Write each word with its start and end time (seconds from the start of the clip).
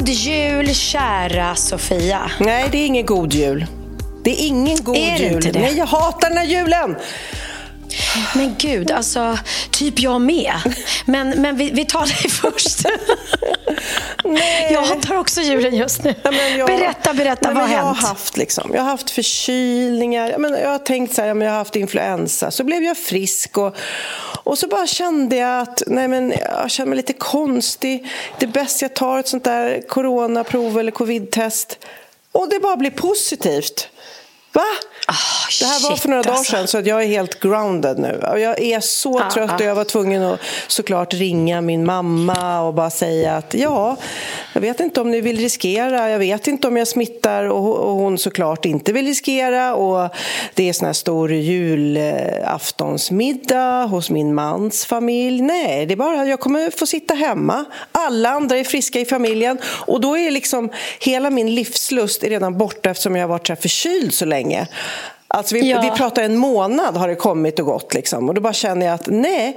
God 0.00 0.08
jul, 0.08 0.74
kära 0.74 1.54
Sofia. 1.56 2.30
Nej, 2.40 2.68
det 2.72 2.78
är 2.78 2.86
ingen 2.86 3.06
god 3.06 3.32
jul. 3.32 3.66
Det 4.24 4.30
är 4.30 4.46
ingen 4.46 4.76
god 4.84 4.96
Är 4.96 5.18
det 5.18 5.24
jul. 5.24 5.32
inte 5.32 5.50
det? 5.50 5.60
Nej, 5.60 5.78
jag 5.78 5.86
hatar 5.86 6.28
den 6.28 6.38
här 6.38 6.44
julen! 6.44 6.96
Men 8.34 8.54
gud, 8.58 8.90
alltså, 8.90 9.38
typ 9.70 9.98
jag 10.00 10.20
med. 10.20 10.52
Men, 11.04 11.28
men 11.30 11.56
vi, 11.56 11.70
vi 11.70 11.84
tar 11.84 12.06
dig 12.06 12.30
först. 12.30 12.78
Nej. 14.24 14.72
Jag 14.72 14.82
hatar 14.82 15.16
också 15.16 15.40
julen 15.40 15.74
just 15.74 16.04
nu. 16.04 16.14
Ja, 16.22 16.32
jag- 16.32 16.66
berätta, 16.66 17.14
berätta, 17.14 17.48
Nej, 17.50 17.54
vad 17.60 17.68
har 17.68 17.76
jag 17.76 17.84
hänt? 17.84 17.98
Har 17.98 18.08
haft 18.08 18.36
liksom, 18.36 18.70
jag 18.74 18.82
har 18.82 18.90
haft 18.90 19.10
förkylningar. 19.10 20.30
Jag, 20.30 20.40
men 20.40 20.52
jag 20.52 20.68
har 20.70 20.78
tänkt 20.78 21.14
så 21.14 21.22
här, 21.22 21.34
men 21.34 21.46
jag 21.46 21.52
har 21.52 21.58
haft 21.58 21.76
influensa. 21.76 22.50
Så 22.50 22.64
blev 22.64 22.82
jag 22.82 22.96
frisk 22.98 23.58
och, 23.58 23.76
och 24.44 24.58
så 24.58 24.68
bara 24.68 24.86
kände 24.86 25.36
jag 25.36 25.60
att 25.60 25.82
nej, 25.86 26.08
men 26.08 26.34
jag 26.40 26.70
känner 26.70 26.88
mig 26.88 26.96
lite 26.96 27.12
konstig. 27.12 28.06
Det 28.38 28.46
är 28.46 28.50
bäst 28.50 28.82
jag 28.82 28.94
tar 28.94 29.18
ett 29.18 29.28
sånt 29.28 29.44
där 29.44 29.82
coronaprov 29.88 30.78
eller 30.78 30.90
covidtest. 30.92 31.78
Och 32.32 32.48
det 32.50 32.60
bara 32.60 32.76
blir 32.76 32.90
positivt. 32.90 33.88
Va? 34.52 34.62
Ah, 35.06 35.14
Det 35.60 35.66
här 35.66 35.90
var 35.90 35.96
för 35.96 36.08
några 36.08 36.22
dagar 36.22 36.36
alltså. 36.36 36.52
sedan 36.52 36.66
så 36.68 36.78
att 36.78 36.86
jag 36.86 37.02
är 37.02 37.06
helt 37.06 37.40
grounded 37.40 37.98
nu. 37.98 38.20
Jag 38.22 38.60
är 38.60 38.80
så 38.80 39.20
Ah, 39.20 39.30
trött 39.30 39.60
och 39.60 39.66
jag 39.66 39.74
var 39.74 39.84
tvungen 39.84 40.22
att 40.22 40.40
såklart 40.68 41.14
ringa 41.14 41.60
min 41.60 41.86
mamma 41.86 42.60
och 42.60 42.74
bara 42.74 42.90
säga 42.90 43.36
att 43.36 43.54
ja, 43.54 43.96
jag 44.52 44.60
vet 44.60 44.80
inte 44.80 45.00
om 45.00 45.10
ni 45.10 45.20
vill 45.20 45.38
riskera, 45.38 46.10
jag 46.10 46.18
vet 46.18 46.46
inte 46.46 46.68
om 46.68 46.76
jag 46.76 46.88
smittar 46.88 47.44
och 47.44 47.94
hon 47.94 48.18
såklart 48.18 48.64
inte 48.64 48.92
vill 48.92 49.06
riskera 49.06 49.74
och 49.74 50.10
det 50.54 50.68
är 50.68 50.72
sån 50.72 50.86
här 50.86 50.92
stor 50.92 51.32
julaftonsmiddag 51.32 53.84
hos 53.84 54.10
min 54.10 54.34
mans 54.34 54.86
familj. 54.86 55.42
Nej, 55.42 55.86
det 55.86 55.94
är 55.94 55.96
bara 55.96 56.26
jag 56.26 56.40
kommer 56.40 56.70
få 56.70 56.86
sitta 56.86 57.14
hemma. 57.14 57.64
Alla 57.92 58.30
andra 58.30 58.56
är 58.56 58.64
friska 58.64 59.00
i 59.00 59.04
familjen 59.04 59.58
och 59.64 60.00
då 60.00 60.18
är 60.18 60.30
liksom 60.30 60.70
hela 61.00 61.30
min 61.30 61.54
livslust 61.54 62.24
är 62.24 62.28
redan 62.30 62.58
borta 62.58 62.90
eftersom 62.90 63.16
jag 63.16 63.22
har 63.22 63.28
varit 63.28 63.46
så 63.46 63.52
här 63.52 63.60
förkyld 63.60 64.14
så 64.14 64.24
länge. 64.24 64.39
Alltså 65.28 65.54
vi, 65.54 65.70
Ja. 65.70 65.80
vi 65.80 65.90
pratar 65.90 66.22
en 66.22 66.36
månad 66.36 66.96
har 66.96 67.08
det 67.08 67.14
kommit 67.14 67.58
och 67.58 67.66
gått. 67.66 67.94
Liksom. 67.94 68.28
Och 68.28 68.34
då 68.34 68.40
bara 68.40 68.52
känner 68.52 68.86
jag 68.86 68.94
att 68.94 69.06
nej, 69.06 69.56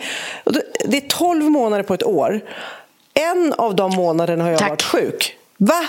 det 0.85 0.97
är 0.97 1.07
12 1.07 1.43
månader 1.51 1.83
på 1.83 1.93
ett 1.93 2.03
år. 2.03 2.41
En 3.13 3.53
av 3.57 3.75
de 3.75 3.91
månaderna 3.95 4.43
har 4.43 4.51
jag 4.51 4.59
Tack. 4.59 4.69
varit 4.69 4.81
sjuk. 4.83 5.35
Va? 5.57 5.83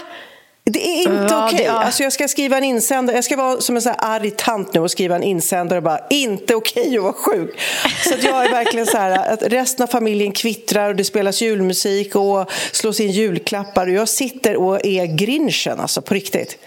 Det 0.66 0.88
är 0.88 0.98
inte 1.02 1.26
Ja, 1.34 1.46
okej. 1.48 1.64
ja. 1.66 1.72
Alltså 1.72 2.02
jag 2.02 2.12
ska 2.12 2.28
skriva 2.28 2.56
en 2.56 2.64
insändare. 2.64 3.16
Jag 3.16 3.24
ska 3.24 3.36
vara 3.36 3.60
som 3.60 3.76
en 3.76 3.82
sån 3.82 3.94
här 4.00 4.16
arg 4.16 4.30
tant 4.30 4.74
nu 4.74 4.80
och 4.80 4.90
skriva 4.90 5.16
en 5.16 5.22
insändare 5.22 5.76
och 5.78 5.82
bara 5.82 6.00
inte 6.10 6.54
okej 6.54 6.96
att 6.96 7.02
vara 7.02 7.12
sjuk. 7.12 7.60
Så 8.04 8.14
att 8.14 8.22
jag 8.24 8.44
är 8.44 8.50
verkligen 8.50 8.86
så 8.86 8.96
här 8.98 9.32
att 9.32 9.42
resten 9.42 9.82
av 9.82 9.86
familjen 9.86 10.32
kvittrar 10.32 10.88
och 10.88 10.96
det 10.96 11.04
spelas 11.04 11.42
julmusik 11.42 12.16
och 12.16 12.50
slås 12.72 13.00
in 13.00 13.10
julklappar 13.10 13.86
och 13.86 13.92
jag 13.92 14.08
sitter 14.08 14.56
och 14.56 14.86
är 14.86 15.06
grinchen 15.06 15.80
alltså 15.80 16.02
på 16.02 16.14
riktigt. 16.14 16.58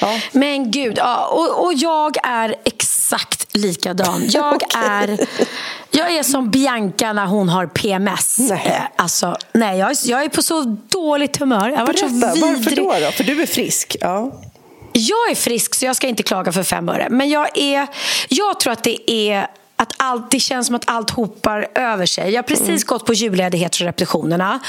Ja. 0.00 0.20
Men 0.32 0.70
gud, 0.70 0.98
ja, 0.98 1.26
och, 1.26 1.64
och 1.64 1.74
jag 1.74 2.16
är 2.26 2.54
exakt 2.64 3.46
likadan. 3.56 4.24
Jag, 4.28 4.62
är, 4.76 5.18
jag 5.90 6.10
är 6.14 6.22
som 6.22 6.50
Bianca 6.50 7.12
när 7.12 7.26
hon 7.26 7.48
har 7.48 7.66
PMS. 7.66 8.38
Nej. 8.38 8.62
Eh, 8.66 8.82
Alltså, 8.96 9.36
nej, 9.52 9.78
jag, 9.78 9.90
är, 9.90 9.96
jag 10.10 10.24
är 10.24 10.28
på 10.28 10.42
så 10.42 10.76
dåligt 10.88 11.36
humör. 11.36 11.68
Jag 11.68 11.78
har 11.78 11.86
varit 11.86 11.98
så 11.98 12.08
Berätta, 12.08 12.40
varför 12.40 12.58
vidrig. 12.70 12.76
då, 12.76 12.94
då? 13.00 13.10
För 13.12 13.24
du 13.24 13.42
är 13.42 13.46
frisk. 13.46 13.96
Ja. 14.00 14.40
Jag 14.92 15.30
är 15.30 15.34
frisk 15.34 15.74
så 15.74 15.84
jag 15.84 15.96
ska 15.96 16.06
inte 16.08 16.22
klaga 16.22 16.52
för 16.52 16.62
fem 16.62 16.88
öre. 16.88 17.06
Men 17.10 17.28
jag, 17.30 17.58
är, 17.58 17.86
jag 18.28 18.60
tror 18.60 18.72
att 18.72 18.82
det 18.84 19.10
är 19.10 19.46
att 19.76 19.92
allt, 19.96 20.30
det 20.30 20.40
känns 20.40 20.66
som 20.66 20.76
att 20.76 20.82
allt 20.86 21.10
hopar 21.10 21.68
över 21.74 22.06
sig. 22.06 22.30
Jag 22.30 22.38
har 22.38 22.42
precis 22.42 22.68
Mm. 22.68 22.80
gått 22.86 23.06
på 23.06 23.14
julledighet 23.14 23.76
från 23.76 23.86
repetitionerna. 23.86 24.60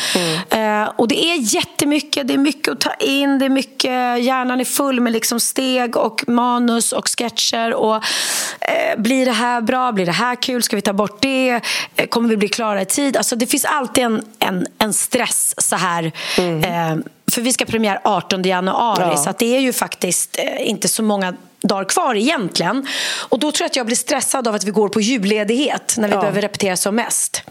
Eh, 0.49 0.89
och 0.95 1.07
det 1.07 1.25
är 1.25 1.55
jättemycket, 1.55 2.27
det 2.27 2.33
är 2.33 2.37
mycket 2.37 2.73
att 2.73 2.79
ta 2.81 2.93
in. 2.93 3.39
Det 3.39 3.45
är 3.45 3.49
mycket, 3.49 4.23
hjärnan 4.23 4.59
är 4.59 4.65
full 4.65 4.99
med 4.99 5.13
liksom 5.13 5.39
steg 5.39 5.97
och 5.97 6.23
manus 6.27 6.91
och 6.91 7.09
sketcher. 7.17 7.73
Och, 7.73 7.95
eh, 7.95 8.97
blir 8.97 9.25
det 9.25 9.31
här 9.31 9.61
bra? 9.61 9.91
Blir 9.91 10.05
det 10.05 10.11
här 10.11 10.35
kul? 10.35 10.63
Ska 10.63 10.75
vi 10.75 10.81
ta 10.81 10.93
bort 10.93 11.21
det? 11.21 11.61
Eh, 11.95 12.05
kommer 12.07 12.29
vi 12.29 12.37
bli 12.37 12.47
klara 12.47 12.81
i 12.81 12.85
tid? 12.85 13.17
Alltså, 13.17 13.35
det 13.35 13.47
finns 13.47 13.65
alltid 13.65 14.03
en, 14.03 14.21
en, 14.39 14.65
en 14.79 14.93
stress 14.93 15.53
så 15.57 15.75
här. 15.75 16.11
Eh, 16.37 16.95
för 17.35 17.41
vi 17.41 17.53
ska 17.53 17.65
premiär 17.65 17.99
18 18.03 18.43
januari 18.43 19.01
Ja. 19.01 19.17
så 19.17 19.33
det 19.37 19.55
är 19.55 19.59
ju 19.59 19.73
faktiskt 19.73 20.39
eh, 20.39 20.69
inte 20.69 20.87
så 20.87 21.03
många 21.03 21.33
dagar 21.61 21.83
kvar 21.89 22.15
egentligen. 22.15 22.87
Och 23.29 23.39
då 23.39 23.51
tror 23.51 23.63
jag 23.63 23.69
att 23.69 23.75
jag 23.75 23.85
blir 23.85 23.95
stressad 23.95 24.47
av 24.47 24.55
att 24.55 24.63
vi 24.63 24.71
går 24.71 24.89
på 24.89 25.01
julledighet 25.01 25.95
när 25.97 26.07
vi 26.07 26.13
Ja. 26.13 26.19
behöver 26.19 26.41
repetera 26.41 26.77
som 26.77 26.95
mest. 26.95 27.41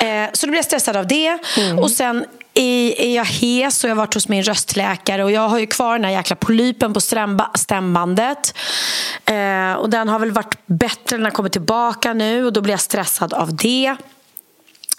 Eh, 0.00 0.06
så 0.32 0.46
då 0.46 0.50
blir 0.50 0.58
jag 0.58 0.64
stressad 0.64 0.96
av 0.96 1.06
det. 1.06 1.38
Och 1.82 1.90
sen 1.90 2.24
är, 2.54 3.00
är 3.00 3.16
jag 3.16 3.24
hes 3.24 3.84
och 3.84 3.90
jag 3.90 3.94
har 3.94 4.02
varit 4.02 4.14
hos 4.14 4.28
min 4.28 4.42
röstläkare 4.42 5.24
och 5.24 5.30
jag 5.32 5.48
har 5.48 5.58
ju 5.58 5.66
kvar 5.66 5.92
den 5.92 6.04
här 6.04 6.12
jäkla 6.12 6.36
polypen 6.36 6.92
på 6.94 7.00
stämba, 7.00 7.50
stämbandet. 7.54 8.54
Eh, 9.24 9.72
och 9.72 9.90
den 9.90 10.08
har 10.08 10.18
väl 10.18 10.30
varit 10.32 10.54
bättre 10.66 11.16
när 11.16 11.22
den 11.24 11.32
kommer 11.32 11.48
tillbaka 11.48 12.12
nu 12.12 12.46
och 12.46 12.52
då 12.52 12.60
blir 12.60 12.72
jag 12.72 12.80
stressad 12.80 13.32
av 13.34 13.56
det. 13.56 13.96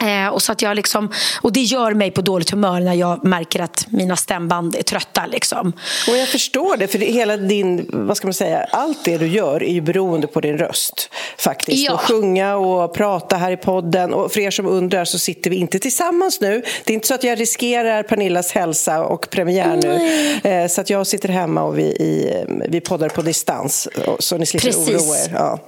Eh, 0.01 0.28
och, 0.28 0.41
så 0.41 0.51
att 0.51 0.62
jag 0.62 0.75
liksom, 0.75 1.12
och 1.41 1.53
det 1.53 1.62
gör 1.62 1.94
mig 1.94 2.12
på 2.12 2.22
dåligt 2.22 2.50
humör 2.50 2.79
när 2.79 2.94
jag 2.94 3.23
märker 3.23 3.59
att 3.62 3.85
mina 3.89 4.16
stämband 4.16 4.75
är 4.75 4.84
trötta. 4.84 5.25
Liksom. 5.25 5.73
Och 6.09 6.17
jag 6.17 6.28
förstår 6.28 6.78
det, 6.78 6.88
för 6.88 7.00
det, 7.00 7.06
hela 7.06 7.38
din, 7.38 7.89
vad 7.94 8.17
ska 8.17 8.28
man 8.28 8.34
säga, 8.34 8.67
allt 8.72 9.06
det 9.06 9.17
du 9.17 9.28
gör 9.28 9.63
är 9.63 9.72
ju 9.73 9.81
beroende 9.81 10.28
på 10.28 10.41
din 10.41 10.57
röst. 10.57 11.09
Faktiskt. 11.38 11.78
Ja. 11.85 11.94
Att 11.94 12.00
sjunga 12.01 12.56
och 12.56 12.94
prata 12.94 13.35
här 13.38 13.51
i 13.51 13.57
podden. 13.57 14.13
Och 14.13 14.31
för 14.31 14.40
er 14.40 14.51
som 14.51 14.66
undrar 14.67 15.06
så 15.06 15.19
sitter 15.19 15.50
vi 15.50 15.56
inte 15.56 15.79
tillsammans 15.79 16.41
nu. 16.41 16.63
Det 16.84 16.94
är 16.94 16.95
inte 16.95 17.07
så 17.07 17.13
att 17.13 17.23
jag 17.23 17.40
riskerar 17.40 18.03
Pernillas 18.03 18.51
hälsa 18.51 19.03
och 19.03 19.29
premiär 19.29 19.79
nu. 19.84 20.50
Eh, 20.50 20.67
så 20.67 20.81
att 20.81 20.90
jag 20.90 21.07
sitter 21.07 21.29
hemma 21.29 21.63
och 21.63 21.78
vi, 21.78 21.84
i, 21.84 22.44
vi 22.69 22.81
poddar 22.81 23.09
på 23.09 23.22
distans. 23.22 23.88
och- 24.07 24.23
Så 24.23 24.38
ni 24.38 24.45
slipper 24.45 24.67
Precis. 24.67 24.88
oroa 24.90 25.17
er. 25.17 25.31
Ja. 25.34 25.59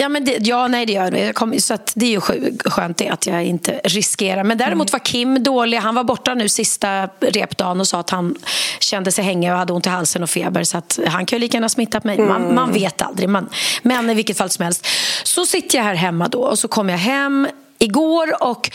Ja, 0.00 0.08
men 0.08 0.24
det, 0.24 0.38
ja, 0.46 0.68
nej 0.68 0.86
det 0.86 0.92
gör 0.92 1.10
det. 1.10 1.32
Kom, 1.32 1.60
så 1.60 1.78
det 1.94 2.06
är 2.06 2.10
ju 2.10 2.20
skö- 2.20 2.70
skönt 2.70 2.96
det 2.96 3.08
att 3.08 3.26
jag 3.26 3.44
inte 3.44 3.80
riskerar. 3.84 4.44
Men 4.44 4.58
däremot 4.58 4.92
var 4.92 4.98
Kim 4.98 5.42
dålig. 5.42 5.78
Han 5.78 5.94
var 5.94 6.04
borta 6.04 6.34
nu 6.34 6.48
sista 6.48 7.08
repdagen 7.20 7.80
och 7.80 7.88
sa 7.88 8.00
att 8.00 8.10
han 8.10 8.34
kände 8.80 9.12
sig 9.12 9.24
hängig 9.24 9.52
och 9.52 9.58
hade 9.58 9.72
ont 9.72 9.86
i 9.86 9.88
halsen 9.88 10.22
och 10.22 10.30
feber. 10.30 10.64
Så 10.64 10.78
att 10.78 10.98
han 11.06 11.26
kan 11.26 11.36
ju 11.36 11.40
lika 11.40 11.56
gärna 11.56 11.64
ha 11.64 11.68
smittat 11.68 12.04
mig. 12.04 12.18
Man, 12.18 12.54
man 12.54 12.72
vet 12.72 13.02
aldrig. 13.02 13.28
Man, 13.28 13.48
men 13.82 14.10
i 14.10 14.14
vilket 14.14 14.38
fall 14.38 14.50
som 14.50 14.64
helst. 14.64 14.86
Så 15.24 15.46
sitter 15.46 15.78
jag 15.78 15.84
här 15.84 15.94
hemma 15.94 16.28
då 16.28 16.40
och 16.42 16.58
så 16.58 16.68
kommer 16.68 16.92
jag 16.92 16.98
hem 16.98 17.48
igår 17.78 18.42
och 18.42 18.70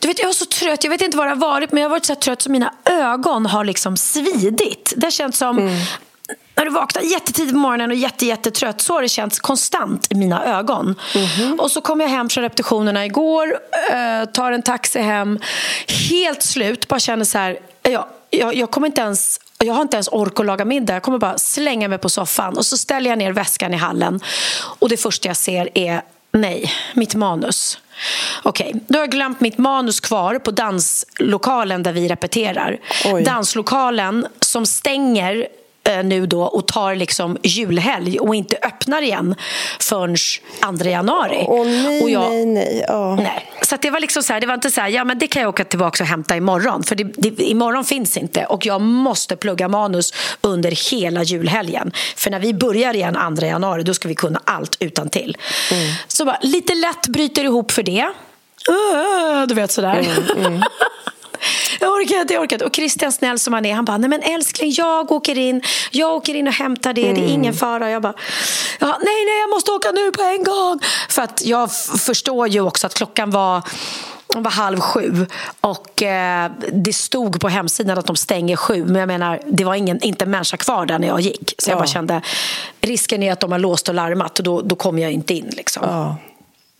du 0.00 0.08
vet, 0.08 0.18
jag 0.18 0.26
var 0.26 0.32
så 0.32 0.46
trött. 0.46 0.84
Jag 0.84 0.90
vet 0.90 1.02
inte 1.02 1.16
var 1.16 1.24
det 1.24 1.30
har 1.30 1.36
varit 1.36 1.72
men 1.72 1.82
jag 1.82 1.88
har 1.88 1.96
varit 1.96 2.04
så 2.06 2.14
trött 2.14 2.42
så 2.42 2.50
mina 2.50 2.74
ögon 2.84 3.46
har 3.46 3.64
liksom 3.64 3.96
svidit. 3.96 4.92
Det 4.96 5.10
känns 5.10 5.38
som 5.38 5.70
när 6.54 6.64
du 6.64 6.70
vaknar 6.70 7.02
jättetidigt 7.02 7.52
på 7.52 7.58
morgonen 7.58 7.90
och 7.90 7.96
jätte, 7.96 8.26
jättetrött 8.26 8.80
så 8.80 8.92
har 8.92 9.02
det 9.02 9.08
känts 9.08 9.40
konstant 9.40 10.06
i 10.10 10.14
mina 10.14 10.44
ögon. 10.58 10.94
Och 11.58 11.70
så 11.70 11.80
kom 11.80 12.00
jag 12.00 12.08
hem 12.08 12.28
från 12.28 12.42
repetitionerna 12.42 13.06
igår, 13.06 13.58
eh, 13.92 14.24
tar 14.24 14.52
en 14.52 14.62
taxi 14.62 15.00
hem, 15.00 15.38
helt 16.10 16.42
slut, 16.42 16.88
bara 16.88 17.00
känner 17.00 17.24
så 17.24 17.38
här, 17.38 17.58
jag, 17.82 18.04
jag, 18.30 18.54
jag 18.54 18.70
kommer 18.70 18.86
inte 18.86 19.00
ens 19.00 19.40
jag 19.64 19.74
har 19.74 19.82
inte 19.82 19.96
ens 19.96 20.08
ork 20.08 20.40
att 20.40 20.46
laga 20.46 20.64
middag. 20.64 20.94
Jag 20.94 21.02
kommer 21.02 21.18
bara 21.18 21.38
slänga 21.38 21.88
mig 21.88 21.98
på 21.98 22.08
soffan 22.08 22.56
och 22.56 22.66
så 22.66 22.76
ställer 22.76 23.10
jag 23.10 23.18
ner 23.18 23.32
väskan 23.32 23.74
i 23.74 23.76
hallen 23.76 24.20
och 24.78 24.88
det 24.88 24.96
första 24.96 25.28
jag 25.28 25.36
ser 25.36 25.68
är 25.74 26.02
nej, 26.32 26.72
mitt 26.94 27.14
manus. 27.14 27.78
Okej, 28.42 28.74
då 28.88 28.98
har 28.98 29.02
jag 29.02 29.10
glömt 29.10 29.40
mitt 29.40 29.58
manus 29.58 30.00
kvar 30.00 30.38
på 30.38 30.50
danslokalen 30.50 31.82
där 31.82 31.92
vi 31.92 32.08
repeterar. 32.08 32.78
Oj. 33.04 33.22
Danslokalen 33.22 34.26
som 34.40 34.66
stänger 34.66 35.48
nu 36.02 36.26
då 36.26 36.42
och 36.42 36.66
tar 36.66 36.94
liksom 36.94 37.38
julhelg 37.42 38.18
och 38.18 38.34
inte 38.34 38.56
öppnar 38.62 39.02
igen 39.02 39.34
förrän 39.80 40.16
2 40.78 40.84
januari. 40.84 41.44
Åh 41.48 41.66
nej, 41.66 42.02
och 42.02 42.10
jag, 42.10 42.30
nej, 42.30 42.46
nej. 42.46 42.84
Ja. 42.88 43.14
nej. 43.16 43.46
Så 43.62 43.76
det 43.80 43.90
var 43.90 44.00
liksom 44.00 44.22
så 44.22 44.32
här, 44.32 44.40
det 44.40 44.46
var 44.46 44.54
inte 44.54 44.70
så 44.70 44.80
här, 44.80 44.88
ja 44.88 45.04
men 45.04 45.18
det 45.18 45.26
kan 45.26 45.42
jag 45.42 45.48
åka 45.48 45.64
tillbaka 45.64 46.04
och 46.04 46.08
hämta 46.08 46.36
imorgon 46.36 46.82
för 46.82 46.94
det, 46.94 47.04
det, 47.04 47.42
imorgon 47.42 47.84
finns 47.84 48.16
inte 48.16 48.44
och 48.44 48.66
jag 48.66 48.80
måste 48.80 49.36
plugga 49.36 49.68
manus 49.68 50.14
under 50.40 50.90
hela 50.90 51.22
julhelgen. 51.22 51.92
För 52.16 52.30
när 52.30 52.40
vi 52.40 52.54
börjar 52.54 52.94
igen 52.94 53.36
2 53.38 53.46
januari 53.46 53.82
då 53.82 53.94
ska 53.94 54.08
vi 54.08 54.14
kunna 54.14 54.40
allt 54.44 54.76
utan 54.80 55.08
till. 55.08 55.36
Mm. 55.72 55.92
Så 56.08 56.24
bara, 56.24 56.38
lite 56.42 56.74
lätt 56.74 57.08
bryter 57.08 57.44
ihop 57.44 57.70
för 57.70 57.82
det. 57.82 58.08
Uh, 58.68 59.46
du 59.46 59.54
vet 59.54 59.70
sådär. 59.70 60.06
Mm, 60.36 60.46
mm. 60.46 60.62
Jag 61.80 61.92
orkar 61.92 62.20
inte, 62.20 62.34
jag 62.34 62.42
orkar 62.42 62.56
inte. 62.56 62.64
Och 62.64 62.74
Christian 62.76 63.12
snäll 63.12 63.38
som 63.38 63.52
han 63.52 63.66
är, 63.66 63.74
han 63.74 63.84
bara, 63.84 63.98
nej 63.98 64.10
men 64.10 64.22
älskling, 64.22 64.72
jag 64.76 65.12
åker 65.12 65.38
in, 65.38 65.62
jag 65.90 66.12
åker 66.12 66.34
in 66.34 66.46
och 66.46 66.52
hämtar 66.52 66.92
det, 66.92 67.08
mm. 67.08 67.14
det 67.14 67.30
är 67.30 67.32
ingen 67.32 67.54
fara. 67.54 67.90
Jag 67.90 68.02
bara, 68.02 68.14
nej, 68.80 68.96
nej, 69.00 69.40
jag 69.40 69.50
måste 69.50 69.70
åka 69.72 69.90
nu 69.90 70.10
på 70.10 70.22
en 70.22 70.44
gång. 70.44 70.80
För 71.08 71.22
att 71.22 71.42
jag 71.44 71.72
förstår 72.06 72.48
ju 72.48 72.60
också 72.60 72.86
att 72.86 72.94
klockan 72.94 73.30
var 73.30 73.62
var 74.34 74.50
halv 74.50 74.80
sju 74.80 75.26
och 75.60 76.02
eh, 76.02 76.50
det 76.72 76.92
stod 76.92 77.40
på 77.40 77.48
hemsidan 77.48 77.98
att 77.98 78.06
de 78.06 78.16
stänger 78.16 78.56
sju 78.56 78.84
men 78.84 78.96
jag 78.96 79.06
menar, 79.06 79.40
det 79.46 79.64
var 79.64 79.74
ingen, 79.74 80.02
inte 80.02 80.24
en 80.24 80.30
människa 80.30 80.56
kvar 80.56 80.86
där 80.86 80.98
när 80.98 81.08
jag 81.08 81.20
gick. 81.20 81.54
Så 81.58 81.70
jag 81.70 81.78
bara 81.78 81.86
kände, 81.86 82.22
risken 82.80 83.22
är 83.22 83.32
att 83.32 83.40
de 83.40 83.52
har 83.52 83.58
låst 83.58 83.88
och 83.88 83.94
larmat 83.94 84.38
och 84.38 84.44
då, 84.44 84.60
då 84.60 84.76
kommer 84.76 85.02
jag 85.02 85.12
inte 85.12 85.34
in. 85.34 85.50
Liksom. 85.56 85.82
Ja. 85.86 86.16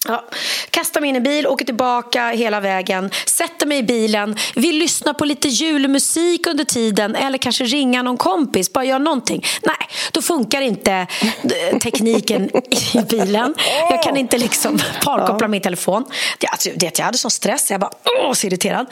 Ja, 0.09 0.25
kastar 0.71 1.01
mig 1.01 1.11
in 1.11 1.17
i 1.17 1.21
bil, 1.21 1.47
åker 1.47 1.65
tillbaka 1.65 2.29
hela 2.29 2.61
vägen, 2.61 3.11
sätter 3.27 3.67
mig 3.67 3.79
i 3.79 3.83
bilen, 3.83 4.37
vill 4.55 4.79
lyssna 4.79 5.15
på 5.15 5.25
lite 5.25 5.49
julmusik 5.49 6.47
under 6.47 6.65
tiden 6.65 7.17
eller 7.17 7.39
kanske 7.39 7.65
ringa 7.65 8.03
någon 8.03 8.17
kompis, 8.17 8.73
bara 8.73 8.85
göra 8.85 8.99
någonting. 8.99 9.45
Nej, 9.63 9.89
då 10.13 10.23
funkar 10.23 10.61
inte 10.61 10.93
eh, 10.93 11.79
tekniken 11.79 12.51
i 12.95 13.03
bilen. 13.11 13.55
Jag 13.91 14.03
kan 14.03 14.17
inte 14.17 14.39
liksom 14.39 14.79
parkoppla 15.05 15.49
min 15.49 15.63
telefon. 15.63 16.05
Det, 16.39 16.47
alltså, 16.47 16.71
det, 16.77 16.99
jag 16.99 17.05
hade 17.05 17.19
sån 17.19 17.31
stress, 17.31 17.71
jag 17.71 17.81
bara 17.81 17.91
åh, 18.23 18.33
så 18.33 18.47
irriterad. 18.47 18.87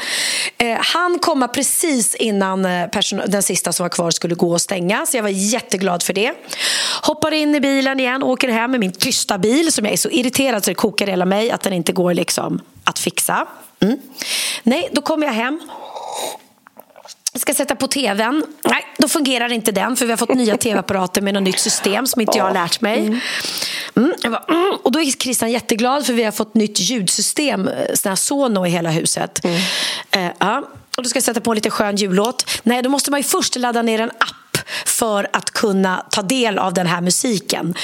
Eh, 0.58 0.78
han 0.81 1.19
kom 1.19 1.49
precis 1.54 2.14
innan 2.14 2.64
eh, 2.64 2.88
den 3.26 3.43
sista 3.43 3.72
som 3.72 3.84
var 3.84 3.90
kvar 3.90 4.11
skulle 4.11 4.34
gå 4.34 4.52
och 4.52 4.61
stänga, 4.61 5.06
så 5.06 5.16
jag 5.16 5.22
var 5.22 5.31
jätteglad 5.31 6.02
för 6.02 6.12
det. 6.12 6.32
Hoppar 7.02 7.32
in 7.32 7.54
i 7.54 7.61
bilen 7.61 8.00
igen, 8.00 8.22
åker 8.22 8.49
hem 8.49 8.70
med 8.70 8.81
min 8.81 8.93
tysta 8.93 9.38
bil 9.38 9.72
som 9.72 9.84
jag 9.84 9.93
är 9.93 9.96
så 9.96 10.11
irriterad 10.11 10.64
så 10.64 10.70
det 10.70 10.75
kokar 10.75 10.97
hela 11.06 11.24
mig 11.24 11.50
att 11.50 11.62
den 11.62 11.72
inte 11.72 11.92
går 11.92 12.14
liksom 12.14 12.60
att 12.84 12.98
fixa. 12.98 13.46
Mm. 13.80 13.98
Nej, 14.62 14.88
då 14.92 15.00
kommer 15.00 15.26
jag 15.26 15.34
hem 15.34 15.60
jag 17.32 17.40
ska 17.40 17.54
sätta 17.54 17.76
på 17.76 17.88
tvn. 17.88 18.44
Nej, 18.64 18.86
då 18.98 19.08
fungerar 19.08 19.52
inte 19.52 19.72
den 19.72 19.96
för 19.96 20.06
vi 20.06 20.12
har 20.12 20.16
fått 20.16 20.34
nya 20.34 20.56
tv-apparater 20.66 21.20
med 21.20 21.34
något 21.34 21.42
nytt 21.42 21.58
system 21.58 22.06
som 22.06 22.20
inte 22.20 22.38
jag 22.38 22.44
har 22.44 22.52
lärt 22.52 22.80
mig. 22.80 22.98
Mm. 23.00 23.20
Mm, 23.96 24.12
bara, 24.22 24.44
mm. 24.48 24.76
Och 24.82 24.92
då 24.92 25.00
är 25.00 25.04
Christian 25.04 25.50
jätteglad 25.50 26.06
för 26.06 26.12
vi 26.12 26.22
har 26.24 26.32
fått 26.32 26.54
nytt 26.54 26.80
ljudsystem, 26.80 27.68
eh, 27.68 27.94
sån 27.94 28.08
här 28.08 28.16
Sono 28.16 28.66
i 28.66 28.70
hela 28.70 28.90
huset. 28.90 29.44
Mm. 29.44 29.56
Uh, 30.16 30.32
ja. 30.38 30.62
Och 30.96 31.02
då 31.02 31.08
ska 31.08 31.16
jag 31.16 31.24
sätta 31.24 31.40
på 31.40 31.50
en 31.50 31.54
lite 31.54 31.70
skön 31.70 31.96
jullåt. 31.96 32.60
Nej, 32.62 32.82
då 32.82 32.90
måste 32.90 33.10
man 33.10 33.20
ju 33.20 33.24
först 33.24 33.56
ladda 33.56 33.82
ner 33.82 34.00
en 34.00 34.10
app 34.10 34.38
för 34.86 35.28
att 35.32 35.50
kunna 35.50 36.06
ta 36.10 36.22
del 36.22 36.58
av 36.58 36.74
den 36.74 36.86
här 36.86 37.00
musiken. 37.00 37.74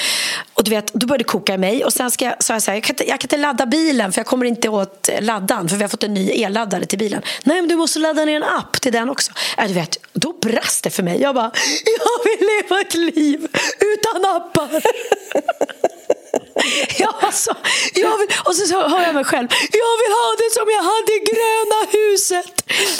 Och 0.53 0.63
du 0.63 0.71
vet, 0.71 0.93
Då 0.93 1.07
började 1.07 1.23
det 1.23 1.27
koka 1.27 1.53
i 1.53 1.57
mig. 1.57 1.85
Och 1.85 1.93
Sen 1.93 2.11
ska 2.11 2.25
jag, 2.25 2.43
så 2.43 2.53
jag, 2.53 2.61
så 2.61 2.71
här, 2.71 2.77
jag, 2.77 2.83
kan 2.83 2.93
inte, 2.93 3.03
jag 3.09 3.19
kan 3.19 3.25
inte 3.25 3.37
ladda 3.37 3.65
bilen 3.65 4.11
för 4.11 4.19
jag 4.19 4.25
kommer 4.25 4.45
inte 4.45 4.69
åt 4.69 5.09
eh, 5.09 5.21
laddan 5.21 5.69
för 5.69 5.75
vi 5.75 5.83
har 5.83 5.89
fått 5.89 6.03
en 6.03 6.13
ny 6.13 6.29
elladdare 6.29 6.85
till 6.85 6.99
bilen. 6.99 7.21
Nej, 7.43 7.61
men 7.61 7.69
du 7.69 7.75
måste 7.75 7.99
ladda 7.99 8.25
ner 8.25 8.35
en 8.35 8.43
app 8.43 8.81
till 8.81 8.91
den 8.91 9.09
också. 9.09 9.31
Äh, 9.57 9.67
du 9.67 9.73
vet, 9.73 9.97
då 10.13 10.33
brast 10.41 10.83
det 10.83 10.89
för 10.89 11.03
mig. 11.03 11.21
Jag 11.21 11.35
bara, 11.35 11.51
jag 11.85 12.23
vill 12.23 12.47
leva 12.47 12.81
ett 12.81 12.93
liv 12.93 13.47
utan 13.79 14.25
appar. 14.35 14.81
Ja, 16.97 17.15
alltså, 17.21 17.55
jag 17.93 18.17
vill, 18.17 18.27
och 18.45 18.55
så, 18.55 18.87
hör 18.87 19.01
jag 19.01 19.15
mig 19.15 19.23
själv. 19.23 19.47
Jag 19.71 19.95
vill 20.01 20.13
ha 20.21 20.35
det 20.37 20.53
som 20.53 20.65
jag 20.69 20.83
hade 20.83 21.11
i 21.13 21.19
gröna 21.31 21.79
huset. 21.91 22.45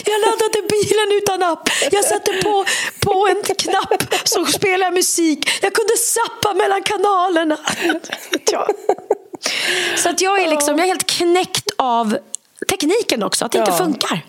Jag 0.05 0.21
laddade 0.21 0.67
bilen 0.69 1.11
utan 1.11 1.43
app. 1.43 1.69
Jag 1.91 2.05
satte 2.05 2.31
på, 2.43 2.65
på 2.99 3.27
en 3.27 3.55
knapp 3.55 4.13
så 4.23 4.45
spelade 4.45 4.91
musik. 4.91 5.49
Jag 5.61 5.73
kunde 5.73 5.97
sappa 5.97 6.53
mellan 6.53 6.83
kanalerna. 6.83 7.57
Ja. 8.51 8.67
Så 9.95 10.09
att 10.09 10.21
jag 10.21 10.41
är 10.41 10.49
liksom, 10.49 10.77
jag 10.77 10.85
är 10.85 10.87
helt 10.87 11.09
knäckt 11.09 11.71
av 11.77 12.17
tekniken 12.77 13.23
också, 13.23 13.45
att 13.45 13.51
det 13.51 13.57
ja. 13.57 13.65
inte 13.65 13.77
funkar. 13.77 14.25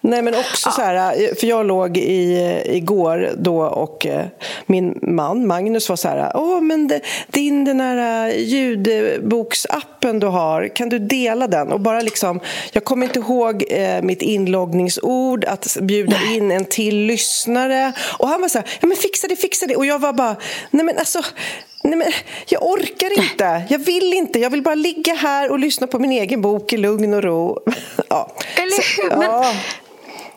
Nej, 0.00 0.22
men 0.22 0.34
också 0.34 0.68
ja. 0.68 0.72
så 0.72 0.82
här, 0.82 1.34
för 1.34 1.46
jag 1.46 1.66
låg 1.66 1.96
i, 1.96 2.62
igår 2.66 3.30
då 3.38 3.62
och 3.62 4.06
eh, 4.06 4.26
min 4.66 4.98
man 5.02 5.46
Magnus 5.46 5.88
var 5.88 5.96
så 5.96 6.08
här, 6.08 6.32
åh 6.34 6.60
men 6.60 6.88
det, 6.88 7.00
din 7.26 7.64
den 7.64 7.80
här 7.80 8.28
eh, 8.28 8.36
ljudboksappen 8.36 10.20
du 10.20 10.26
har, 10.26 10.76
kan 10.76 10.88
du 10.88 10.98
dela 10.98 11.46
den? 11.46 11.72
Och 11.72 11.80
bara 11.80 12.00
liksom, 12.00 12.40
jag 12.72 12.84
kommer 12.84 13.06
inte 13.06 13.18
ihåg 13.18 13.64
eh, 13.68 14.02
mitt 14.02 14.22
inloggningsord, 14.22 15.44
att 15.44 15.76
bjuda 15.80 16.16
nej. 16.24 16.36
in 16.36 16.50
en 16.50 16.64
till 16.64 16.96
lyssnare. 16.96 17.92
Och 18.18 18.28
han 18.28 18.40
var 18.40 18.48
så 18.48 18.58
här, 18.58 18.68
ja 18.80 18.86
men 18.86 18.96
fixa 18.96 19.28
det, 19.28 19.36
fixa 19.36 19.66
det. 19.66 19.76
Och 19.76 19.86
jag 19.86 19.98
var 19.98 20.12
bara, 20.12 20.36
nej 20.70 20.84
men 20.84 20.98
alltså 20.98 21.22
Nej, 21.82 21.96
men 21.96 22.12
jag 22.46 22.62
orkar 22.62 23.22
inte. 23.22 23.62
Jag 23.68 23.78
vill 23.78 24.12
inte. 24.12 24.38
Jag 24.38 24.50
vill 24.50 24.62
bara 24.62 24.74
ligga 24.74 25.14
här 25.14 25.50
och 25.50 25.58
lyssna 25.58 25.86
på 25.86 25.98
min 25.98 26.12
egen 26.12 26.42
bok 26.42 26.72
i 26.72 26.76
lugn 26.76 27.14
och 27.14 27.22
ro. 27.22 27.58
ja. 28.08 28.32
Eller 28.56 29.02
hur? 29.02 29.22
Ja. 29.22 29.54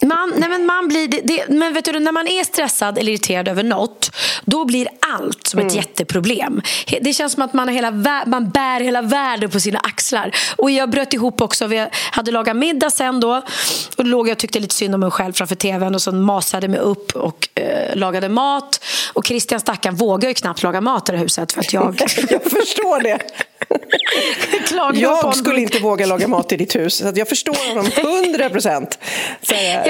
Man, 0.08 0.34
nej 0.38 0.50
men 0.50 0.66
man 0.66 0.88
blir, 0.88 1.08
det, 1.08 1.22
det, 1.22 1.50
men 1.50 1.74
vet 1.74 1.86
du, 1.86 2.00
när 2.00 2.12
man 2.12 2.28
är 2.28 2.44
stressad 2.44 2.98
eller 2.98 3.12
irriterad 3.12 3.48
över 3.48 3.64
något 3.64 4.12
då 4.46 4.66
blir 4.66 4.88
allt 5.00 5.48
som 5.48 5.60
ett 5.60 5.64
mm. 5.64 5.76
jätteproblem. 5.76 6.62
Det 7.02 7.14
känns 7.14 7.34
som 7.34 7.44
att 7.44 7.54
man, 7.54 7.68
hela, 7.68 7.92
man 8.26 8.50
bär 8.50 8.80
hela 8.80 9.02
världen 9.02 9.50
på 9.50 9.60
sina 9.60 9.80
axlar. 9.80 10.32
Och 10.56 10.72
Jag 10.72 10.90
bröt 10.90 11.14
ihop 11.14 11.42
också. 11.42 11.68
Vi 11.68 11.88
hade 12.12 12.32
lagat 12.32 12.56
middag 12.56 12.90
sen. 12.90 13.20
Då, 13.20 13.42
och 13.98 14.04
då 14.04 14.10
låg 14.10 14.28
jag 14.28 14.32
och 14.32 14.38
tyckte 14.38 14.60
lite 14.60 14.76
synd 14.76 14.94
om 14.94 15.00
mig 15.00 15.12
själv 15.12 15.34
framför 15.34 15.56
tvn 15.56 15.96
och 15.96 16.02
så 16.02 16.12
masade 16.12 16.68
mig 16.68 16.80
upp 16.80 17.16
och 17.16 17.50
eh, 17.60 17.96
lagade 17.96 18.30
mat. 18.30 18.86
Och 19.14 19.26
Christian 19.26 19.60
stackaren 19.60 19.96
vågar 19.96 20.30
ju 20.30 20.36
knappt 20.36 20.64
laga 20.64 20.82
mat 20.82 21.10
i 21.10 21.12
det 21.12 21.18
huset. 21.18 21.52
För 21.52 21.60
att 21.60 21.74
jag... 21.74 22.02
jag 22.30 22.44
förstår 22.44 23.04
det. 23.04 23.20
jag 24.94 25.36
skulle 25.36 25.62
inte 25.62 25.80
våga 25.80 26.06
laga 26.06 26.28
mat 26.28 26.52
i 26.52 26.58
ditt 26.58 26.76
hus. 26.76 26.96
Så 26.96 27.12
jag 27.16 27.30
förstår 27.30 27.70
honom 27.70 27.92
hundra 27.96 28.50
procent. 28.50 29.00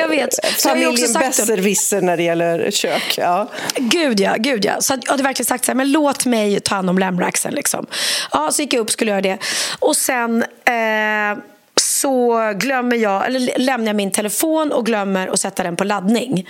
Jag 0.06 0.10
vet. 0.10 0.62
Familjen 0.62 1.14
besserwisser 1.14 2.02
när 2.02 2.18
det 2.18 2.24
gäller 2.24 2.72
kök. 2.72 3.16
Ja. 3.18 3.50
Gud 3.76 4.20
ja, 4.20 4.36
gud 4.38 4.66
ja. 4.66 4.82
Så 4.82 4.94
jag 4.94 5.12
hade 5.12 5.24
verkligen 5.24 5.46
sagt 5.46 5.66
så 5.66 5.72
här, 5.72 5.76
men 5.76 5.92
låt 5.92 6.26
mig 6.26 6.60
ta 6.60 6.76
hand 6.76 6.90
om 6.90 6.98
lämraxen. 6.98 7.54
Liksom. 7.54 7.86
Ja, 8.32 8.52
så 8.52 8.62
gick 8.62 8.74
jag 8.74 8.82
upp 8.82 8.92
skulle 8.92 9.12
göra 9.12 9.22
det. 9.22 9.38
Och 9.80 9.98
sen... 9.98 10.44
Eh, 10.66 11.44
så 11.78 12.54
glömmer 12.56 12.96
jag, 12.96 13.26
eller 13.26 13.60
lämnar 13.60 13.88
jag 13.88 13.96
min 13.96 14.12
telefon 14.12 14.72
och 14.72 14.86
glömmer 14.86 15.28
att 15.28 15.40
sätta 15.40 15.64
den 15.64 15.76
på 15.76 15.84
laddning. 15.84 16.48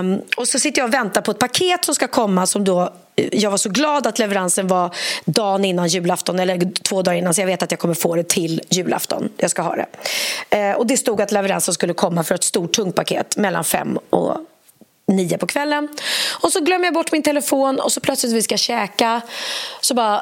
Um, 0.00 0.20
och 0.36 0.48
så 0.48 0.58
sitter 0.58 0.80
jag 0.80 0.88
och 0.88 0.94
väntar 0.94 1.20
på 1.20 1.30
ett 1.30 1.38
paket 1.38 1.84
som 1.84 1.94
ska 1.94 2.08
komma 2.08 2.46
som 2.46 2.64
då 2.64 2.94
jag 3.14 3.50
var 3.50 3.58
så 3.58 3.68
glad 3.68 4.06
att 4.06 4.18
leveransen 4.18 4.68
var 4.68 4.94
dagen 5.24 5.64
innan 5.64 5.88
julafton 5.88 6.38
eller 6.38 6.82
två 6.82 7.02
dagar 7.02 7.18
innan 7.18 7.34
så 7.34 7.40
jag 7.40 7.46
vet 7.46 7.62
att 7.62 7.70
jag 7.70 7.80
kommer 7.80 7.94
få 7.94 8.16
det 8.16 8.28
till 8.28 8.60
julafton. 8.70 9.28
Jag 9.36 9.50
ska 9.50 9.62
ha 9.62 9.76
det. 9.76 9.86
Eh, 10.56 10.76
och 10.76 10.86
det 10.86 10.96
stod 10.96 11.20
att 11.20 11.32
leveransen 11.32 11.74
skulle 11.74 11.94
komma 11.94 12.24
för 12.24 12.34
ett 12.34 12.44
stort 12.44 12.72
tungt 12.72 12.96
paket 12.96 13.36
mellan 13.36 13.64
fem 13.64 13.98
och 14.10 14.36
nio 15.06 15.38
på 15.38 15.46
kvällen. 15.46 15.88
Och 16.42 16.52
så 16.52 16.60
glömmer 16.60 16.84
jag 16.84 16.94
bort 16.94 17.12
min 17.12 17.22
telefon 17.22 17.80
och 17.80 17.92
så 17.92 18.00
plötsligt 18.00 18.32
vi 18.32 18.42
ska 18.42 18.56
käka 18.56 19.20
så 19.80 19.94
bara 19.94 20.16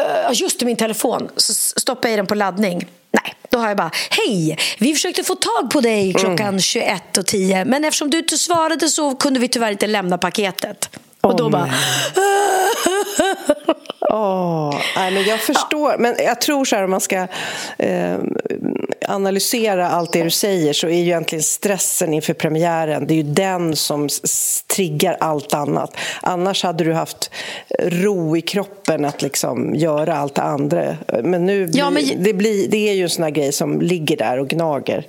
uh, 0.00 0.32
just 0.32 0.60
det, 0.60 0.66
min 0.66 0.76
telefon. 0.76 1.28
Så 1.36 1.80
stoppar 1.80 2.08
jag 2.08 2.14
i 2.14 2.16
den 2.16 2.26
på 2.26 2.34
laddning. 2.34 2.86
Nej, 3.10 3.34
då 3.50 3.58
har 3.58 3.68
jag 3.68 3.76
bara 3.76 3.90
Hej! 4.10 4.58
Vi 4.78 4.94
försökte 4.94 5.24
få 5.24 5.34
tag 5.34 5.70
på 5.70 5.80
dig 5.80 6.14
klockan 6.14 6.48
mm. 6.48 6.58
21.10 6.58 7.64
men 7.64 7.84
eftersom 7.84 8.10
du 8.10 8.18
inte 8.18 8.38
svarade 8.38 8.88
så 8.88 9.14
kunde 9.14 9.40
vi 9.40 9.48
tyvärr 9.48 9.72
inte 9.72 9.86
lämna 9.86 10.18
paketet. 10.18 10.90
Och 11.20 11.36
då 11.36 11.50
bara... 11.50 11.70
Oh, 14.00 14.74
nej, 14.96 15.12
men 15.12 15.24
jag 15.24 15.40
förstår. 15.40 15.90
Ja. 15.90 15.96
Men 15.98 16.14
jag 16.18 16.40
tror 16.40 16.64
så 16.64 16.76
här, 16.76 16.84
om 16.84 16.90
man 16.90 17.00
ska 17.00 17.26
eh, 17.78 18.18
analysera 19.08 19.90
allt 19.90 20.12
det 20.12 20.22
du 20.22 20.30
säger 20.30 20.72
så 20.72 20.86
är 20.86 20.92
ju 20.92 21.00
egentligen 21.00 21.42
stressen 21.42 22.14
inför 22.14 22.34
premiären 22.34 23.06
det 23.06 23.14
är 23.14 23.16
ju 23.16 23.22
den 23.22 23.76
som 23.76 24.08
triggar 24.66 25.16
allt 25.20 25.54
annat. 25.54 25.96
Annars 26.22 26.62
hade 26.62 26.84
du 26.84 26.92
haft 26.92 27.30
ro 27.78 28.36
i 28.36 28.40
kroppen 28.40 29.04
att 29.04 29.22
liksom 29.22 29.74
göra 29.74 30.16
allt 30.16 30.34
det 30.34 30.42
andra. 30.42 30.96
Men 31.22 31.46
nu 31.46 31.66
blir, 31.66 31.78
ja, 31.78 31.90
men... 31.90 32.02
Det, 32.18 32.32
blir, 32.32 32.68
det 32.68 32.88
är 32.88 32.94
ju 32.94 33.02
en 33.02 33.10
sån 33.10 33.22
här 33.22 33.30
grej 33.30 33.52
som 33.52 33.80
ligger 33.80 34.16
där 34.16 34.38
och 34.38 34.48
gnager. 34.48 35.06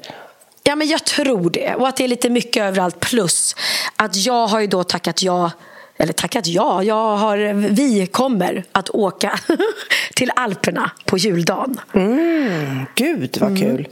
Ja, 0.63 0.75
men 0.75 0.88
jag 0.88 1.06
tror 1.06 1.50
det. 1.50 1.75
Och 1.75 1.88
att 1.88 1.98
det 1.98 2.04
är 2.04 2.08
lite 2.08 2.30
mycket 2.30 2.63
överallt. 2.63 3.00
Plus 3.00 3.56
att 3.96 4.16
jag 4.16 4.48
har 4.48 4.60
ju 4.60 4.68
då 4.68 4.84
tackat 4.84 5.24
ja 5.24 5.51
eller 6.00 6.13
tackat 6.13 6.48
ja, 6.48 6.84
jag 6.84 7.18
har, 7.18 7.53
vi 7.53 8.08
kommer 8.08 8.63
att 8.72 8.89
åka 8.89 9.39
till 10.15 10.32
Alperna 10.36 10.91
på 11.06 11.18
juldagen. 11.18 11.79
Mm, 11.94 12.86
gud, 12.96 13.38
vad 13.39 13.50
mm. 13.50 13.62
kul. 13.62 13.88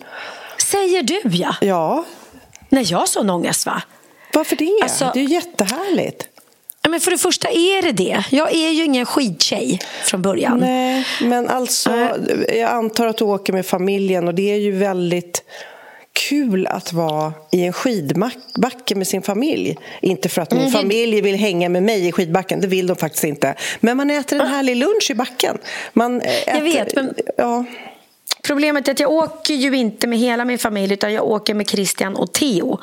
Säger 0.57 1.03
du, 1.03 1.21
ja. 1.23 1.55
Ja. 1.61 2.05
När 2.69 2.91
jag 2.91 2.97
har 2.97 3.05
sån 3.05 3.29
ångest, 3.29 3.65
va? 3.65 3.81
Varför 4.33 4.55
det? 4.55 4.79
Alltså, 4.83 5.11
det 5.13 5.19
är 5.19 5.23
jättehärligt. 5.23 6.27
men 6.89 6.99
för 6.99 7.11
det 7.11 7.17
första 7.17 7.49
är 7.49 7.81
det 7.81 7.91
det. 7.91 8.23
Jag 8.31 8.53
är 8.53 8.69
ju 8.69 8.83
ingen 8.83 9.05
skidtjej 9.05 9.79
från 10.03 10.21
början. 10.21 10.57
Nej, 10.57 11.07
men 11.21 11.49
alltså, 11.49 12.09
jag 12.49 12.71
antar 12.71 13.07
att 13.07 13.17
du 13.17 13.23
åker 13.25 13.53
med 13.53 13.65
familjen 13.65 14.27
och 14.27 14.35
det 14.35 14.51
är 14.53 14.57
ju 14.57 14.71
väldigt 14.71 15.43
kul 16.17 16.67
att 16.67 16.93
vara 16.93 17.33
i 17.51 17.63
en 17.63 17.73
skidbacke 17.73 18.95
med 18.95 19.07
sin 19.07 19.21
familj. 19.21 19.77
Inte 20.01 20.29
för 20.29 20.41
att 20.41 20.51
min 20.51 20.61
mm. 20.61 20.71
familj 20.71 21.21
vill 21.21 21.35
hänga 21.35 21.69
med 21.69 21.83
mig 21.83 22.07
i 22.07 22.11
skidbacken, 22.11 22.61
det 22.61 22.67
vill 22.67 22.87
de 22.87 22.95
faktiskt 22.95 23.23
inte. 23.23 23.55
Men 23.79 23.97
man 23.97 24.09
äter 24.09 24.41
en 24.41 24.47
härlig 24.47 24.75
lunch 24.75 25.07
i 25.11 25.15
backen. 25.15 25.57
Man 25.93 26.21
äter, 26.21 26.55
jag 26.55 26.61
vet, 26.61 26.95
men... 26.95 27.13
Ja. 27.37 27.65
Problemet 28.47 28.87
är 28.87 28.91
att 28.91 28.99
jag 28.99 29.11
åker 29.11 29.53
ju 29.53 29.77
inte 29.77 30.07
med 30.07 30.19
hela 30.19 30.45
min 30.45 30.59
familj 30.59 30.93
utan 30.93 31.13
jag 31.13 31.25
åker 31.25 31.53
med 31.53 31.69
Christian 31.69 32.15
och 32.15 32.33
Theo. 32.33 32.79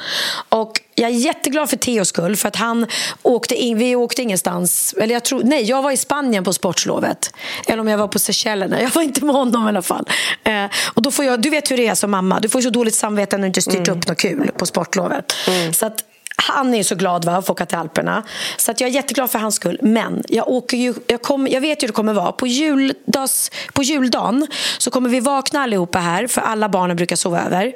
Och 0.49 0.81
jag 0.95 1.11
är 1.11 1.15
jätteglad 1.15 1.71
för 1.71 1.77
Theos 1.77 2.09
skull 2.09 2.37
för 2.37 2.49
att 2.49 2.57
han 2.57 2.87
åkte 3.23 3.55
in, 3.55 3.79
vi 3.79 3.97
åkte 3.97 4.23
ingenstans. 4.23 4.95
Eller 4.99 5.15
jag 5.15 5.25
tror, 5.25 5.43
nej, 5.45 5.63
jag 5.63 5.83
var 5.83 5.91
i 5.91 5.97
Spanien 5.97 6.45
på 6.45 6.53
sportslovet. 6.53 7.35
Eller 7.67 7.81
om 7.81 7.89
jag 7.89 7.99
var 7.99 8.09
på 8.09 8.19
Seychellerna. 8.19 8.83
Jag 8.83 8.91
var 8.91 9.03
inte 9.03 9.25
med 9.25 9.35
honom 9.35 9.67
i 9.67 9.69
alla 9.69 9.83
fall. 9.83 10.09
Eh, 10.45 10.65
och 10.95 11.03
då 11.03 11.11
får 11.11 11.25
jag, 11.25 11.43
du 11.43 11.51
vet 11.51 11.71
hur 11.71 11.77
det 11.77 11.87
är 11.87 11.95
som 11.95 12.11
mamma. 12.11 12.41
Du 12.41 12.49
får 12.49 12.61
så 12.61 12.71
dåligt 12.71 12.95
samvete 12.95 13.37
när 13.37 13.43
du 13.43 13.47
inte 13.47 13.63
styrt 13.63 13.89
mm. 13.89 13.99
upp 13.99 14.09
något 14.09 14.19
kul 14.19 14.51
på 14.57 14.67
sportlovet. 14.67 15.35
Mm. 15.49 15.73
Så 15.73 15.87
att 15.87 16.05
han 16.49 16.75
är 16.75 16.83
så 16.83 16.95
glad 16.95 17.25
va, 17.25 17.37
att 17.37 17.47
få 17.47 17.53
åka 17.53 17.67
till 17.67 17.79
Alperna. 17.79 18.23
Så 18.57 18.71
att 18.71 18.81
jag 18.81 18.91
är 18.91 18.95
jätteglad 18.95 19.31
för 19.31 19.39
hans 19.39 19.55
skull. 19.55 19.79
Men 19.83 20.23
jag, 20.29 20.49
åker 20.49 20.77
ju, 20.77 20.95
jag, 21.07 21.23
kom, 21.23 21.47
jag 21.47 21.61
vet 21.61 21.83
ju 21.83 21.85
hur 21.85 21.89
det 21.89 21.95
kommer 21.95 22.13
vara. 22.13 22.33
På, 22.33 22.47
juldags, 22.47 23.51
på 23.73 23.83
juldagen 23.83 24.47
så 24.79 24.91
kommer 24.91 25.09
vi 25.09 25.21
vakna 25.21 25.61
allihopa 25.61 25.99
här, 25.99 26.27
för 26.27 26.41
alla 26.41 26.69
barnen 26.69 26.97
brukar 26.97 27.17
sova 27.17 27.43
över. 27.43 27.73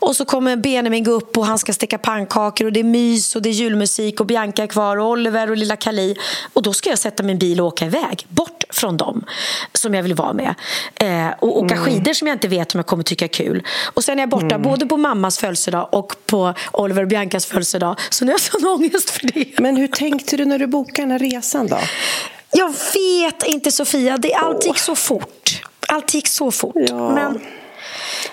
Och 0.00 0.16
så 0.16 0.24
kommer 0.24 0.56
Benjamin 0.56 1.04
gå 1.04 1.10
upp 1.10 1.38
och 1.38 1.46
han 1.46 1.58
ska 1.58 1.72
steka 1.72 1.98
pannkakor 1.98 2.66
och 2.66 2.72
det 2.72 2.80
är 2.80 2.84
mys 2.84 3.36
och 3.36 3.42
det 3.42 3.48
är 3.48 3.52
julmusik 3.52 4.20
och 4.20 4.26
Bianca 4.26 4.62
är 4.62 4.66
kvar 4.66 4.96
och 4.96 5.08
Oliver 5.08 5.50
och 5.50 5.56
lilla 5.56 5.76
Kali. 5.76 6.16
Och 6.52 6.62
då 6.62 6.72
ska 6.72 6.90
jag 6.90 6.98
sätta 6.98 7.22
min 7.22 7.38
bil 7.38 7.60
och 7.60 7.66
åka 7.66 7.86
iväg, 7.86 8.26
bort 8.28 8.59
från 8.80 8.96
dem 8.96 9.24
som 9.72 9.94
jag 9.94 10.02
vill 10.02 10.14
vara 10.14 10.32
med. 10.32 10.54
Eh, 10.94 11.28
och 11.38 11.58
åka 11.58 11.74
mm. 11.74 11.86
skidor 11.86 12.12
som 12.12 12.28
jag 12.28 12.34
inte 12.34 12.48
vet 12.48 12.74
om 12.74 12.78
jag 12.78 12.86
kommer 12.86 13.04
tycka 13.04 13.24
är 13.24 13.28
kul. 13.28 13.66
Och 13.94 14.04
sen 14.04 14.18
är 14.18 14.22
jag 14.22 14.28
borta 14.28 14.54
mm. 14.54 14.62
både 14.62 14.86
på 14.86 14.96
mammas 14.96 15.38
födelsedag 15.38 15.88
och 15.92 16.14
på 16.26 16.54
Oliver 16.72 17.02
och 17.02 17.08
Biancas 17.08 17.46
födelsedag. 17.46 17.96
Så 18.10 18.24
nu 18.24 18.30
har 18.30 18.34
jag 18.34 18.40
sån 18.40 18.66
ångest 18.74 19.10
för 19.10 19.26
det. 19.26 19.58
Men 19.58 19.76
hur 19.76 19.88
tänkte 19.88 20.36
du 20.36 20.44
när 20.44 20.58
du 20.58 20.66
bokade 20.66 21.02
den 21.02 21.10
här 21.10 21.18
resan 21.18 21.66
då? 21.66 21.78
Jag 22.50 22.74
vet 22.94 23.42
inte 23.46 23.72
Sofia, 23.72 24.16
det, 24.16 24.34
allt 24.34 24.66
gick 24.66 24.78
så 24.78 24.94
fort. 24.94 25.62
Allt 25.88 26.14
gick 26.14 26.28
så 26.28 26.50
fort. 26.50 26.74
Ja. 26.76 27.14
Men, 27.14 27.40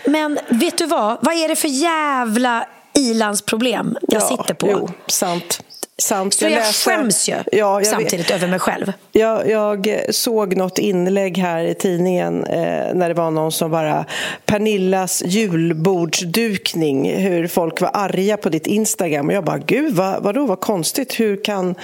men 0.05 0.39
vet 0.49 0.77
du 0.77 0.85
vad? 0.85 1.17
Vad 1.21 1.35
är 1.35 1.47
det 1.47 1.55
för 1.55 1.67
jävla 1.67 2.67
ilandsproblem 2.93 3.97
jag 4.01 4.21
ja, 4.21 4.27
sitter 4.27 4.53
på? 4.53 4.67
Jo, 4.71 4.89
sant. 5.07 5.63
Sant. 6.01 6.33
Så 6.33 6.45
jag, 6.45 6.51
jag 6.51 6.57
läste, 6.57 6.89
skäms 6.89 7.29
ju 7.29 7.35
ja, 7.51 7.83
samtidigt 7.83 8.29
vet. 8.29 8.31
över 8.31 8.47
mig 8.47 8.59
själv. 8.59 8.93
Jag, 9.11 9.49
jag, 9.49 10.01
såg 10.09 10.55
något 10.55 10.79
inlägg 10.79 11.37
här 11.37 11.63
i 11.63 11.73
tidningen 11.73 12.43
eh, 12.45 12.93
när 12.93 13.07
det 13.07 13.13
var 13.13 13.31
någon 13.31 13.51
som 13.51 13.71
bara 13.71 14.05
Pernillas 14.45 15.23
julbordsdukning, 15.25 17.15
hur 17.15 17.47
folk 17.47 17.81
var 17.81 17.89
arga 17.93 18.37
på 18.37 18.49
ditt 18.49 18.67
Instagram. 18.67 19.27
Och 19.27 19.33
jag 19.33 19.43
bara, 19.43 19.57
gud, 19.57 19.93
vad, 19.93 20.23
vadå, 20.23 20.45
vad 20.45 20.59
konstigt. 20.59 21.19
Hur 21.19 21.43
kan, 21.43 21.75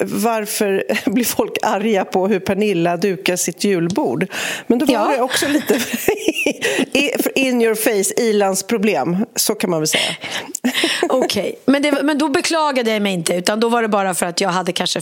varför 0.00 0.84
blir 1.10 1.24
folk 1.24 1.58
arga 1.62 2.04
på 2.04 2.28
hur 2.28 2.40
Pernilla 2.40 2.96
dukar 2.96 3.36
sitt 3.36 3.64
julbord? 3.64 4.26
Men 4.66 4.78
då 4.78 4.86
var 4.86 4.94
ja. 4.94 5.12
det 5.16 5.22
också 5.22 5.46
lite 5.48 5.74
in 7.34 7.62
your 7.62 7.74
face, 7.74 8.22
ilandsproblem. 8.22 9.26
Så 9.36 9.54
kan 9.54 9.70
man 9.70 9.80
väl 9.80 9.88
säga. 9.88 10.16
Okej, 11.08 11.58
okay. 11.66 11.80
men, 11.80 12.06
men 12.06 12.18
då 12.18 12.28
beklagade 12.28 12.90
jag 12.90 13.02
mig 13.02 13.12
inte 13.12 13.34
utan 13.34 13.49
då 13.56 13.68
var 13.68 13.82
det 13.82 13.88
bara 13.88 14.14
för 14.14 14.26
att 14.26 14.40
jag 14.40 14.48
hade 14.48 14.72
kanske 14.72 15.00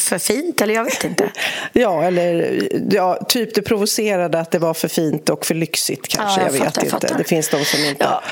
för 0.00 0.18
fint, 0.18 0.60
eller 0.60 0.74
jag 0.74 0.84
vet 0.84 1.04
inte. 1.04 1.30
ja, 1.72 2.02
eller 2.02 2.58
ja, 2.90 3.26
typ 3.28 3.54
det 3.54 3.62
provocerade 3.62 4.40
att 4.40 4.50
det 4.50 4.58
var 4.58 4.74
för 4.74 4.88
fint 4.88 5.28
och 5.28 5.46
för 5.46 5.54
lyxigt 5.54 6.08
kanske. 6.08 6.40
Ja, 6.40 6.46
jag, 6.46 6.56
jag 6.56 6.64
fattar, 6.64 6.82
vet 6.82 6.92
inte. 6.92 7.14
Det 7.18 7.24
finns 7.24 7.48
de 7.48 7.64
som 7.64 7.84
inte... 7.84 8.04
Ja. 8.04 8.22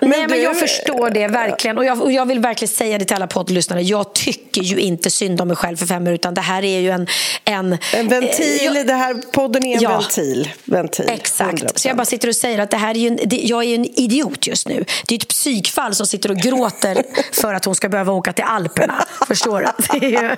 Men 0.00 0.10
Nej, 0.10 0.22
du... 0.22 0.28
men 0.28 0.42
jag 0.42 0.58
förstår 0.58 1.10
det 1.10 1.28
verkligen. 1.28 1.78
Och 1.78 1.84
jag, 1.84 2.02
och 2.02 2.12
jag, 2.12 2.26
vill 2.26 2.40
verkligen 2.40 2.74
säga 2.74 2.98
det 2.98 3.04
till 3.04 3.16
alla 3.16 3.26
poddlyssnare. 3.26 3.82
Jag 3.82 4.12
tycker 4.12 4.62
ju 4.62 4.76
inte 4.76 5.10
synd 5.10 5.40
om 5.40 5.48
mig 5.48 5.56
själv 5.56 5.76
för 5.76 5.86
fem 5.86 6.04
minuter, 6.04 6.20
utan 6.20 6.34
det 6.34 6.40
här 6.40 6.64
är 6.64 6.78
ju 6.78 6.90
en... 6.90 7.06
En, 7.44 7.78
en 7.94 8.08
ventil. 8.08 8.58
Eh, 8.60 8.76
jag, 8.76 8.86
det 8.86 8.92
här 8.92 9.14
podden 9.32 9.66
är 9.66 9.76
en 9.76 9.82
ja, 9.82 9.90
ventil. 9.90 10.50
ventil. 10.64 11.04
Exakt. 11.08 11.62
100%. 11.62 11.70
Så 11.74 11.88
jag 11.88 11.96
bara 11.96 12.04
sitter 12.04 12.28
och 12.28 12.36
säger 12.36 12.58
att 12.58 12.70
det 12.70 12.76
här 12.76 12.96
är 12.96 13.06
en, 13.06 13.18
det, 13.24 13.36
jag 13.36 13.64
är 13.64 13.74
en 13.74 13.84
idiot 13.84 14.46
just 14.46 14.68
nu. 14.68 14.84
Det 15.06 15.14
är 15.14 15.18
ett 15.18 15.28
psykfall 15.28 15.94
som 15.94 16.06
sitter 16.06 16.30
och 16.30 16.36
gråter 16.36 17.02
för 17.32 17.54
att 17.54 17.64
hon 17.64 17.74
ska 17.74 17.88
behöva 17.88 18.12
åka 18.12 18.32
till 18.32 18.44
Alperna. 18.44 19.04
Förstår 19.28 19.60
du? 19.60 20.36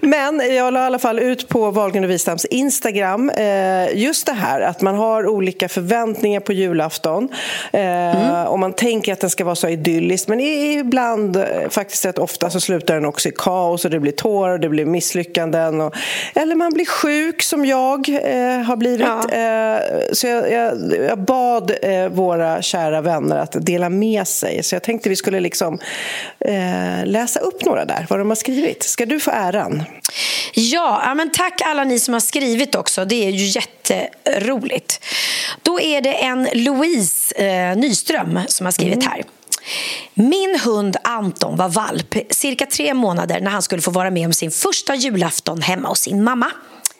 Men 0.00 0.54
jag 0.54 0.72
la 0.72 0.80
i 0.80 0.82
alla 0.82 0.98
fall 0.98 1.18
ut 1.18 1.48
på 1.48 1.70
Wahlgren 1.70 2.04
och 2.04 2.10
Wistams 2.10 2.44
Instagram 2.44 3.30
eh, 3.30 3.96
just 3.96 4.26
det 4.26 4.32
här 4.32 4.60
att 4.60 4.82
man 4.82 4.94
har 4.94 5.26
olika 5.26 5.68
förväntningar 5.68 6.40
på 6.40 6.52
julafton. 6.52 7.28
Eh, 7.72 7.80
mm. 7.80 8.46
Och 8.46 8.58
man 8.58 8.72
tänker 8.72 9.12
att 9.12 9.20
den 9.20 9.30
ska 9.30 9.44
vara 9.44 9.54
så 9.54 9.68
idyllisk 9.68 10.28
men 10.28 10.40
ibland, 10.40 11.36
eh, 11.36 11.44
faktiskt 11.70 12.04
rätt 12.04 12.18
ofta, 12.18 12.50
så 12.50 12.60
slutar 12.60 12.94
den 12.94 13.04
också 13.04 13.28
i 13.28 13.32
kaos 13.36 13.84
och 13.84 13.90
det 13.90 14.00
blir 14.00 14.12
tårar 14.12 14.52
och 14.52 14.60
det 14.60 14.68
blir 14.68 14.84
misslyckanden. 14.84 15.80
Och, 15.80 15.94
eller 16.34 16.54
man 16.54 16.72
blir 16.72 16.86
sjuk 16.86 17.42
som 17.42 17.64
jag 17.64 18.08
eh, 18.08 18.62
har 18.62 18.76
blivit. 18.76 19.06
Ja. 19.06 19.30
Eh, 19.30 19.80
så 20.12 20.26
jag, 20.26 20.52
jag, 20.52 20.96
jag 21.08 21.18
bad 21.18 21.72
eh, 21.82 22.08
våra 22.08 22.62
kära 22.62 23.00
vänner 23.00 23.36
att 23.36 23.56
dela 23.60 23.88
med 23.88 24.28
sig. 24.28 24.62
Så 24.62 24.74
jag 24.74 24.82
tänkte 24.82 25.08
vi 25.08 25.16
skulle 25.16 25.40
liksom 25.40 25.78
läsa 27.04 27.40
upp 27.40 27.64
några 27.64 27.84
där, 27.84 28.06
vad 28.10 28.18
de 28.18 28.28
har 28.28 28.34
skrivit. 28.34 28.53
Ska 28.82 29.06
du 29.06 29.20
få 29.20 29.30
äran? 29.30 29.82
Ja, 30.54 31.14
men 31.16 31.30
tack 31.30 31.60
alla 31.64 31.84
ni 31.84 31.98
som 31.98 32.14
har 32.14 32.20
skrivit 32.20 32.74
också. 32.74 33.04
Det 33.04 33.26
är 33.26 33.30
ju 33.30 33.44
jätteroligt. 33.44 35.04
Då 35.62 35.80
är 35.80 36.00
det 36.00 36.12
en 36.12 36.48
Louise 36.52 37.34
eh, 37.34 37.76
Nyström 37.76 38.40
som 38.48 38.66
har 38.66 38.70
skrivit 38.70 39.02
mm. 39.02 39.08
här. 39.08 39.24
Min 40.14 40.60
hund 40.64 40.96
Anton 41.04 41.56
var 41.56 41.68
valp 41.68 42.14
cirka 42.30 42.66
tre 42.66 42.94
månader 42.94 43.40
när 43.40 43.50
han 43.50 43.62
skulle 43.62 43.82
få 43.82 43.90
vara 43.90 44.10
med 44.10 44.26
om 44.26 44.32
sin 44.32 44.50
första 44.50 44.94
julafton 44.94 45.62
hemma 45.62 45.88
hos 45.88 46.00
sin 46.00 46.24
mamma 46.24 46.50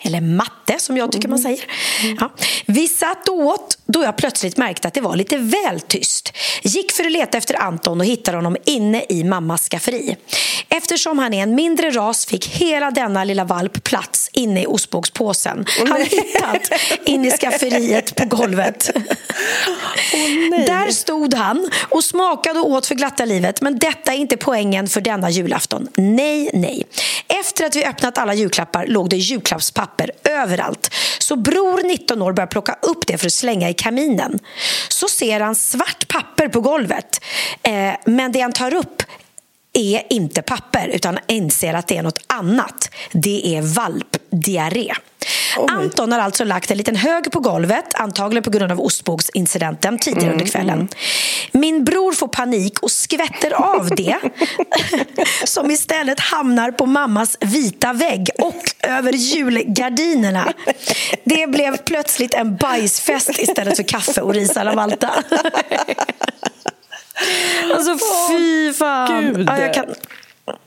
eller 0.05 0.21
matte 0.21 0.79
som 0.79 0.97
jag 0.97 1.13
tycker 1.13 1.29
man 1.29 1.39
mm. 1.39 1.57
säger. 1.57 1.71
Ja. 2.21 2.31
Vi 2.67 2.89
satt 2.89 3.29
och 3.29 3.37
åt 3.37 3.79
då 3.87 4.03
jag 4.03 4.17
plötsligt 4.17 4.57
märkte 4.57 4.89
att 4.89 4.95
det 4.95 5.01
var 5.01 5.17
lite 5.17 5.37
väl 5.37 5.81
tyst. 5.81 6.33
Gick 6.63 6.93
för 6.93 7.05
att 7.05 7.13
leta 7.13 7.39
efter 7.39 7.63
Anton 7.63 8.01
och 8.01 8.07
hittade 8.07 8.39
honom 8.39 8.57
inne 8.65 9.05
i 9.09 9.25
mammas 9.25 9.69
skafferi. 9.69 10.17
Eftersom 10.69 11.19
han 11.19 11.35
är 11.35 11.43
en 11.43 11.55
mindre 11.55 11.91
ras 11.91 12.27
fick 12.27 12.47
hela 12.47 12.91
denna 12.91 13.25
lilla 13.25 13.45
valp 13.45 13.85
plats 13.85 14.31
inne 14.33 14.63
i 14.63 14.67
ostbågspåsen. 14.67 15.65
Han 15.89 16.03
hittat 16.03 16.71
inne 17.07 17.29
i 17.29 17.31
skafferiet 17.31 18.15
på 18.15 18.25
golvet. 18.25 18.91
Oh, 20.15 20.65
Där 20.67 20.91
stod 20.91 21.35
han 21.35 21.71
och 21.89 22.05
smakade 22.05 22.61
och 22.61 22.71
åt 22.71 22.87
för 22.87 22.95
glatta 22.95 23.25
livet. 23.25 23.61
Men 23.61 23.79
detta 23.79 24.13
är 24.13 24.17
inte 24.17 24.37
poängen 24.37 24.89
för 24.89 25.01
denna 25.01 25.31
julafton. 25.31 25.89
Nej, 25.97 26.51
nej. 26.53 26.83
Efter 27.29 27.67
att 27.67 27.77
vi 27.77 27.85
öppnat 27.85 28.19
alla 28.19 28.35
julklappar 28.35 28.87
låg 28.87 29.11
det 29.11 29.17
julklappspapper 29.17 29.94
överallt. 30.25 30.95
Så 31.19 31.37
bror, 31.37 31.83
19 31.83 32.23
år, 32.23 32.33
börjar 32.33 32.47
plocka 32.47 32.77
upp 32.83 33.07
det 33.07 33.19
för 33.19 33.27
att 33.27 33.33
slänga 33.33 33.71
i 33.71 33.75
kaminen. 33.75 34.39
Så 34.89 35.09
ser 35.09 35.41
han 35.41 35.55
svart 35.55 36.09
papper 36.09 36.49
på 36.49 36.61
golvet. 36.61 37.21
Eh, 37.63 37.95
men 38.07 38.33
det 38.33 38.41
han 38.41 38.53
tar 38.53 38.75
upp 38.75 39.03
är 39.75 40.03
inte 40.11 40.43
papper 40.43 40.89
utan 40.89 41.19
inser 41.29 41.75
att 41.75 41.87
det 41.87 41.97
är 41.97 42.03
något 42.03 42.21
annat. 42.27 42.91
Det 43.13 43.57
är 43.57 43.63
valpdiarré. 43.63 44.93
Oh 45.57 45.75
Anton 45.75 46.13
har 46.13 46.19
alltså 46.19 46.45
lagt 46.45 46.71
en 46.71 46.77
liten 46.77 46.97
hög 46.97 47.33
på 47.33 47.41
golvet, 47.41 47.95
antagligen 47.95 48.43
på 48.43 48.51
grund 48.51 48.73
av 48.73 48.81
ostbågsincidenten 48.81 49.99
tidigare 49.99 50.27
mm. 50.27 50.33
under 50.33 50.47
kvällen. 50.47 50.89
Min 51.53 51.85
bror 51.85 52.13
får 52.13 52.29
panik 52.29 52.83
och 52.83 52.91
skvätter 52.91 53.51
av 53.51 53.91
det 53.97 54.17
som 55.45 55.71
istället 55.71 56.21
hamnar 56.21 56.71
på 56.71 56.87
mammas 56.87 57.37
vita 57.41 57.93
vägg 57.93 58.31
och 58.39 58.63
över 58.83 59.13
julgardinerna. 59.13 60.53
Det 61.25 61.51
blev 61.51 61.77
plötsligt 61.77 62.35
en 62.35 62.57
bajsfest 62.57 63.39
istället 63.39 63.77
för 63.77 63.83
kaffe 63.83 64.21
och 64.21 64.35
ris 64.35 64.57
alla 64.57 64.75
Malta. 64.75 65.11
Alltså 67.75 67.99
fy 68.29 68.73
fan. 68.73 69.23
Gud. 69.35 69.49
Ja, 69.49 69.61
jag 69.61 69.75
kan... 69.75 69.85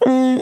Mm. 0.06 0.42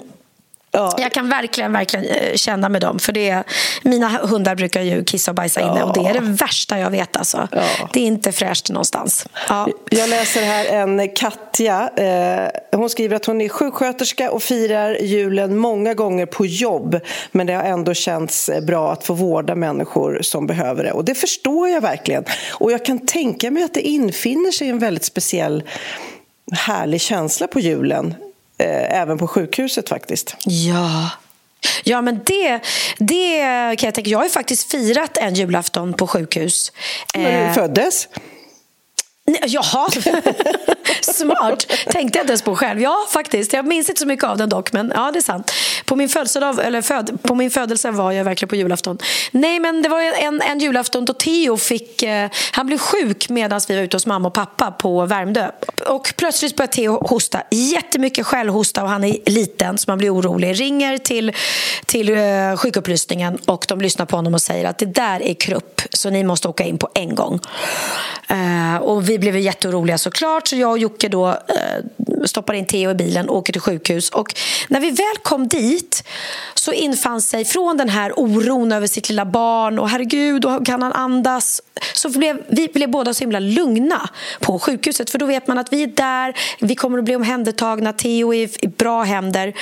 Ja. 0.76 0.96
Jag 0.98 1.12
kan 1.12 1.30
verkligen, 1.30 1.72
verkligen 1.72 2.06
eh, 2.06 2.36
känna 2.36 2.70
med 2.70 2.82
dem. 2.82 3.00
För 3.00 3.12
det, 3.12 3.44
mina 3.84 4.08
hundar 4.08 4.56
brukar 4.56 4.82
ju 4.82 5.04
kissa 5.04 5.32
och 5.32 5.36
bajsa 5.36 5.62
inne 5.62 5.84
och 5.84 5.94
det 5.94 6.10
är 6.10 6.14
det 6.14 6.20
värsta 6.20 6.80
jag 6.80 6.90
vet. 6.90 7.18
Alltså. 7.18 7.48
Ja. 7.52 7.90
Det 7.94 8.00
är 8.00 8.06
inte 8.06 8.32
fräscht 8.32 8.70
någonstans. 8.70 9.28
Ja. 9.50 9.68
Jag 9.90 10.10
läser 10.10 10.42
här 10.42 10.66
en 10.66 11.10
Katja. 11.10 11.90
Eh, 11.96 12.78
hon 12.80 12.90
skriver 12.90 13.16
att 13.16 13.26
hon 13.26 13.42
är 13.42 13.50
sjuksköterska 13.50 14.32
och 14.32 14.44
firar 14.44 14.98
julen 15.02 15.58
många 15.58 15.94
gånger 15.94 16.26
på 16.26 16.46
jobb. 16.46 17.00
Men 17.32 17.48
det 17.48 17.54
har 17.54 17.64
ändå 17.64 17.94
känts 17.94 18.50
bra 18.68 18.92
att 18.92 19.04
få 19.04 19.14
vårda 19.14 19.56
människor 19.56 20.20
som 20.22 20.48
behöver 20.48 20.84
det. 20.84 20.92
Och 20.92 21.06
det 21.06 21.16
förstår 21.16 21.70
jag 21.70 21.82
verkligen. 21.82 22.24
Och 22.52 22.72
jag 22.72 22.86
kan 22.86 23.00
tänka 23.00 23.52
mig 23.52 23.64
att 23.64 23.74
det 23.74 23.82
infinner 23.82 24.52
sig 24.52 24.70
en 24.70 24.80
väldigt 24.80 25.06
speciell 25.06 25.64
härlig 26.52 27.02
känsla 27.02 27.48
på 27.48 27.60
julen 27.60 28.16
eh, 28.58 29.00
även 29.02 29.18
på 29.18 29.28
sjukhuset 29.28 29.90
faktiskt. 29.90 30.36
Ja. 30.46 31.10
Ja, 31.84 32.02
men 32.02 32.20
det, 32.26 32.60
det 32.98 33.40
kan 33.78 33.88
jag 33.88 33.94
tänka. 33.94 34.10
Jag 34.10 34.20
har 34.20 34.24
ju 34.26 34.30
faktiskt 34.32 34.72
firat 34.72 35.18
en 35.18 35.34
julafton 35.34 35.94
på 35.94 36.08
sjukhus. 36.08 36.72
När 37.16 37.32
du 37.32 37.38
Eh, 37.48 37.54
föddes. 37.54 38.08
Jaha, 39.48 39.88
smart. 41.02 41.68
Tänkte 41.68 42.20
jag 42.20 42.24
inte 42.24 42.32
ens 42.32 42.42
på 42.42 42.56
själv. 42.56 42.82
Ja, 42.82 42.98
faktiskt. 43.10 43.54
Jag 43.54 43.68
minns 43.68 43.90
inte 43.90 44.00
så 44.02 44.08
mycket 44.08 44.26
av 44.26 44.38
den 44.38 44.50
dock, 44.50 44.72
men 44.72 44.92
ja, 44.96 45.12
det 45.14 45.20
är 45.20 45.22
sant. 45.22 45.52
På 45.86 45.96
min, 45.96 46.10
födelsedag, 46.10 46.66
eller 46.66 46.82
föd, 46.82 47.18
på 47.22 47.36
min 47.36 47.52
födelse 47.52 47.92
var 47.92 48.12
jag 48.12 48.24
verkligen 48.24 48.50
på 48.50 48.56
julafton. 48.56 48.98
Nej, 49.32 49.60
men 49.60 49.82
det 49.82 49.90
var 49.90 50.02
en, 50.02 50.42
en 50.42 50.60
julafton 50.60 51.06
då 51.06 51.14
Theo 51.14 51.58
fick... 51.58 52.04
Eh, 52.04 52.30
han 52.52 52.68
blev 52.68 52.78
sjuk 52.78 53.30
medan 53.30 53.62
vi 53.68 53.76
var 53.76 53.84
ute 53.84 53.96
hos 53.96 54.06
mamma 54.06 54.28
och 54.28 54.34
pappa 54.34 54.72
på 54.72 55.06
Värmdö. 55.06 55.52
Och 55.88 56.14
plötsligt 56.18 56.56
började 56.56 56.74
Theo 56.74 57.08
hosta. 57.08 57.42
Jättemycket 57.52 58.26
skällhosta 58.26 58.84
och 58.84 58.90
han 58.90 59.04
är 59.04 59.18
liten 59.26 59.78
så 59.78 59.92
man 59.92 59.98
blir 59.98 60.14
orolig. 60.14 60.60
Ringer 60.60 60.98
till, 60.98 61.32
till 61.86 62.10
eh, 62.10 62.58
sjukupplysningen 62.58 63.38
och 63.46 63.66
de 63.68 63.82
lyssnar 63.82 64.06
på 64.06 64.16
honom 64.16 64.34
och 64.34 64.42
säger 64.42 64.66
att 64.66 64.78
det 64.78 64.86
där 64.86 65.22
är 65.22 65.34
krupp 65.34 65.82
så 65.94 66.10
ni 66.10 66.24
måste 66.24 66.48
åka 66.48 66.64
in 66.64 66.78
på 66.78 66.90
en 66.94 67.16
gång. 67.16 67.40
Eh, 68.28 68.78
och 68.82 69.10
vi 69.10 69.20
blev 69.20 69.38
jätteoroliga 69.38 69.98
såklart 69.98 70.48
så 70.48 70.56
jag 70.56 70.75
och 70.76 70.80
Jocke 70.80 71.10
då 71.10 71.28
eh, 71.28 72.26
stoppar 72.26 72.54
in 72.54 72.66
Theo 72.66 72.92
i 72.92 72.96
bilen 72.96 73.30
och 73.30 73.38
åker 73.38 73.54
till 73.54 73.62
sjukhus. 73.62 74.10
Och 74.10 74.36
när 74.68 74.80
vi 74.80 74.92
väl 74.92 75.18
kom 75.24 75.48
dit 75.48 76.04
så 76.54 76.72
infann 76.72 77.22
sig 77.22 77.46
från 77.46 77.78
den 77.78 77.90
här 77.90 78.20
oron 78.20 78.72
över 78.72 78.88
sitt 78.88 79.10
lilla 79.10 79.26
barn 79.26 79.80
och 79.80 79.90
herregud, 79.90 80.46
och 80.46 80.66
kan 80.66 80.82
han 80.82 80.94
andas? 80.94 81.62
Så 81.94 82.10
blev, 82.10 82.42
vi 82.48 82.68
blev 82.68 82.92
båda 82.92 83.14
så 83.14 83.20
himla 83.20 83.40
lugna 83.40 84.10
på 84.40 84.60
sjukhuset 84.60 85.10
för 85.10 85.18
då 85.18 85.26
vet 85.26 85.48
man 85.48 85.58
att 85.58 85.74
vi 85.74 85.84
är 85.84 85.88
där, 85.88 86.38
vi 86.60 86.76
kommer 86.76 86.98
att 86.98 87.06
bli 87.06 87.16
omhändertagna, 87.16 87.94
Theo 87.94 88.34
är 88.34 88.66
i 88.66 88.68
bra 88.68 89.04
händer. 89.04 89.54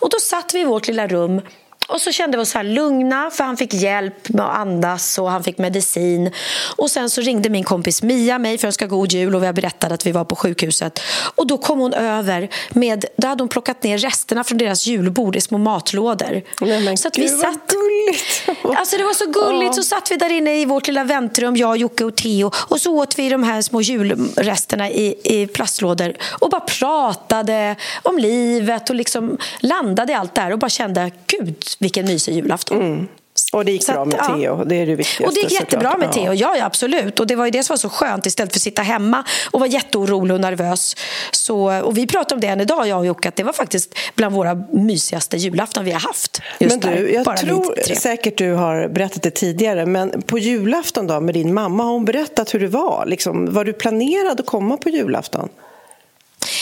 Och 0.00 0.10
då 0.10 0.18
satt 0.20 0.54
vi 0.54 0.60
i 0.60 0.64
vårt 0.64 0.88
lilla 0.88 1.06
rum 1.06 1.40
och 1.86 2.00
så 2.00 2.12
kände 2.12 2.36
vi 2.36 2.42
oss 2.42 2.54
här 2.54 2.64
lugna 2.64 3.30
för 3.30 3.44
han 3.44 3.56
fick 3.56 3.74
hjälp 3.74 4.28
med 4.28 4.44
att 4.44 4.56
andas 4.56 5.18
och 5.18 5.30
han 5.30 5.44
fick 5.44 5.58
medicin. 5.58 6.30
Och 6.76 6.90
sen 6.90 7.10
så 7.10 7.20
ringde 7.20 7.48
min 7.48 7.64
kompis 7.64 8.02
Mia 8.02 8.38
mig 8.38 8.58
för 8.58 8.68
att 8.68 8.68
önska 8.68 8.86
god 8.86 9.12
jul 9.12 9.34
och 9.34 9.42
vi 9.42 9.52
berättade 9.52 9.94
att 9.94 10.06
vi 10.06 10.12
var 10.12 10.24
på 10.24 10.36
sjukhuset. 10.36 11.00
Och 11.34 11.46
då 11.46 11.58
kom 11.58 11.78
hon 11.78 11.94
över 11.94 12.48
med, 12.70 13.04
då 13.16 13.28
hade 13.28 13.42
hon 13.42 13.48
plockat 13.48 13.82
ner 13.82 13.98
resterna 13.98 14.44
från 14.44 14.58
deras 14.58 14.86
julbord 14.86 15.36
i 15.36 15.40
små 15.40 15.58
matlådor. 15.58 16.42
Men 16.60 16.96
så 16.96 17.08
att 17.08 17.14
gud, 17.14 17.24
vi 17.24 17.36
vad 17.36 17.40
satt... 17.40 17.66
gulligt. 17.66 18.50
Alltså 18.78 18.96
det 18.96 19.04
var 19.04 19.14
så 19.14 19.26
gulligt. 19.26 19.74
Så 19.74 19.82
satt 19.82 20.10
vi 20.10 20.16
där 20.16 20.32
inne 20.32 20.60
i 20.60 20.64
vårt 20.64 20.86
lilla 20.86 21.04
väntrum, 21.04 21.56
jag, 21.56 21.76
Jocke 21.76 22.04
och 22.04 22.16
Theo. 22.16 22.50
Och 22.56 22.80
så 22.80 22.94
åt 22.96 23.18
vi 23.18 23.28
de 23.28 23.42
här 23.42 23.62
små 23.62 23.80
julresterna 23.80 24.90
i, 24.90 25.14
i 25.24 25.46
plastlådor 25.46 26.16
och 26.40 26.50
bara 26.50 26.60
pratade 26.60 27.76
om 28.02 28.18
livet 28.18 28.90
och 28.90 28.96
liksom 28.96 29.38
landade 29.60 30.12
i 30.12 30.14
allt 30.14 30.34
där 30.34 30.52
och 30.52 30.58
bara 30.58 30.68
kände, 30.68 31.10
gud 31.26 31.64
vilken 31.78 32.06
mysig 32.06 32.34
julafton. 32.34 33.08
Och 33.52 33.64
det 33.64 33.72
gick 33.72 33.86
bra 33.86 34.02
att, 34.02 34.08
med 34.08 34.16
ja. 34.18 34.36
Theo, 34.36 34.64
det 34.64 34.74
är 34.74 34.86
det 34.86 34.94
viktigaste. 34.94 35.24
Och 35.24 35.34
det 35.34 35.40
gick 35.40 35.60
jättebra 35.60 35.90
såklart. 35.90 36.14
med 36.14 36.24
Theo, 36.24 36.32
ja, 36.32 36.56
ja 36.56 36.64
absolut. 36.64 37.20
Och 37.20 37.26
det 37.26 37.36
var 37.36 37.44
ju 37.44 37.50
det 37.50 37.62
som 37.62 37.74
var 37.74 37.78
så 37.78 37.88
skönt 37.88 38.26
istället 38.26 38.52
för 38.52 38.58
att 38.58 38.62
sitta 38.62 38.82
hemma 38.82 39.24
och 39.50 39.60
vara 39.60 39.70
jätteorolig 39.70 40.34
och 40.34 40.40
nervös. 40.40 40.96
Så, 41.30 41.82
och 41.82 41.98
vi 41.98 42.06
pratade 42.06 42.34
om 42.34 42.40
det 42.40 42.46
än 42.46 42.60
idag, 42.60 42.88
jag 42.88 42.98
och 42.98 43.06
Jocke, 43.06 43.28
att 43.28 43.36
det 43.36 43.42
var 43.42 43.52
faktiskt 43.52 43.94
bland 44.14 44.34
våra 44.34 44.54
mysigaste 44.72 45.36
julafton 45.36 45.84
vi 45.84 45.92
har 45.92 46.00
haft. 46.00 46.42
Just 46.58 46.82
Men 46.82 46.96
du, 46.96 47.02
där, 47.02 47.12
jag 47.12 47.36
tror 47.36 47.94
säkert 47.94 48.38
du 48.38 48.52
har 48.52 48.88
berättat 48.88 49.22
det 49.22 49.30
tidigare, 49.30 49.86
men 49.86 50.22
på 50.22 50.38
julafton 50.38 51.06
då 51.06 51.20
med 51.20 51.34
din 51.34 51.54
mamma, 51.54 51.84
har 51.84 51.92
hon 51.92 52.04
berättat 52.04 52.54
hur 52.54 52.60
det 52.60 52.68
var? 52.68 53.04
Liksom, 53.06 53.52
var 53.52 53.64
du 53.64 53.72
planerad 53.72 54.40
att 54.40 54.46
komma 54.46 54.76
på 54.76 54.88
julafton? 54.88 55.48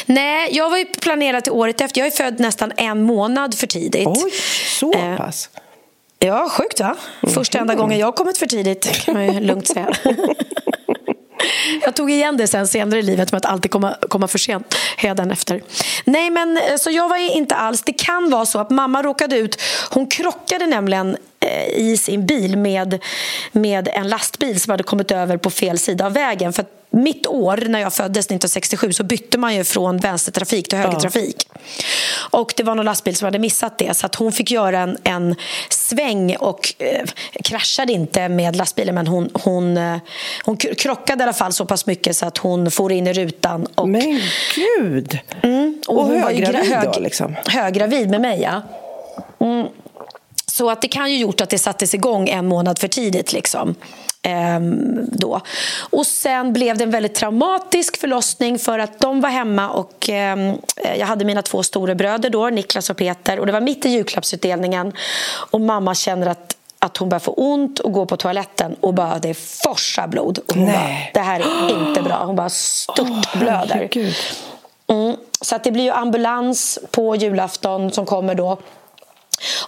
Nej, 0.07 0.49
jag 0.53 0.71
var 0.71 0.79
ju 0.79 0.85
planerad 0.85 1.45
till 1.45 1.53
året 1.53 1.81
efter. 1.81 2.01
Jag 2.01 2.07
är 2.07 2.11
född 2.11 2.41
nästan 2.41 2.73
en 2.77 3.03
månad 3.03 3.59
för 3.59 3.67
tidigt. 3.67 4.07
Oj, 4.07 4.31
så 4.81 4.93
Eh, 4.93 5.17
pass? 5.17 5.51
Ja, 6.19 6.49
sjukt 6.49 6.81
va? 6.81 6.97
Första 7.35 7.59
enda 7.59 7.75
gången 7.75 7.99
jag 7.99 8.15
kommit 8.15 8.39
för 8.39 8.47
tidigt, 8.47 9.05
kan 9.05 9.15
man 9.15 9.35
ju 9.35 9.41
lugnt 9.47 9.69
säga. 9.69 9.95
Jag 11.83 11.97
tog 11.97 12.11
igen 12.11 12.37
det 12.37 12.47
sen 12.47 12.67
senare 12.67 12.99
i 13.01 13.03
livet 13.03 13.33
med 13.33 13.37
att 13.39 13.45
alltid 13.45 13.71
komma, 13.71 13.97
komma 14.09 14.29
för 14.29 14.39
sent 14.39 14.75
efter. 15.33 15.63
Nej, 16.05 16.31
men 16.31 16.57
eh, 16.57 16.77
så 16.77 16.91
jag 16.91 17.09
var 17.09 17.37
inte 17.37 17.55
alls... 17.55 17.83
Det 17.83 17.93
kan 17.93 18.31
vara 18.31 18.47
så 18.47 18.59
att 18.59 18.71
mamma 18.71 19.03
råkade 19.03 19.37
ut... 19.37 19.61
Hon 19.91 20.07
krockade 20.07 20.67
nämligen 20.67 21.17
eh, 21.41 21.69
i 21.69 21.97
sin 21.97 22.27
bil 22.27 22.59
med, 22.59 23.03
med 23.53 23.89
en 23.89 24.09
lastbil 24.09 24.61
som 24.61 24.71
hade 24.71 24.83
kommit 24.83 25.11
över 25.11 25.37
på 25.37 25.51
fel 25.51 25.79
sida 25.79 26.07
av 26.07 26.13
vägen. 26.13 26.53
För 26.53 26.65
mitt 26.95 27.27
år, 27.27 27.57
när 27.69 27.81
jag 27.81 27.93
föddes 27.93 28.27
1967, 28.27 28.93
så 28.93 29.05
bytte 29.05 29.39
man 29.39 29.55
ju 29.55 29.65
från 29.65 29.99
vänstertrafik 29.99 30.69
till 30.69 30.79
högertrafik. 30.79 31.49
Och 32.31 32.55
det 32.57 32.63
var 32.63 32.75
någon 32.75 32.85
lastbil 32.85 33.17
som 33.17 33.25
hade 33.25 33.39
missat 33.39 33.79
det 33.79 33.97
så 33.97 34.07
att 34.07 34.15
hon 34.15 34.33
fick 34.33 34.51
göra 34.51 34.79
en, 34.81 34.99
en 35.05 35.35
sväng 35.69 36.37
och 36.37 36.75
eh, 36.79 37.05
kraschade 37.45 37.93
inte 37.93 38.29
med 38.29 38.57
lastbilen 38.57 38.95
men 38.95 39.07
hon, 39.07 39.31
hon, 39.33 39.77
eh, 39.77 39.97
hon 40.45 40.57
krockade 40.57 41.21
i 41.21 41.23
alla 41.23 41.33
fall 41.33 41.53
så 41.53 41.67
pass 41.67 41.87
mycket 41.87 42.17
så 42.17 42.27
att 42.27 42.39
hon 42.39 42.71
for 42.71 42.93
in 42.93 43.07
i 43.07 43.13
rutan. 43.13 43.67
Och, 43.75 43.89
Men 43.89 44.21
gud! 44.55 45.19
och 45.89 46.01
och 46.05 46.15
ju 46.15 46.19
höggravid 46.21 46.73
gra- 46.73 46.93
då, 46.95 47.01
liksom? 47.01 47.37
Höggravid 47.47 48.11
med 48.11 48.21
mig, 48.21 48.41
ja. 48.43 48.63
Mm. 49.41 49.67
Så 50.47 50.71
att 50.71 50.83
det 50.83 50.89
kan 50.89 51.11
ju 51.11 51.19
gjort 51.19 51.41
att 51.41 51.51
det 51.51 51.59
sattes 51.59 51.95
igång 51.95 52.29
en 52.29 52.47
månad 52.47 52.79
för 52.79 52.89
tidigt. 52.89 53.33
Liksom. 53.33 53.75
Ehm, 54.23 55.09
då. 55.13 55.41
Och 55.91 56.07
sen 56.07 56.53
blev 56.53 56.79
det 56.79 56.85
en 56.85 56.91
väldigt 56.91 57.15
traumatisk 57.15 58.01
förlossning 58.01 58.59
för 58.59 58.79
att 58.79 59.01
de 59.01 59.21
var 59.21 59.31
hemma 59.31 59.71
och 59.71 60.09
ehm, 60.09 60.53
jag 60.99 61.07
hade 61.07 61.25
mina 61.25 61.43
två 61.43 61.63
storebröder 61.63 62.31
då, 62.31 62.49
Niklas 62.51 62.91
och 62.91 62.97
Peter 62.97 63.39
och 63.39 63.47
det 63.47 63.53
var 63.53 63.61
mitt 63.61 63.87
i 63.87 63.89
julklappsutdelningen 63.89 64.93
och 65.51 65.61
mamma 65.61 65.95
känner 65.95 66.27
att 66.27 66.57
att 66.79 66.97
hon 66.97 67.09
börjar 67.09 67.21
få 67.21 67.33
ont 67.33 67.79
och 67.79 67.93
gå 67.93 68.07
på 68.07 68.17
toaletten 68.17 68.77
och 68.81 68.95
bara 68.95 69.19
det 69.19 69.35
forsar 69.35 70.07
blod. 70.07 70.39
Och 70.39 70.55
hon 70.55 70.65
Nej. 70.65 71.11
bara, 71.15 71.23
det 71.23 71.27
här 71.27 71.41
är 71.41 71.89
inte 71.89 72.03
bra. 72.03 72.25
Hon 72.25 72.37
bara 72.37 72.51
störtblöder. 72.51 73.75
herregud. 73.75 74.15
Mm. 74.87 75.17
Så 75.41 75.57
att 75.57 75.65
det 75.65 75.71
blir 75.71 75.85
ju 75.85 75.91
ambulans 75.91 76.79
på 76.91 77.17
julafton 77.17 77.93
som 77.93 78.07
kommer 78.07 78.35
då 78.35 78.59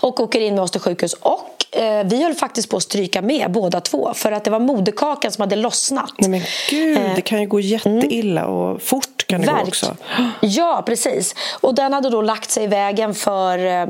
och 0.01 0.21
åker 0.21 0.41
in 0.41 0.55
med 0.55 0.65
oss 0.65 0.71
till 0.71 0.81
sjukhus. 0.81 1.13
Och 1.13 1.77
eh, 1.77 2.05
vi 2.07 2.23
höll 2.23 2.35
faktiskt 2.35 2.71
på 2.71 2.77
att 2.77 2.83
stryka 2.83 3.23
med 3.23 3.53
båda 3.53 3.81
två 3.81 4.13
för 4.15 4.33
att 4.33 4.45
det 4.45 4.51
var 4.51 4.59
moderkakan 4.61 5.33
som 5.33 5.43
hade 5.43 5.57
lossnat. 5.57 6.13
Nej, 6.19 6.31
men 6.31 6.41
gud, 6.71 6.97
Eh, 6.99 7.15
det 7.15 7.21
kan 7.21 7.41
ju 7.41 7.47
gå 7.47 7.61
jätteilla 7.61 8.47
och 8.47 8.83
fort 8.83 9.27
kan 9.27 9.41
det 9.41 9.47
gå 9.47 9.53
Verk- 9.53 9.69
också. 9.69 9.97
Ja, 10.41 10.83
precis. 10.87 11.35
Och 11.61 11.75
den 11.75 11.93
hade 11.93 12.11
då 12.11 12.23
lagt 12.23 12.51
sig 12.51 12.65
i 12.65 12.67
vägen 12.67 13.15
för, 13.15 13.59
eh, 13.67 13.87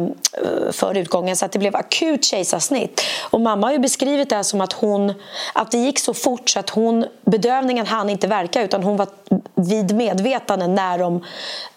för 0.72 0.96
utgången 0.96 1.36
så 1.36 1.44
att 1.44 1.52
det 1.52 1.58
blev 1.58 1.76
akut 1.76 2.24
kejsarsnitt. 2.24 3.00
Och 3.30 3.40
mamma 3.40 3.66
har 3.66 3.72
ju 3.72 3.78
beskrivit 3.78 4.28
det 4.30 4.36
här 4.36 4.42
som 4.42 4.60
att, 4.60 4.72
hon, 4.72 5.14
att 5.54 5.70
det 5.70 5.78
gick 5.78 5.98
så 5.98 6.14
fort 6.14 6.48
så 6.50 6.58
att 6.58 6.70
hon, 6.70 7.04
bedövningen 7.24 7.86
hann 7.86 8.10
inte 8.10 8.26
verka 8.26 8.62
utan 8.62 8.82
hon 8.82 8.96
var 8.96 9.06
vid 9.54 9.94
medvetande 9.96 10.66
när 10.66 10.98
de 10.98 11.24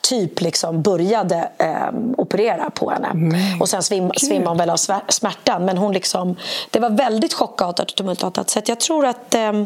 typ 0.01 0.41
liksom 0.41 0.81
började 0.81 1.49
eh, 1.57 1.89
operera 2.17 2.69
på 2.69 2.89
henne. 2.89 3.09
och 3.61 3.69
sen 3.69 3.83
svim, 3.89 4.11
svimmade 4.17 4.49
hon 4.49 4.57
väl 4.57 4.69
av 4.69 4.77
smärtan. 5.07 5.65
Men 5.65 5.77
hon 5.77 5.93
liksom, 5.93 6.35
det 6.69 6.79
var 6.79 6.89
väldigt 6.89 7.33
chockartat 7.33 7.91
och 7.91 7.97
tumultartat. 7.97 8.49
Så 8.49 8.61
jag 8.65 8.79
tror 8.79 9.05
att 9.05 9.35
eh, 9.35 9.63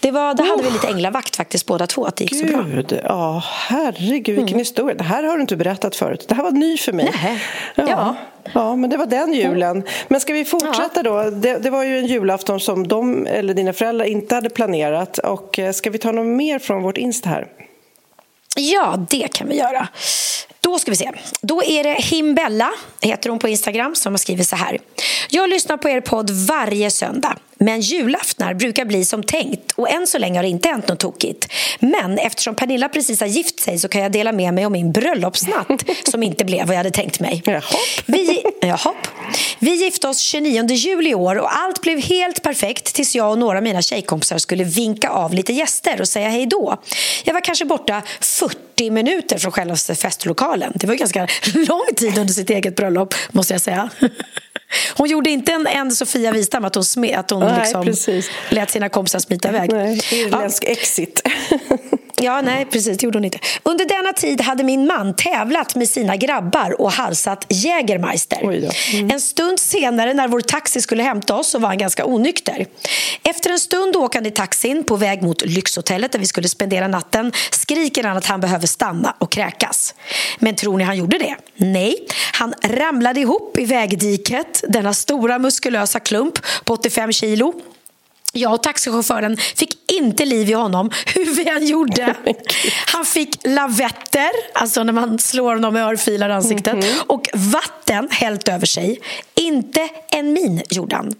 det, 0.00 0.10
var, 0.10 0.34
det 0.34 0.42
hade 0.42 0.62
vi 0.62 0.70
lite 0.70 0.88
änglavakt 0.88 1.36
faktiskt 1.36 1.66
båda 1.66 1.86
två 1.86 2.04
att 2.04 2.16
det 2.16 2.24
gick 2.24 2.40
så 2.40 2.46
bra. 2.46 2.58
Mm. 2.58 2.70
Gud, 2.70 3.00
ja, 3.04 3.42
herregud 3.44 4.36
vilken 4.36 4.58
historia. 4.58 4.94
Det 4.94 5.04
här 5.04 5.22
har 5.22 5.34
du 5.34 5.40
inte 5.40 5.56
berättat 5.56 5.96
förut. 5.96 6.24
Det 6.28 6.34
här 6.34 6.42
var 6.42 6.50
ny 6.50 6.78
för 6.78 6.92
mig. 6.92 7.12
Nej. 7.22 7.42
Ja. 7.74 7.84
Ja. 7.88 8.14
ja, 8.52 8.76
men 8.76 8.90
det 8.90 8.96
var 8.96 9.06
den 9.06 9.34
julen. 9.34 9.82
Men 10.08 10.20
ska 10.20 10.32
vi 10.32 10.44
fortsätta 10.44 11.02
då? 11.02 11.30
Det, 11.30 11.58
det 11.58 11.70
var 11.70 11.84
ju 11.84 11.98
en 11.98 12.06
julafton 12.06 12.60
som 12.60 12.88
de, 12.88 13.26
eller 13.26 13.54
dina 13.54 13.72
föräldrar, 13.72 14.06
inte 14.06 14.34
hade 14.34 14.50
planerat. 14.50 15.18
Och 15.18 15.58
eh, 15.58 15.72
ska 15.72 15.90
vi 15.90 15.98
ta 15.98 16.12
något 16.12 16.26
mer 16.26 16.58
från 16.58 16.82
vårt 16.82 16.98
Insta 16.98 17.28
här? 17.28 17.46
Ja, 18.56 19.06
det 19.10 19.28
kan 19.32 19.48
vi 19.48 19.56
göra. 19.56 19.88
Då 20.60 20.78
ska 20.78 20.90
vi 20.90 20.96
se. 20.96 21.10
Då 21.40 21.62
är 21.64 21.84
det 21.84 22.02
Himbella, 22.02 22.70
heter 23.00 23.30
hon 23.30 23.38
på 23.38 23.48
Instagram, 23.48 23.94
som 23.94 24.12
har 24.12 24.18
skrivit 24.18 24.48
så 24.48 24.56
här. 24.56 24.78
Jag 25.28 25.50
lyssnar 25.50 25.76
på 25.76 25.88
er 25.88 26.00
podd 26.00 26.30
varje 26.30 26.90
söndag. 26.90 27.36
Men 27.64 27.80
julaftnar 27.80 28.54
brukar 28.54 28.84
bli 28.84 29.04
som 29.04 29.22
tänkt 29.22 29.72
och 29.72 29.90
än 29.90 30.06
så 30.06 30.18
länge 30.18 30.38
har 30.38 30.42
det 30.42 30.48
inte 30.48 30.68
hänt 30.68 30.88
något 30.88 30.98
tokigt. 30.98 31.52
Men 31.80 32.18
eftersom 32.18 32.54
Pernilla 32.54 32.88
precis 32.88 33.20
har 33.20 33.26
gift 33.26 33.60
sig 33.60 33.78
så 33.78 33.88
kan 33.88 34.02
jag 34.02 34.12
dela 34.12 34.32
med 34.32 34.54
mig 34.54 34.66
om 34.66 34.72
min 34.72 34.92
bröllopsnatt 34.92 35.84
som 36.10 36.22
inte 36.22 36.44
blev 36.44 36.66
vad 36.66 36.74
jag 36.74 36.78
hade 36.78 36.90
tänkt 36.90 37.20
mig. 37.20 37.42
Vi. 38.06 38.42
Vi 39.58 39.74
gifte 39.84 40.08
oss 40.08 40.18
29 40.18 40.66
juli 40.68 41.10
i 41.10 41.14
år 41.14 41.38
och 41.38 41.56
allt 41.56 41.80
blev 41.82 41.98
helt 41.98 42.42
perfekt 42.42 42.94
tills 42.94 43.14
jag 43.14 43.30
och 43.30 43.38
några 43.38 43.56
av 43.58 43.64
mina 43.64 43.82
tjejkompisar 43.82 44.38
skulle 44.38 44.64
vinka 44.64 45.08
av 45.08 45.34
lite 45.34 45.52
gäster 45.52 46.00
och 46.00 46.08
säga 46.08 46.28
hej 46.28 46.46
då. 46.46 46.76
Jag 47.24 47.34
var 47.34 47.40
kanske 47.40 47.64
borta 47.64 48.02
40 48.20 48.90
minuter 48.90 49.38
från 49.38 49.52
själva 49.52 49.76
festlokalen. 49.76 50.72
Det 50.74 50.86
var 50.86 50.94
ganska 50.94 51.20
lång 51.54 51.86
tid 51.96 52.18
under 52.18 52.34
sitt 52.34 52.50
eget 52.50 52.76
bröllop, 52.76 53.14
måste 53.32 53.54
jag 53.54 53.60
säga. 53.60 53.90
Hon 54.96 55.08
gjorde 55.08 55.30
inte 55.30 55.52
en, 55.52 55.66
en 55.66 55.90
Sofia 55.90 56.32
Wistam 56.32 56.64
att 56.64 56.74
hon, 56.74 56.84
sme, 56.84 57.14
att 57.14 57.30
hon 57.30 57.42
liksom 57.58 57.84
precis. 57.84 58.30
lät 58.50 58.70
sina 58.70 58.88
kompisar 58.88 59.18
smita 59.18 59.48
iväg. 59.48 59.72
Nej, 59.72 60.00
Ja. 60.10 60.16
irländsk 60.16 60.64
exit. 60.64 61.22
Ja, 62.20 62.40
nej, 62.40 62.64
precis. 62.64 62.98
Det 62.98 63.04
gjorde 63.04 63.18
hon 63.18 63.24
inte. 63.24 63.38
Under 63.62 63.84
denna 63.84 64.12
tid 64.12 64.40
hade 64.40 64.64
min 64.64 64.86
man 64.86 65.16
tävlat 65.16 65.74
med 65.74 65.88
sina 65.88 66.16
grabbar 66.16 66.80
och 66.80 66.92
halsat 66.92 67.46
Jägermeister. 67.48 68.42
Mm. 68.42 69.10
En 69.10 69.20
stund 69.20 69.60
senare, 69.60 70.14
när 70.14 70.28
vår 70.28 70.40
taxi 70.40 70.80
skulle 70.80 71.02
hämta 71.02 71.34
oss, 71.34 71.50
så 71.50 71.58
var 71.58 71.68
han 71.68 71.78
ganska 71.78 72.04
onykter. 72.04 72.66
Efter 73.22 73.50
en 73.50 73.58
stund 73.58 73.96
åkande 73.96 74.28
i 74.28 74.32
taxin 74.32 74.84
på 74.84 74.96
väg 74.96 75.22
mot 75.22 75.44
lyxhotellet 75.44 76.12
där 76.12 76.18
vi 76.18 76.26
skulle 76.26 76.48
spendera 76.48 76.88
natten 76.88 77.32
skriker 77.50 78.04
han 78.04 78.16
att 78.16 78.26
han 78.26 78.40
behöver 78.40 78.66
stanna 78.66 79.14
och 79.18 79.32
kräkas. 79.32 79.94
Men 80.38 80.56
tror 80.56 80.78
ni 80.78 80.84
han 80.84 80.96
gjorde 80.96 81.18
det? 81.18 81.36
Nej, 81.56 82.06
han 82.32 82.54
ramlade 82.62 83.20
ihop 83.20 83.58
i 83.58 83.64
vägdiket, 83.64 84.64
denna 84.68 84.94
stora 84.94 85.38
muskulösa 85.38 86.00
klump 86.00 86.34
på 86.64 86.74
85 86.74 87.12
kilo 87.12 87.54
jag 88.32 88.54
och 88.54 88.62
taxichauffören 88.62 89.36
fick 89.36 89.90
inte 89.90 90.24
liv 90.24 90.50
i 90.50 90.52
honom, 90.52 90.90
hur 91.14 91.34
vi 91.34 91.48
än 91.48 91.66
gjorde. 91.66 92.14
Han 92.86 93.04
fick 93.04 93.46
lavetter, 93.46 94.30
alltså 94.54 94.84
när 94.84 94.92
man 94.92 95.18
slår 95.18 95.54
honom 95.54 95.74
med 95.74 95.86
örfilar 95.86 96.30
i 96.30 96.32
ansiktet, 96.32 96.72
mm 96.72 96.84
-hmm. 96.84 97.06
och 97.06 97.28
vatten 97.34 98.08
hällt 98.10 98.48
över 98.48 98.66
sig. 98.66 99.00
Inte 99.34 99.88
en 100.10 100.32
min 100.32 100.62
gjorde 100.70 100.96
han. 100.96 101.14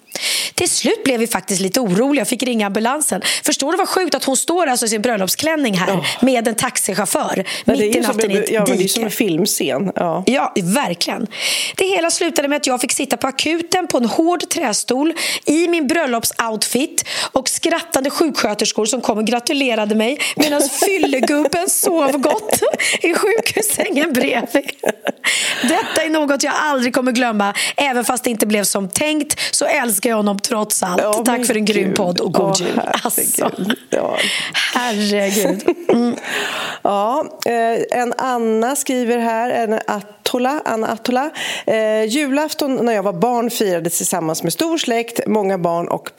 Till 0.55 0.71
slut 0.71 1.05
blev 1.05 1.21
vi 1.21 1.27
faktiskt 1.27 1.61
lite 1.61 1.81
oroliga 1.81 2.23
och 2.23 2.29
fick 2.29 2.43
ringa 2.43 2.67
ambulansen. 2.67 3.23
Förstår 3.45 3.73
du 3.73 3.79
vad 3.79 3.89
sjukt 3.89 4.15
att 4.15 4.25
hon 4.25 4.37
står 4.37 4.67
alltså 4.67 4.87
i 4.87 4.89
sin 4.89 5.03
bröllopsklänning 5.03 5.75
här 5.75 5.95
oh. 5.95 6.05
med 6.21 6.49
en 6.49 6.55
taxichaufför 6.55 7.45
ja, 7.65 7.73
mitt 7.73 7.97
i 7.97 8.01
natten 8.01 8.31
i 8.31 8.37
ett 8.37 8.51
ja, 8.51 8.65
dike. 8.65 8.79
Det 8.79 8.85
är 8.85 8.89
som 8.89 9.05
en 9.05 9.11
filmscen. 9.11 9.93
Ja. 9.95 10.25
ja, 10.27 10.53
verkligen. 10.63 11.27
Det 11.77 11.85
hela 11.85 12.11
slutade 12.11 12.49
med 12.49 12.57
att 12.57 12.67
jag 12.67 12.81
fick 12.81 12.93
sitta 12.93 13.17
på 13.17 13.27
akuten 13.27 13.87
på 13.87 13.99
en 13.99 14.05
hård 14.05 14.49
trästol 14.49 15.15
i 15.45 15.69
min 15.69 15.87
bröllopsoutfit 15.87 17.00
och 17.33 17.49
skrattande 17.49 18.11
sjuksköterskor 18.11 18.85
som 18.85 19.01
kom 19.01 19.19
och 19.19 19.27
gratulerade 19.27 19.95
mig 19.95 20.19
medan 20.37 20.63
fyllegubben 20.87 21.69
sov 21.69 22.19
gott 22.19 22.61
i 23.01 23.15
sjukhussängen 23.15 24.13
bredvid. 24.13 24.71
Detta 25.63 26.03
är 26.05 26.11
något 26.11 26.43
jag 26.43 26.55
aldrig 26.57 26.95
kommer 26.95 27.13
glömma. 27.13 27.55
Även 27.77 28.05
fast 28.05 28.25
det 28.25 28.31
inte 28.31 28.47
blev 28.47 28.65
som 28.65 28.89
tänkt 28.89 29.41
så 29.51 29.65
älskar 29.65 30.11
jag 30.11 30.17
honom 30.17 30.39
trots 30.39 30.83
allt. 30.83 31.03
Ja, 31.03 31.13
Tack 31.13 31.47
för 31.47 31.55
en 31.55 31.65
grym 31.65 31.95
podd 31.95 32.21
och 32.21 32.33
god 32.33 32.51
oh, 32.51 32.61
jul. 32.61 32.81
Alltså. 33.03 33.51
Ja. 33.91 34.17
Herregud. 34.75 35.69
Mm. 35.89 36.17
Ja, 36.83 37.25
eh, 37.47 38.01
en 38.01 38.15
Anna 38.19 38.77
skriver 38.77 39.19
här 39.19 39.51
en 39.51 39.81
Attola, 39.87 40.63
Anna 40.65 40.87
Attola. 40.87 41.31
Eh, 41.67 42.05
julafton 42.05 42.77
när 42.87 42.93
jag 42.93 43.03
var 43.03 43.13
barn 43.13 43.51
firades 43.51 43.97
tillsammans 43.97 44.43
med 44.43 44.53
stor 44.53 44.79
släkt, 44.79 45.21
många 45.27 45.59
barn 45.59 45.89
och 45.89 46.17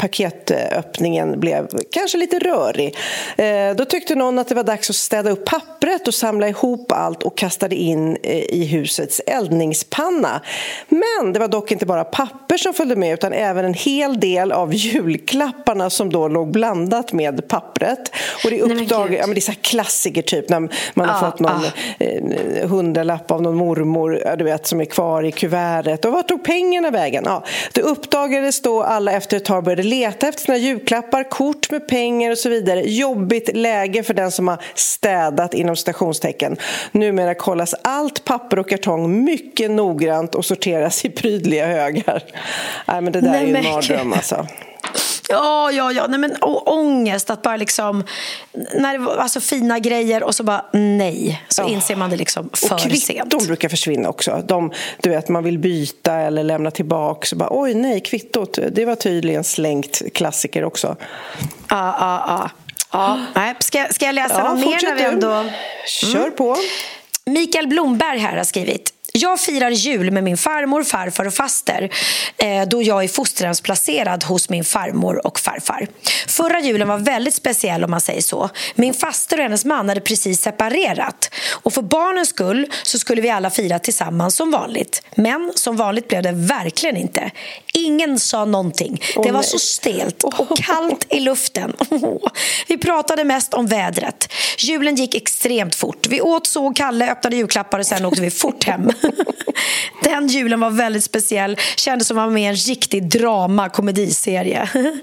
öppningen 0.75 1.39
blev 1.39 1.67
kanske 1.91 2.17
lite 2.17 2.39
rörig. 2.39 2.97
Eh, 3.37 3.75
då 3.75 3.85
tyckte 3.85 4.15
någon 4.15 4.39
att 4.39 4.47
det 4.47 4.55
var 4.55 4.63
dags 4.63 4.89
att 4.89 4.95
städa 4.95 5.29
upp 5.29 5.45
papper 5.45 5.80
pappret 5.81 6.07
och 6.07 6.13
samla 6.13 6.49
ihop 6.49 6.91
allt 6.91 7.23
och 7.23 7.37
kastade 7.37 7.75
in 7.75 8.17
eh, 8.23 8.37
i 8.37 8.65
husets 8.65 9.21
eldningspanna. 9.27 10.41
Men 10.89 11.33
det 11.33 11.39
var 11.39 11.47
dock 11.47 11.71
inte 11.71 11.85
bara 11.85 12.03
papper 12.03 12.57
som 12.57 12.73
följde 12.73 12.95
med 12.95 13.13
utan 13.13 13.33
även 13.33 13.65
en 13.65 13.73
hel 13.73 14.19
del 14.19 14.51
av 14.51 14.73
julklapparna 14.73 15.89
som 15.89 16.11
då 16.11 16.27
låg 16.27 16.51
blandat 16.51 17.13
med 17.13 17.47
pappret. 17.47 18.11
Och 18.43 18.49
det, 18.49 18.61
uppdag, 18.61 19.13
ja, 19.13 19.27
men 19.27 19.33
det 19.33 19.39
är 19.39 19.41
så 19.41 19.53
klassiker 19.61 20.21
typ 20.21 20.49
när 20.49 20.59
man 20.93 21.09
har 21.09 21.27
ah, 21.27 21.31
fått 21.31 21.39
någon 21.39 21.51
ah. 21.51 22.03
eh, 22.03 22.69
hundralapp 22.69 23.31
av 23.31 23.41
någon 23.41 23.55
mormor 23.55 24.35
du 24.37 24.43
vet, 24.43 24.67
som 24.67 24.81
är 24.81 24.85
kvar 24.85 25.23
i 25.23 25.31
kuvertet. 25.31 26.05
Och 26.05 26.11
vart 26.11 26.27
tog 26.27 26.43
pengarna 26.43 26.91
vägen? 26.91 27.23
Ja, 27.25 27.43
det 27.73 27.81
uppdagades 27.81 28.61
då 28.61 28.83
alla 28.83 29.11
efter 29.11 29.37
ett 29.37 29.45
tag 29.45 29.63
började 29.63 29.83
leta 29.83 30.27
efter 30.27 30.43
sina 30.43 30.57
julklappar, 30.57 31.29
kort 31.29 31.71
med 31.71 31.87
pengar 31.87 32.31
och 32.31 32.37
så 32.37 32.49
vidare. 32.49 32.81
Jobbigt 32.81 33.55
läge 33.55 34.03
för 34.03 34.13
den 34.13 34.31
som 34.31 34.47
har 34.47 34.57
städat 34.75 35.53
inom 35.53 35.70
stationstecken. 35.75 36.57
Numera 36.91 37.35
kollas 37.35 37.75
allt 37.83 38.25
papper 38.25 38.59
och 38.59 38.69
kartong 38.69 39.23
mycket 39.23 39.71
noggrant 39.71 40.35
och 40.35 40.45
sorteras 40.45 41.05
i 41.05 41.09
prydliga 41.09 41.67
högar. 41.67 42.23
Nej, 42.85 43.01
men 43.01 43.13
det 43.13 43.21
där 43.21 43.31
Nej, 43.31 43.43
är 43.43 43.47
ju 43.47 43.55
en 43.55 43.63
mardröm 43.63 44.13
alltså. 44.13 44.47
Ja, 45.31 45.71
ja, 45.71 45.91
ja. 45.91 46.07
Nej, 46.07 46.19
men, 46.19 46.35
och 46.35 46.73
ångest 46.73 47.29
att 47.29 47.41
bara 47.41 47.57
liksom... 47.57 48.03
När 48.75 48.93
det 48.93 48.99
var 48.99 49.15
alltså, 49.15 49.39
fina 49.39 49.79
grejer 49.79 50.23
och 50.23 50.35
så 50.35 50.43
bara 50.43 50.65
nej. 50.73 51.43
Så 51.49 51.63
oh. 51.63 51.73
inser 51.73 51.95
man 51.95 52.09
det 52.09 52.15
liksom 52.15 52.49
för 52.53 52.75
och 52.75 52.81
sent. 52.81 53.33
Och 53.33 53.41
brukar 53.41 53.69
försvinna 53.69 54.09
också. 54.09 54.43
De, 54.47 54.71
du 55.01 55.09
vet, 55.09 55.29
man 55.29 55.43
vill 55.43 55.59
byta 55.59 56.13
eller 56.13 56.43
lämna 56.43 56.71
tillbaka. 56.71 57.27
Så 57.27 57.35
bara, 57.35 57.49
Oj, 57.51 57.73
nej, 57.73 57.99
kvittot. 57.99 58.59
Det 58.71 58.85
var 58.85 58.95
tydligen 58.95 59.43
slängt 59.43 60.01
klassiker 60.13 60.63
också. 60.63 60.95
Ja, 61.69 61.95
ja, 61.99 62.49
ja. 62.91 63.19
ja. 63.33 63.53
Ska, 63.59 63.87
ska 63.91 64.05
jag 64.05 64.15
läsa 64.15 64.35
ja, 64.37 64.53
något 64.53 64.59
mer? 64.59 64.79
När 64.83 64.95
vi 64.95 65.03
ändå... 65.03 65.31
Mm. 65.31 65.53
Kör 65.85 66.29
på. 66.29 66.57
Mikael 67.25 67.67
Blomberg 67.67 68.19
här 68.19 68.37
har 68.37 68.43
skrivit 68.43 68.93
jag 69.13 69.39
firar 69.39 69.69
jul 69.69 70.11
med 70.11 70.23
min 70.23 70.37
farmor, 70.37 70.83
farfar 70.83 71.25
och 71.25 71.33
faster 71.33 71.89
eh, 72.37 72.67
då 72.67 72.81
jag 72.81 73.03
är 73.03 73.07
fosterhemsplacerad 73.07 74.23
hos 74.23 74.49
min 74.49 74.63
farmor 74.63 75.27
och 75.27 75.39
farfar. 75.39 75.87
Förra 76.27 76.59
julen 76.59 76.87
var 76.87 76.97
väldigt 76.97 77.33
speciell 77.33 77.83
om 77.83 77.91
man 77.91 78.01
säger 78.01 78.21
så. 78.21 78.49
Min 78.75 78.93
faster 78.93 79.37
och 79.37 79.43
hennes 79.43 79.65
man 79.65 79.89
hade 79.89 80.01
precis 80.01 80.41
separerat 80.41 81.33
och 81.51 81.73
för 81.73 81.81
barnens 81.81 82.29
skull 82.29 82.71
så 82.83 82.99
skulle 82.99 83.21
vi 83.21 83.29
alla 83.29 83.49
fira 83.49 83.79
tillsammans 83.79 84.35
som 84.35 84.51
vanligt. 84.51 85.03
Men 85.15 85.51
som 85.55 85.77
vanligt 85.77 86.07
blev 86.07 86.23
det 86.23 86.31
verkligen 86.31 86.97
inte. 86.97 87.31
Ingen 87.73 88.19
sa 88.19 88.45
någonting. 88.45 89.01
Oh, 89.15 89.23
det 89.23 89.31
var 89.31 89.39
nej. 89.39 89.49
så 89.49 89.59
stelt 89.59 90.23
och 90.23 90.57
kallt 90.57 91.05
i 91.09 91.19
luften. 91.19 91.73
Vi 92.67 92.77
pratade 92.77 93.23
mest 93.23 93.53
om 93.53 93.67
vädret. 93.67 94.33
Julen 94.57 94.95
gick 94.95 95.15
extremt 95.15 95.75
fort. 95.75 96.07
Vi 96.07 96.21
åt, 96.21 96.47
såg 96.47 96.75
Kalle, 96.75 97.11
öppnade 97.11 97.35
julklappar 97.35 97.79
och 97.79 97.85
sen 97.85 98.05
åkte 98.05 98.21
vi 98.21 98.31
fort 98.31 98.63
hem. 98.63 98.91
Den 100.03 100.27
julen 100.27 100.59
var 100.59 100.69
väldigt 100.69 101.03
speciell. 101.03 101.57
Kändes 101.75 102.07
som 102.07 102.17
att 102.17 102.21
man 102.21 102.27
var 102.29 102.33
med 102.33 102.43
i 102.43 102.45
en 102.45 102.55
riktig 102.55 103.09
drama 103.09 103.69
komediserie. 103.69 104.69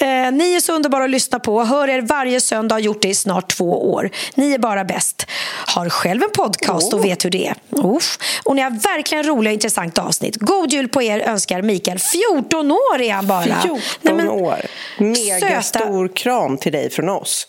Eh, 0.00 0.32
ni 0.32 0.54
är 0.54 0.60
så 0.60 0.72
underbara 0.72 1.04
att 1.04 1.10
lyssna 1.10 1.38
på. 1.38 1.64
Hör 1.64 1.88
er 1.88 2.00
varje 2.00 2.40
söndag 2.40 2.74
har 2.74 2.80
gjort 2.80 3.02
det 3.02 3.08
i 3.08 3.14
snart 3.14 3.48
två 3.48 3.92
år. 3.92 4.10
Ni 4.34 4.52
är 4.52 4.58
bara 4.58 4.84
bäst. 4.84 5.26
Har 5.66 5.88
själv 5.88 6.22
en 6.22 6.30
podcast 6.30 6.92
och 6.92 7.04
vet 7.04 7.24
hur 7.24 7.30
det 7.30 7.46
är. 7.46 7.54
Uff. 7.70 8.18
Och 8.44 8.56
ni 8.56 8.62
har 8.62 8.70
verkligen 8.70 9.26
roliga 9.26 9.50
och 9.50 9.54
intressanta 9.54 10.02
avsnitt. 10.02 10.36
God 10.36 10.72
jul 10.72 10.88
på 10.88 11.02
er 11.02 11.20
önskar 11.20 11.62
Mikael. 11.62 11.98
14 11.98 12.70
år 12.72 13.00
är 13.00 13.12
han 13.12 13.26
bara. 13.26 13.42
14 13.62 13.80
Nej, 14.02 14.14
men, 14.14 14.28
år. 14.28 14.60
Mega 14.98 15.62
söta. 15.62 15.62
stor 15.62 16.08
kram 16.08 16.58
till 16.58 16.72
dig 16.72 16.90
från 16.90 17.08
oss. 17.08 17.46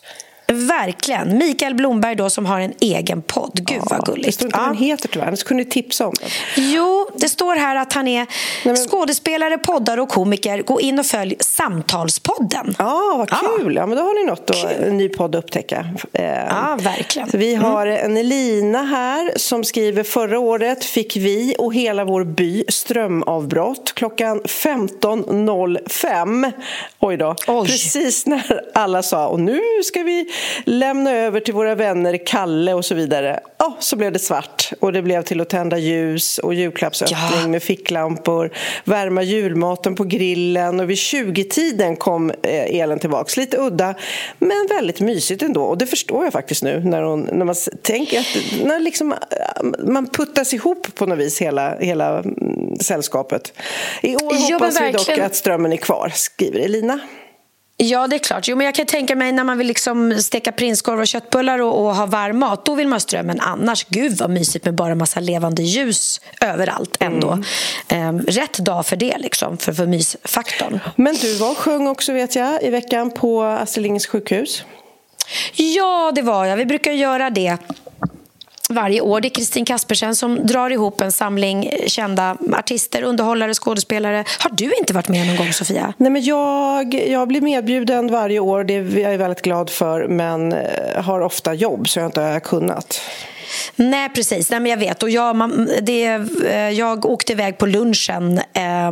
Verkligen. 0.53 1.38
Mikael 1.38 1.75
Blomberg 1.75 2.15
då 2.15 2.29
som 2.29 2.45
har 2.45 2.59
en 2.59 2.73
egen 2.79 3.21
podd. 3.21 3.51
Gud 3.53 3.77
ja, 3.77 3.83
vad 3.89 4.05
gulligt. 4.05 4.25
Det 4.25 4.31
står 4.31 4.45
inte 4.45 4.57
vad 4.57 4.67
han 4.67 4.77
heter 4.77 5.07
tyvärr, 5.07 5.27
annars 5.27 5.43
kunde 5.43 5.63
du 5.63 5.69
tipsa 5.69 6.07
om 6.07 6.13
det. 6.19 6.27
Jo, 6.62 7.09
det 7.15 7.29
står 7.29 7.55
här 7.55 7.75
att 7.75 7.93
han 7.93 8.07
är 8.07 8.19
Nej, 8.19 8.27
men... 8.63 8.75
skådespelare, 8.75 9.57
poddare 9.57 10.01
och 10.01 10.09
komiker. 10.09 10.62
Gå 10.62 10.81
in 10.81 10.99
och 10.99 11.05
följ 11.05 11.35
Samtalspodden. 11.39 12.75
Ja, 12.79 13.15
vad 13.17 13.29
kul. 13.29 13.75
Ja. 13.75 13.81
ja 13.81 13.85
men 13.85 13.97
då 13.97 14.03
har 14.03 14.23
ni 14.23 14.25
något 14.25 14.49
att, 14.49 14.63
en 14.63 14.97
ny 14.97 15.09
podd 15.09 15.35
att 15.35 15.43
upptäcka. 15.43 15.85
Eh, 16.13 16.25
ja, 16.25 16.77
verkligen. 16.81 17.29
vi 17.33 17.55
har 17.55 17.88
mm. 17.88 18.17
en 18.17 18.29
Lina 18.29 18.83
här 18.83 19.31
som 19.35 19.63
skriver 19.63 20.03
förra 20.03 20.39
året 20.39 20.85
fick 20.85 21.15
vi 21.15 21.55
och 21.59 21.73
hela 21.73 22.05
vår 22.05 22.23
by 22.23 22.63
strömavbrott 22.67 23.93
klockan 23.95 24.41
15.05. 24.41 26.51
Oj 26.99 27.17
då. 27.17 27.35
Oj. 27.47 27.67
Precis 27.67 28.25
när 28.25 28.62
alla 28.73 29.03
sa 29.03 29.27
och 29.27 29.39
nu 29.39 29.62
ska 29.83 30.03
vi 30.03 30.29
lämna 30.63 31.12
över 31.12 31.39
till 31.39 31.54
våra 31.54 31.75
vänner 31.75 32.25
Kalle 32.25 32.73
och 32.73 32.86
så 32.86 32.95
vidare. 32.95 33.39
Ja, 33.58 33.78
så 33.80 33.95
blev 33.95 34.12
det 34.12 34.19
svart 34.19 34.71
och 34.80 34.93
det 34.93 35.02
blev 35.02 35.21
till 35.21 35.41
att 35.41 35.49
tända 35.49 35.78
ljus 35.78 36.38
och 36.38 36.54
julklappsöppning 36.54 37.41
ja. 37.41 37.47
med 37.47 37.63
ficklampor, 37.63 38.52
värma 38.84 39.23
julmaten 39.23 39.95
på 39.95 40.04
grillen 40.04 40.80
och 40.80 40.89
vid 40.89 40.97
20-tiden 40.97 41.95
kom 41.95 42.30
eh, 42.30 42.80
elen 42.82 42.99
tillbaks. 42.99 43.38
Lite 43.38 43.58
udda, 43.58 43.95
men 44.39 44.67
väldigt 44.69 44.99
mysigt 44.99 45.41
ändå. 45.41 45.63
Och 45.63 45.78
det 45.78 45.88
förstår 45.88 46.23
jag 46.23 46.34
faktiskt 46.34 46.63
nu 46.63 46.80
när, 46.80 47.02
hon, 47.02 47.30
när 47.32 47.45
man 47.45 47.56
tänker 47.82 48.19
att 48.19 48.38
när 48.63 48.80
liksom, 48.80 49.12
eh, 49.12 49.17
man 49.80 50.08
puttas 50.08 50.54
ihop 50.54 50.95
på 50.95 51.06
något 51.06 51.19
vis, 51.19 51.41
hela, 51.41 51.78
hela 51.80 52.19
mm, 52.19 52.75
sällskapet. 52.80 53.54
I 54.02 54.15
år 54.15 54.36
jo, 54.49 54.54
hoppas 54.54 54.82
vi 54.82 54.91
dock 54.91 55.10
att 55.10 55.36
strömmen 55.36 55.73
är 55.73 55.78
kvar, 55.78 56.12
skriver 56.15 56.60
Elina. 56.60 56.99
Ja, 57.81 58.07
det 58.07 58.15
är 58.15 58.19
klart. 58.19 58.47
Jo, 58.47 58.57
men 58.57 58.65
jag 58.65 58.75
kan 58.75 58.85
tänka 58.85 59.15
mig 59.15 59.31
när 59.31 59.43
man 59.43 59.57
vill 59.57 59.67
liksom 59.67 60.21
steka 60.21 60.51
prinskorvar 60.51 61.01
och 61.01 61.07
köttbullar 61.07 61.59
och, 61.59 61.85
och 61.85 61.95
ha 61.95 62.05
varm 62.05 62.39
mat, 62.39 62.65
då 62.65 62.75
vill 62.75 62.87
man 62.87 62.93
ha 62.93 62.99
ström. 62.99 63.25
Men 63.25 63.39
annars, 63.39 63.85
gud 63.89 64.17
vad 64.17 64.29
mysigt 64.29 64.65
med 64.65 64.73
bara 64.73 64.95
massa 64.95 65.19
levande 65.19 65.63
ljus 65.63 66.21
överallt 66.41 66.97
ändå. 66.99 67.31
Mm. 67.31 67.43
Ehm, 67.87 68.21
rätt 68.21 68.57
dag 68.57 68.85
för 68.85 68.95
det, 68.95 69.17
liksom, 69.17 69.57
för, 69.57 69.73
för 69.73 69.85
mysfaktorn. 69.85 70.79
Men 70.95 71.15
du 71.15 71.37
var 71.37 71.51
och 71.51 71.57
sjöng 71.57 71.87
också, 71.87 72.13
vet 72.13 72.35
jag, 72.35 72.63
i 72.63 72.69
veckan 72.69 73.11
på 73.11 73.43
Astrid 73.43 73.83
Lindgrens 73.83 74.07
sjukhus. 74.07 74.63
Ja, 75.55 76.11
det 76.15 76.21
var 76.21 76.45
jag. 76.45 76.57
Vi 76.57 76.65
brukar 76.65 76.91
göra 76.91 77.29
det 77.29 77.57
varje 78.69 79.01
år. 79.01 79.21
Det 79.21 79.27
är 79.27 79.29
Kristin 79.29 79.65
Kaspersen 79.65 80.15
som 80.15 80.47
drar 80.47 80.69
ihop 80.69 81.01
en 81.01 81.12
samling 81.12 81.71
kända 81.88 82.38
artister, 82.53 83.03
underhållare, 83.03 83.53
skådespelare. 83.53 84.23
Har 84.39 84.51
du 84.51 84.73
inte 84.79 84.93
varit 84.93 85.10
med 85.10 85.27
någon 85.27 85.36
gång, 85.36 85.53
Sofia? 85.53 85.93
Nej, 85.97 86.12
men 86.12 86.23
jag, 86.23 86.93
jag 86.93 87.27
blir 87.27 87.41
medbjuden 87.41 88.12
varje 88.12 88.39
år, 88.39 88.63
det 88.63 88.73
är 88.73 89.12
jag 89.12 89.17
väldigt 89.17 89.41
glad 89.41 89.69
för 89.69 90.08
men 90.08 90.53
eh, 90.53 91.03
har 91.03 91.21
ofta 91.21 91.53
jobb 91.53 91.89
så 91.89 91.99
jag 91.99 92.03
har 92.03 92.08
inte 92.08 92.41
kunnat. 92.43 93.01
Nej, 93.75 94.10
precis. 94.10 94.51
Nej, 94.51 94.60
men 94.60 94.71
jag 94.71 94.77
vet. 94.77 95.03
Och 95.03 95.10
jag, 95.10 95.36
man, 95.36 95.69
det, 95.82 96.05
eh, 96.45 96.69
jag 96.69 97.05
åkte 97.05 97.32
iväg 97.32 97.58
på 97.58 97.65
lunchen 97.65 98.38
eh, 98.38 98.91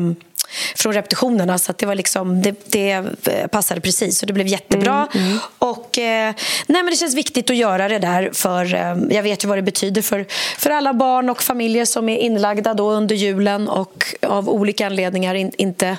från 0.76 0.94
repetitionerna 0.94 1.58
så 1.58 1.74
det, 1.78 1.86
var 1.86 1.96
liksom, 1.96 2.42
det, 2.42 2.72
det, 2.72 3.04
passade 3.52 3.82
precis 3.82 4.22
och 4.22 4.28
det 4.28 4.34
blev 4.34 4.48
jättebra. 4.48 5.08
Mm, 5.14 5.28
mm. 5.28 5.40
Och, 5.60 5.98
eh, 5.98 6.34
nej, 6.68 6.84
men 6.84 6.86
det 6.86 6.96
känns 6.96 7.16
viktigt 7.16 7.50
att 7.50 7.56
göra 7.56 7.88
det 7.88 8.00
där 8.00 8.30
för 8.34 8.76
eh, 8.76 8.98
jag 9.10 9.24
vet 9.24 9.44
ju 9.44 9.48
vad 9.48 9.58
det 9.58 9.62
betyder 9.62 10.02
för, 10.02 10.26
för 10.58 10.70
alla 10.70 10.94
barn 10.94 11.30
och 11.30 11.44
familjer 11.44 11.86
som 11.86 12.10
är 12.10 12.18
inlagda 12.18 12.74
då 12.74 12.92
under 12.92 13.16
julen 13.16 13.70
och 13.70 14.16
av 14.22 14.50
olika 14.50 14.86
anledningar 14.86 15.36
in, 15.36 15.52
inte 15.58 15.98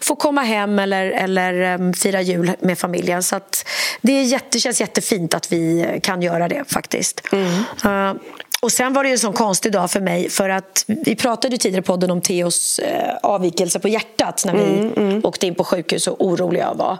får 0.00 0.16
komma 0.16 0.42
hem 0.42 0.78
eller, 0.78 1.06
eller 1.06 1.74
um, 1.74 1.92
fira 1.94 2.20
jul 2.20 2.52
med 2.60 2.78
familjen. 2.78 3.22
Så 3.22 3.40
det 4.00 4.12
är 4.12 4.22
jätte, 4.22 4.60
känns 4.60 4.80
jättefint 4.80 5.34
att 5.34 5.52
vi 5.52 5.86
kan 6.02 6.22
göra 6.22 6.48
det 6.48 6.64
faktiskt. 6.72 7.22
Mm. 7.32 7.48
Uh, 7.84 8.20
och 8.60 8.72
Sen 8.72 8.92
var 8.92 9.04
det 9.04 9.10
en 9.10 9.18
sån 9.18 9.32
konstig 9.32 9.72
dag 9.72 9.90
för 9.90 10.00
mig 10.00 10.28
för 10.28 10.48
att 10.48 10.84
vi 10.86 11.16
pratade 11.16 11.56
tidigare 11.56 11.82
i 11.82 11.86
podden 11.86 12.10
om 12.10 12.20
Theos 12.20 12.78
eh, 12.78 13.16
avvikelse 13.22 13.78
på 13.78 13.88
hjärtat 13.88 14.42
när 14.46 14.54
vi 14.54 14.62
mm, 14.62 14.92
mm. 14.96 15.20
åkte 15.24 15.46
in 15.46 15.54
på 15.54 15.64
sjukhus 15.64 16.06
och 16.06 16.26
oroliga 16.26 16.64
jag 16.64 16.74
var. 16.74 16.98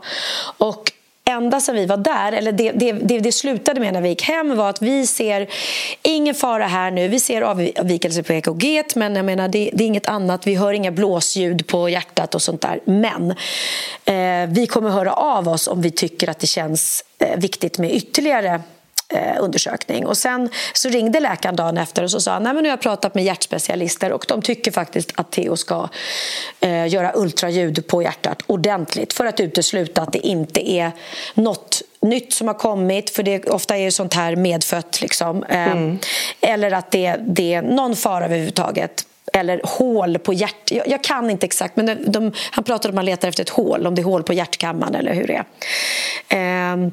Och 0.58 0.92
enda 1.30 1.60
som 1.60 1.74
vi 1.74 1.86
var 1.86 1.96
där, 1.96 2.32
eller 2.32 2.52
det, 2.52 2.72
det, 2.72 2.92
det, 2.92 3.18
det, 3.18 3.32
slutade 3.32 3.80
med 3.80 3.92
när 3.92 4.00
vi 4.00 4.08
gick 4.08 4.22
hem 4.22 4.56
var 4.56 4.70
att 4.70 4.82
vi 4.82 5.06
ser 5.06 5.48
ingen 6.02 6.34
fara 6.34 6.66
här 6.66 6.90
nu. 6.90 7.08
Vi 7.08 7.20
ser 7.20 7.42
avvikelse 7.42 8.22
på 8.22 8.32
EKG 8.32 8.82
men 8.94 9.16
jag 9.16 9.24
menar, 9.24 9.48
det, 9.48 9.70
det, 9.74 9.84
är 9.84 9.86
inget 9.86 10.08
annat. 10.08 10.46
Vi 10.46 10.54
hör 10.54 10.72
inga 10.72 10.90
blåsljud 10.90 11.66
på 11.66 11.88
hjärtat 11.88 12.34
och 12.34 12.42
sånt 12.42 12.60
där. 12.60 12.80
Men 12.84 13.30
eh, 14.04 14.54
vi 14.54 14.66
kommer 14.66 14.90
höra 14.90 15.12
av 15.12 15.48
oss 15.48 15.68
om 15.68 15.82
vi 15.82 15.90
tycker 15.90 16.30
att 16.30 16.38
det 16.38 16.46
känns 16.46 17.04
eh, 17.18 17.38
viktigt 17.40 17.78
med 17.78 17.94
ytterligare 17.94 18.60
undersökning. 19.40 20.06
Och 20.06 20.16
sen 20.16 20.48
så 20.72 20.88
ringde 20.88 21.20
läkaren 21.20 21.56
dagen 21.56 21.78
efter 21.78 22.02
och 22.02 22.10
så 22.10 22.20
sa 22.20 22.38
Nej, 22.38 22.54
men 22.54 22.62
nu 22.62 22.68
har 22.68 22.72
jag 22.72 22.80
pratat 22.80 23.14
med 23.14 23.24
hjärtspecialister 23.24 24.12
och 24.12 24.24
de 24.28 24.42
tycker 24.42 24.72
faktiskt 24.72 25.12
att 25.14 25.30
Theo 25.30 25.56
ska 25.56 25.88
eh, 26.60 26.86
göra 26.86 27.12
ultraljud 27.14 27.86
på 27.86 28.02
hjärtat 28.02 28.42
ordentligt 28.46 29.12
för 29.12 29.26
att 29.26 29.40
utesluta 29.40 30.02
att 30.02 30.12
det 30.12 30.26
inte 30.26 30.70
är 30.70 30.92
något 31.34 31.82
nytt 32.00 32.32
som 32.32 32.46
har 32.46 32.54
kommit, 32.54 33.10
för 33.10 33.22
det 33.22 33.48
ofta 33.48 33.76
är 33.76 33.90
sånt 33.90 34.14
här 34.14 34.36
medfött. 34.36 35.00
Liksom. 35.00 35.44
Eh, 35.44 35.72
mm. 35.72 35.98
Eller 36.40 36.70
att 36.70 36.90
det, 36.90 37.16
det 37.20 37.54
är 37.54 37.62
någon 37.62 37.96
fara 37.96 38.24
överhuvudtaget 38.24 39.06
eller 39.32 39.60
hål 39.64 40.18
på 40.18 40.32
hjärt... 40.32 40.70
Jag, 40.70 40.88
jag 40.88 41.04
kan 41.04 41.30
inte 41.30 41.46
exakt, 41.46 41.76
men 41.76 41.86
de, 41.86 41.94
de, 41.94 42.32
han 42.50 42.64
pratade 42.64 42.88
om 42.88 42.92
att 42.92 42.94
man 42.94 43.04
letar 43.04 43.28
efter 43.28 43.42
ett 43.42 43.48
hål, 43.48 43.86
om 43.86 43.94
det 43.94 44.02
är 44.02 44.04
hål 44.04 44.22
på 44.22 44.32
hjärtkammaren 44.32 44.94
eller 44.94 45.14
hur 45.14 45.26
det 45.26 45.44
är. 46.28 46.72
Eh, 46.72 46.90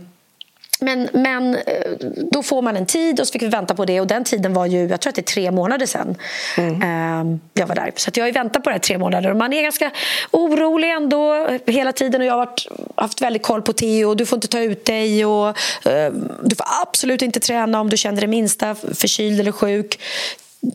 men, 0.79 1.09
men 1.13 1.55
eh, 1.55 1.91
då 2.31 2.43
får 2.43 2.61
man 2.61 2.77
en 2.77 2.85
tid 2.85 3.19
och 3.19 3.27
så 3.27 3.31
fick 3.31 3.41
vi 3.41 3.47
vänta 3.47 3.75
på 3.75 3.85
det. 3.85 4.01
Och 4.01 4.07
den 4.07 4.23
tiden 4.23 4.53
var 4.53 4.65
ju, 4.65 4.87
jag 4.87 5.01
tror 5.01 5.09
att 5.09 5.15
det 5.15 5.21
är 5.21 5.33
tre 5.33 5.51
månader 5.51 5.85
sen 5.85 6.15
mm. 6.57 6.81
Ehm, 6.81 7.39
jag 7.53 7.67
var 7.67 7.75
där. 7.75 7.91
Så 7.95 8.11
jag 8.13 8.25
har 8.25 8.31
väntat 8.31 8.63
på 8.63 8.69
det 8.69 8.79
tre 8.79 8.97
månader. 8.97 9.33
Man 9.33 9.53
är 9.53 9.63
ganska 9.63 9.91
orolig 10.31 10.91
ändå 10.91 11.47
hela 11.65 11.91
tiden. 11.91 12.21
Och 12.21 12.27
jag 12.27 12.33
har 12.33 12.45
varit, 12.45 12.67
haft 12.95 13.21
väldigt 13.21 13.43
koll 13.43 13.61
på 13.61 13.73
Theo. 13.73 14.13
Du 14.13 14.25
får 14.25 14.37
inte 14.37 14.47
ta 14.47 14.59
ut 14.59 14.85
dig. 14.85 15.25
Och, 15.25 15.47
uh, 15.47 16.09
du 16.43 16.55
får 16.55 16.65
absolut 16.81 17.21
inte 17.21 17.39
träna 17.39 17.81
om 17.81 17.89
du 17.89 17.97
känner 17.97 18.21
det 18.21 18.27
minsta 18.27 18.75
förkyld 18.75 19.39
eller 19.39 19.51
sjuk 19.51 19.99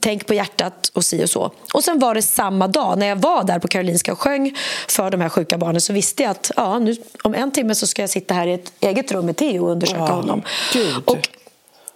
tänk 0.00 0.26
på 0.26 0.34
hjärtat 0.34 0.90
och 0.94 1.04
si 1.04 1.24
och 1.24 1.30
så. 1.30 1.52
Och 1.74 1.84
sen 1.84 1.98
var 1.98 2.14
det 2.14 2.22
samma 2.22 2.68
dag, 2.68 2.98
när 2.98 3.06
jag 3.06 3.16
var 3.16 3.44
där 3.44 3.58
på 3.58 3.68
Karolinska 3.68 4.12
och 4.12 4.20
sjöng 4.20 4.56
för 4.88 5.10
de 5.10 5.20
här 5.20 5.28
sjuka 5.28 5.58
barnen 5.58 5.80
så 5.80 5.92
visste 5.92 6.22
jag 6.22 6.30
att 6.30 6.50
ja, 6.56 6.78
nu, 6.78 6.96
om 7.22 7.34
en 7.34 7.50
timme 7.50 7.74
så 7.74 7.86
ska 7.86 8.02
jag 8.02 8.10
sitta 8.10 8.34
här 8.34 8.46
i 8.46 8.52
ett 8.52 8.72
eget 8.80 9.12
rum 9.12 9.26
med 9.26 9.36
Theo 9.36 9.64
och 9.64 9.70
undersöka 9.70 10.00
ja, 10.00 10.12
honom. 10.12 10.42
Gud. 10.72 11.02
Och, 11.04 11.28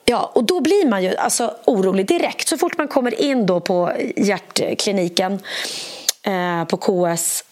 ja, 0.05 0.31
och 0.35 0.45
då 0.45 0.61
blir 0.61 0.89
man 0.89 1.05
ju 1.05 1.17
alltså, 1.17 1.55
orolig 1.65 2.09
direkt. 2.09 2.49
Så 2.49 2.59
fort 2.59 2.79
man 2.79 2.89
kommer 2.89 3.21
in 3.21 3.47
då 3.47 3.61
på 3.61 3.93
hjärtkliniken 4.17 5.39
eh, 6.23 6.65
på 6.65 6.77
KS 6.77 7.45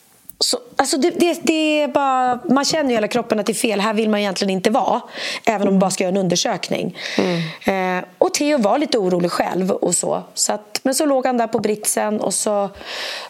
så, 0.44 0.58
alltså 0.76 0.96
det, 0.96 1.10
det, 1.10 1.40
det, 1.42 1.82
är 1.82 1.88
bara, 1.88 2.40
man 2.50 2.64
känner 2.64 2.90
i 2.90 2.94
hela 2.94 3.08
kroppen 3.08 3.40
att 3.40 3.46
det 3.46 3.52
är 3.52 3.54
fel. 3.54 3.80
Här 3.80 3.94
vill 3.94 4.10
man 4.10 4.20
egentligen 4.20 4.50
inte 4.50 4.70
vara, 4.70 5.00
även 5.44 5.68
om 5.68 5.74
man 5.74 5.78
bara 5.78 5.90
ska 5.90 6.04
göra 6.04 6.12
en 6.12 6.16
undersökning. 6.16 6.98
Mm. 7.18 7.98
Eh, 7.98 8.04
och 8.18 8.34
Theo 8.34 8.58
var 8.58 8.78
lite 8.78 8.98
orolig 8.98 9.30
själv. 9.30 9.70
och 9.70 9.94
så. 9.94 10.22
så 10.34 10.52
att, 10.52 10.80
men 10.82 10.94
så 10.94 11.06
låg 11.06 11.26
han 11.26 11.36
där 11.36 11.46
på 11.46 11.58
britsen 11.58 12.20
och 12.20 12.34
så 12.34 12.64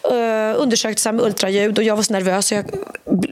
eh, 0.03 0.53
undersöktes 0.57 1.05
han 1.05 1.15
med 1.15 1.25
ultraljud. 1.25 1.77
Och 1.77 1.83
jag 1.83 1.95
var 1.95 2.03
så 2.03 2.13
nervös 2.13 2.47
så 2.47 2.55
jag, 2.55 2.65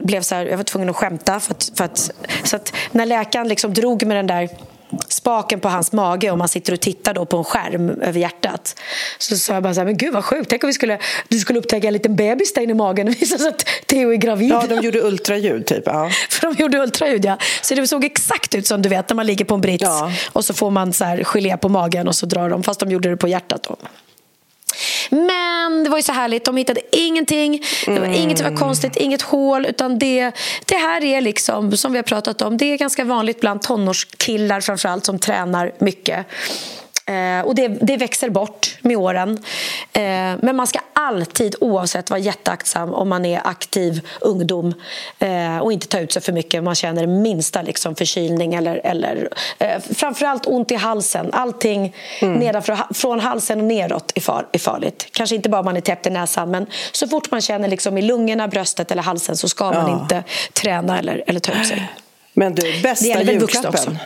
blev 0.04 0.20
så 0.20 0.34
här, 0.34 0.46
jag 0.46 0.56
var 0.56 0.64
tvungen 0.64 0.88
att 0.88 0.96
skämta. 0.96 1.40
För 1.40 1.54
att, 1.54 1.72
för 1.76 1.84
att, 1.84 2.10
så 2.44 2.56
att 2.56 2.72
när 2.92 3.06
läkaren 3.06 3.48
liksom 3.48 3.74
drog 3.74 4.06
med 4.06 4.16
den 4.16 4.26
där 4.26 4.48
spaken 5.08 5.60
på 5.60 5.68
hans 5.68 5.92
mage 5.92 6.30
och 6.30 6.38
man 6.38 6.48
sitter 6.48 6.72
och 6.72 6.80
tittar 6.80 7.14
då 7.14 7.26
på 7.26 7.36
en 7.36 7.44
skärm 7.44 7.90
över 7.90 8.20
hjärtat. 8.20 8.80
Så 9.18 9.36
sa 9.36 9.54
jag 9.54 9.62
bara 9.62 9.74
så 9.74 9.80
här, 9.80 9.84
men 9.84 9.96
gud 9.96 10.12
vad 10.12 10.24
sjukt, 10.24 10.50
tänk 10.50 10.64
om 10.64 10.66
vi 10.66 10.72
skulle, 10.72 10.98
du 11.28 11.38
skulle 11.38 11.58
upptäcka 11.58 11.86
en 11.86 11.92
liten 11.92 12.16
bebis 12.16 12.54
där 12.54 12.62
inne 12.62 12.72
i 12.72 12.74
magen 12.74 13.08
och 13.08 13.14
visa 13.14 13.38
sig 13.38 13.48
att 13.48 13.66
Theo 13.86 14.12
är 14.12 14.16
gravid. 14.16 14.50
Ja, 14.50 14.64
de 14.68 14.80
gjorde 14.80 15.02
ultraljud 15.02 15.66
typ. 15.66 15.82
Ja. 15.86 16.10
För 16.30 16.46
de 16.46 16.62
gjorde 16.62 16.78
ultraljud, 16.78 17.24
ja. 17.24 17.38
Så 17.62 17.74
det 17.74 17.86
såg 17.86 18.04
exakt 18.04 18.54
ut 18.54 18.66
som 18.66 18.82
du 18.82 18.88
vet 18.88 19.08
när 19.08 19.16
man 19.16 19.26
ligger 19.26 19.44
på 19.44 19.54
en 19.54 19.60
brits 19.60 19.82
ja. 19.82 20.12
och 20.32 20.44
så 20.44 20.54
får 20.54 20.70
man 20.70 20.92
så 20.92 21.04
här 21.04 21.24
gelé 21.24 21.56
på 21.56 21.68
magen 21.68 22.08
och 22.08 22.16
så 22.16 22.26
drar 22.26 22.50
de, 22.50 22.62
fast 22.62 22.80
de 22.80 22.90
gjorde 22.90 23.08
det 23.08 23.16
på 23.16 23.28
hjärtat 23.28 23.62
då. 23.62 23.76
Men 25.10 25.84
det 25.84 25.90
var 25.90 25.98
ju 25.98 26.02
så 26.02 26.12
härligt. 26.12 26.44
De 26.44 26.56
hittade 26.56 26.80
ingenting. 26.92 27.62
Det 27.84 27.90
var 27.90 28.06
mm. 28.06 28.12
inget 28.12 28.38
som 28.38 28.50
var 28.50 28.56
konstigt, 28.60 28.96
inget 28.96 29.22
hål. 29.22 29.66
Utan 29.66 29.98
det, 29.98 30.32
det 30.64 30.76
här 30.76 31.04
är 31.04 31.20
liksom, 31.20 31.76
som 31.76 31.92
vi 31.92 31.98
har 31.98 32.02
pratat 32.02 32.42
om, 32.42 32.56
det 32.56 32.72
är 32.72 32.78
ganska 32.78 33.04
vanligt 33.04 33.40
bland 33.40 33.62
tonårskillar 33.62 34.60
framförallt 34.60 35.04
som 35.04 35.18
tränar 35.18 35.72
mycket. 35.78 36.26
Eh, 37.06 37.46
och 37.46 37.54
det, 37.54 37.68
det, 37.68 37.96
växer 37.96 38.30
bort 38.30 38.76
med 38.80 38.96
åren. 38.96 39.38
Eh, 39.92 40.02
men 40.40 40.56
man 40.56 40.66
ska 40.66 40.78
alltid, 40.92 41.54
oavsett, 41.60 42.10
vara 42.10 42.20
jätteaktsam 42.20 42.94
om 42.94 43.08
man 43.08 43.24
är 43.24 43.40
aktiv 43.44 44.00
ungdom 44.20 44.74
eh, 45.18 45.58
och 45.58 45.72
inte 45.72 45.86
ta 45.86 46.00
ut 46.00 46.12
sig 46.12 46.22
för 46.22 46.32
mycket 46.32 46.58
om 46.58 46.64
man 46.64 46.74
känner 46.74 47.06
minsta 47.06 47.62
liksom, 47.62 47.94
förkylning 47.94 48.54
eller, 48.54 48.80
eller 48.84 49.28
eh, 49.58 49.80
framförallt 49.94 50.46
ont 50.46 50.70
i 50.70 50.74
halsen. 50.74 51.30
Allting 51.32 51.94
mm. 52.20 52.34
nedanför, 52.34 52.78
från 52.94 53.20
halsen 53.20 53.60
och 53.60 53.66
neråt 53.66 54.12
är, 54.14 54.20
far, 54.20 54.46
är 54.52 54.58
farligt. 54.58 55.08
Kanske 55.12 55.36
inte 55.36 55.48
bara 55.48 55.58
om 55.58 55.64
man 55.64 55.76
är 55.76 55.80
täppt 55.80 56.06
i 56.06 56.10
näsan 56.10 56.50
men 56.50 56.66
så 56.92 57.08
fort 57.08 57.30
man 57.30 57.40
känner 57.40 57.68
liksom, 57.68 57.98
i 57.98 58.02
lungorna, 58.02 58.48
bröstet 58.48 58.90
eller 58.90 59.02
halsen 59.02 59.36
så 59.36 59.48
ska 59.48 59.72
man 59.72 60.00
inte 60.00 60.24
träna 60.52 60.98
eller, 60.98 61.24
eller 61.26 61.40
ta 61.40 61.52
ut 61.52 61.66
sig. 61.66 61.90
Men 62.32 62.54
du, 62.54 62.82
bästa 62.82 63.22
julklappen? 63.22 63.98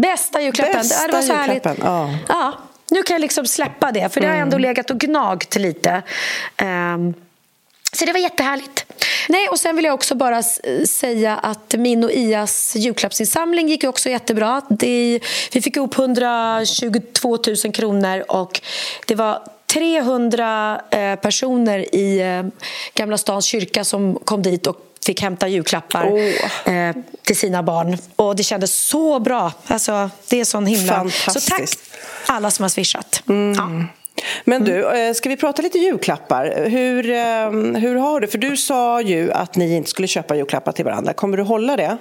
Bästa 0.00 0.40
julklappen. 0.40 0.80
Bästa 0.80 1.06
det 1.06 1.12
var 1.12 1.22
så 1.22 1.32
julklappen. 1.32 1.76
Ja. 1.82 2.10
ja. 2.28 2.52
Nu 2.90 3.02
kan 3.02 3.14
jag 3.14 3.20
liksom 3.20 3.46
släppa 3.46 3.92
det, 3.92 4.14
för 4.14 4.20
det 4.20 4.26
har 4.26 4.34
ändå 4.34 4.56
mm. 4.56 4.68
legat 4.68 4.90
och 4.90 5.00
gnagt 5.00 5.56
lite. 5.56 6.02
Um, 6.62 7.14
så 7.92 8.04
det 8.04 8.12
var 8.12 8.20
jättehärligt. 8.20 8.84
Nej, 9.28 9.48
och 9.48 9.58
sen 9.58 9.76
vill 9.76 9.84
jag 9.84 9.94
också 9.94 10.14
bara 10.14 10.42
säga 10.86 11.36
att 11.36 11.74
min 11.78 12.04
och 12.04 12.12
Ias 12.12 12.76
julklappsinsamling 12.76 13.68
gick 13.68 13.84
också 13.84 14.08
jättebra. 14.08 14.62
Det, 14.68 15.20
vi 15.52 15.60
fick 15.60 15.76
ihop 15.76 15.98
122 15.98 17.38
000 17.64 17.72
kronor 17.72 18.24
och 18.28 18.60
det 19.06 19.14
var 19.14 19.42
300 19.72 20.80
eh, 20.90 21.14
personer 21.14 21.94
i 21.94 22.20
eh, 22.20 22.66
Gamla 22.94 23.18
stans 23.18 23.44
kyrka 23.44 23.84
som 23.84 24.18
kom 24.24 24.42
dit 24.42 24.66
och 24.66 24.76
fick 25.06 25.22
hämta 25.22 25.48
julklappar 25.48 26.06
oh. 26.06 26.72
eh, 26.74 26.96
till 27.22 27.36
sina 27.36 27.62
barn. 27.62 27.98
Och 28.16 28.36
Det 28.36 28.42
kändes 28.42 28.74
så 28.74 29.20
bra. 29.20 29.52
Alltså, 29.66 30.10
det 30.28 30.40
är 30.40 30.44
sån 30.44 30.66
himla... 30.66 31.10
Så 31.10 31.40
tack 31.40 31.68
alla 32.26 32.50
som 32.50 32.62
har 32.62 32.68
swishat. 32.68 33.22
Mm. 33.28 33.54
Ja. 33.58 33.94
Men 34.44 34.64
du, 34.64 34.86
mm. 34.86 35.08
eh, 35.08 35.14
ska 35.14 35.28
vi 35.28 35.36
prata 35.36 35.62
lite 35.62 35.78
julklappar? 35.78 36.68
Hur, 36.68 37.10
eh, 37.10 37.80
hur 37.80 37.94
har 37.94 38.20
du? 38.20 38.26
För 38.26 38.38
du 38.38 38.56
sa 38.56 39.02
ju 39.02 39.32
att 39.32 39.56
ni 39.56 39.76
inte 39.76 39.90
skulle 39.90 40.08
köpa 40.08 40.36
julklappar 40.36 40.72
till 40.72 40.84
varandra. 40.84 41.12
Kommer 41.12 41.36
du 41.36 41.42
hålla 41.42 41.76
det? 41.76 41.96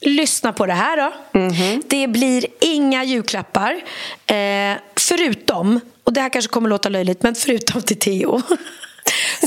Lyssna 0.00 0.52
på 0.52 0.66
det 0.66 0.72
här 0.72 0.96
då. 0.96 1.38
Mm 1.38 1.52
-hmm. 1.52 1.82
Det 1.86 2.08
blir 2.08 2.46
inga 2.60 3.04
julklappar. 3.04 3.82
Eh, 4.26 4.76
förutom, 4.96 5.80
och 6.04 6.12
det 6.12 6.20
här 6.20 6.28
kanske 6.28 6.52
kommer 6.52 6.68
låta 6.68 6.88
löjligt, 6.88 7.22
men 7.22 7.34
förutom 7.34 7.82
till 7.82 7.98
Theo. 7.98 8.42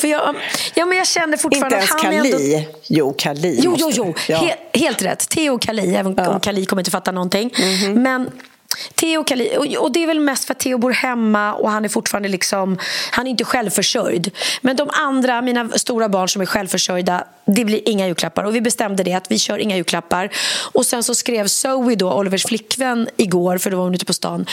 För 0.02 0.08
jag, 0.08 0.36
ja, 0.74 0.86
men 0.86 0.98
jag 0.98 1.08
känner 1.08 1.38
fortfarande 1.38 1.82
Inte 1.82 2.08
ens 2.08 2.24
Kali? 2.24 2.54
Ändå... 2.54 2.72
Jo, 2.88 3.16
Kali 3.18 3.60
Jo, 3.64 3.76
jo, 3.80 3.92
jo. 3.94 4.14
Ja. 4.28 4.38
He 4.38 4.80
helt 4.80 5.02
rätt. 5.02 5.30
Theo 5.30 5.54
och 5.54 5.62
Kali, 5.62 5.96
även 5.96 6.16
ja. 6.18 6.30
om 6.30 6.40
Kali 6.40 6.66
kommer 6.66 6.82
inte 6.82 6.92
fatta 6.92 7.12
någonting. 7.12 7.54
Mm 7.58 7.70
-hmm. 7.70 8.00
Men 8.00 8.32
Theo 8.96 9.24
Kali, 9.24 9.78
och 9.80 9.92
det 9.92 10.04
är 10.04 10.08
väl 10.08 10.20
mest 10.20 10.46
för 10.46 10.54
att 10.54 10.60
Theo 10.60 10.78
bor 10.78 10.92
hemma 10.92 11.54
och 11.54 11.72
han 11.72 11.86
är 11.86 11.90
fortfarande 11.90 12.30
liksom, 12.30 12.78
han 13.12 13.28
är 13.28 13.32
inte 13.32 13.44
självförsörjd. 13.44 14.32
Men 14.62 14.76
de 14.76 14.90
andra, 14.94 15.42
mina 15.42 15.70
stora 15.70 16.10
barn 16.10 16.30
som 16.30 16.42
är 16.42 16.46
självförsörjda, 16.46 17.24
det 17.46 17.66
blir 17.66 17.90
inga 17.90 18.08
julklappar. 18.08 18.44
Och 18.44 18.56
vi 18.56 18.62
bestämde 18.62 19.04
det 19.04 19.14
att 19.14 19.32
vi 19.32 19.40
kör 19.40 19.58
inga 19.58 19.76
julklappar. 19.76 20.30
Och 20.72 20.86
sen 20.86 21.04
så 21.04 21.16
skrev 21.16 21.48
Zoe 21.48 21.96
då, 21.96 22.14
Olivers 22.14 22.46
flickvän, 22.46 23.10
igår, 23.18 23.58
för 23.58 23.72
då 23.72 23.78
var 23.78 23.84
hon 23.84 23.96
ute 23.96 24.06
på 24.06 24.14
stan. 24.14 24.46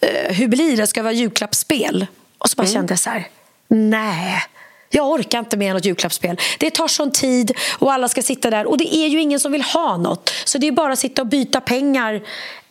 Eh, 0.00 0.34
hur 0.34 0.48
blir 0.48 0.76
det? 0.76 0.86
Ska 0.86 1.00
det 1.00 1.04
vara 1.04 1.12
julklappsspel? 1.12 2.06
Och 2.38 2.50
så 2.50 2.56
bara 2.56 2.62
mm. 2.62 2.74
kände 2.74 2.92
jag 2.92 2.98
så 2.98 3.10
här, 3.10 3.28
nej. 3.68 4.42
Jag 4.92 5.10
orkar 5.10 5.38
inte 5.38 5.56
med 5.56 5.74
något 5.74 5.84
julklappsspel. 5.84 6.40
Det 6.58 6.70
tar 6.70 6.88
sån 6.88 7.12
tid 7.12 7.52
och 7.78 7.92
alla 7.92 8.08
ska 8.08 8.22
sitta 8.22 8.50
där 8.50 8.66
och 8.66 8.78
det 8.78 8.94
är 8.94 9.08
ju 9.08 9.20
ingen 9.20 9.40
som 9.40 9.52
vill 9.52 9.62
ha 9.62 9.96
något. 9.96 10.32
Så 10.44 10.58
det 10.58 10.68
är 10.68 10.72
bara 10.72 10.92
att 10.92 10.98
sitta 10.98 11.22
och 11.22 11.28
byta 11.28 11.60
pengar 11.60 12.22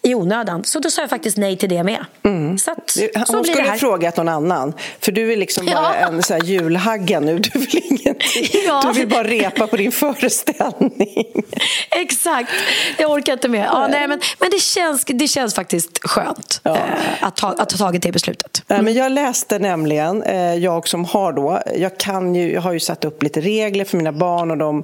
i 0.02 0.16
onödan. 0.16 0.64
Så 0.64 0.80
då 0.80 0.90
sa 0.90 1.02
jag 1.02 1.10
faktiskt 1.10 1.38
nej 1.38 1.58
till 1.58 1.70
det 1.70 1.84
med. 1.84 2.06
Mm. 2.24 2.58
Så, 2.58 2.72
att, 2.72 2.90
så 2.90 3.34
Hon 3.34 3.46
skulle 3.46 3.70
ha 3.70 3.78
frågat 3.78 4.18
någon 4.18 4.30
annan. 4.30 4.74
För 5.00 5.12
du 5.12 5.34
är 5.34 5.38
liksom 5.38 5.66
bara 5.66 5.96
ja. 6.02 6.08
en 6.08 6.24
så 6.24 6.34
här 6.34 6.42
julhagga 6.42 7.20
nu. 7.20 7.40
Du 7.40 7.60
vill, 7.60 7.82
ingenting. 7.84 8.46
Ja. 8.68 8.82
du 8.94 9.00
vill 9.00 9.08
bara 9.08 9.24
repa 9.24 9.68
på 9.68 9.78
din 9.78 9.92
föreställning. 9.92 11.44
Exakt. 11.92 12.52
Jag 12.98 13.12
orkar 13.12 13.34
inte 13.34 13.48
mer. 13.48 13.64
Ja, 13.64 13.88
nej, 13.88 14.08
men 14.08 14.20
men 14.40 14.50
det, 14.50 14.60
känns, 14.60 15.06
det 15.06 15.28
känns 15.28 15.56
faktiskt 15.56 16.00
skönt 16.04 16.62
ja. 16.64 16.76
eh, 16.76 16.84
att, 17.22 17.36
ta, 17.36 17.48
att 17.48 17.72
ha 17.72 17.78
tagit 17.78 18.02
det 18.02 18.12
beslutet. 18.12 18.64
Mm. 18.68 18.86
men 18.86 18.94
jag 18.94 19.12
läste 19.12 19.60
nämligen, 19.60 20.24
eh, 20.24 20.56
jag 20.56 20.88
som 20.88 21.06
har 21.06 21.34
då, 21.34 21.62
jag, 21.76 21.98
kan 21.98 22.36
ju, 22.36 22.54
jag 22.54 22.62
har 22.62 22.74
ju 22.74 22.80
satt 22.80 23.06
upp 23.06 23.24
lite 23.24 23.42
regler 23.42 23.86
för 23.86 23.98
mina 23.98 24.12
barn 24.12 24.52
och 24.52 24.58
de, 24.58 24.84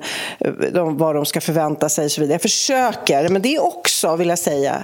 de, 0.73 0.97
vad 0.97 1.15
de 1.15 1.25
ska 1.25 1.41
förvänta 1.41 1.89
sig 1.89 2.05
och 2.05 2.11
så 2.11 2.21
vidare. 2.21 2.33
Jag 2.33 2.41
försöker, 2.41 3.29
men 3.29 3.41
det 3.41 3.55
är 3.55 3.63
också, 3.63 4.15
vill 4.15 4.29
jag 4.29 4.39
säga, 4.39 4.83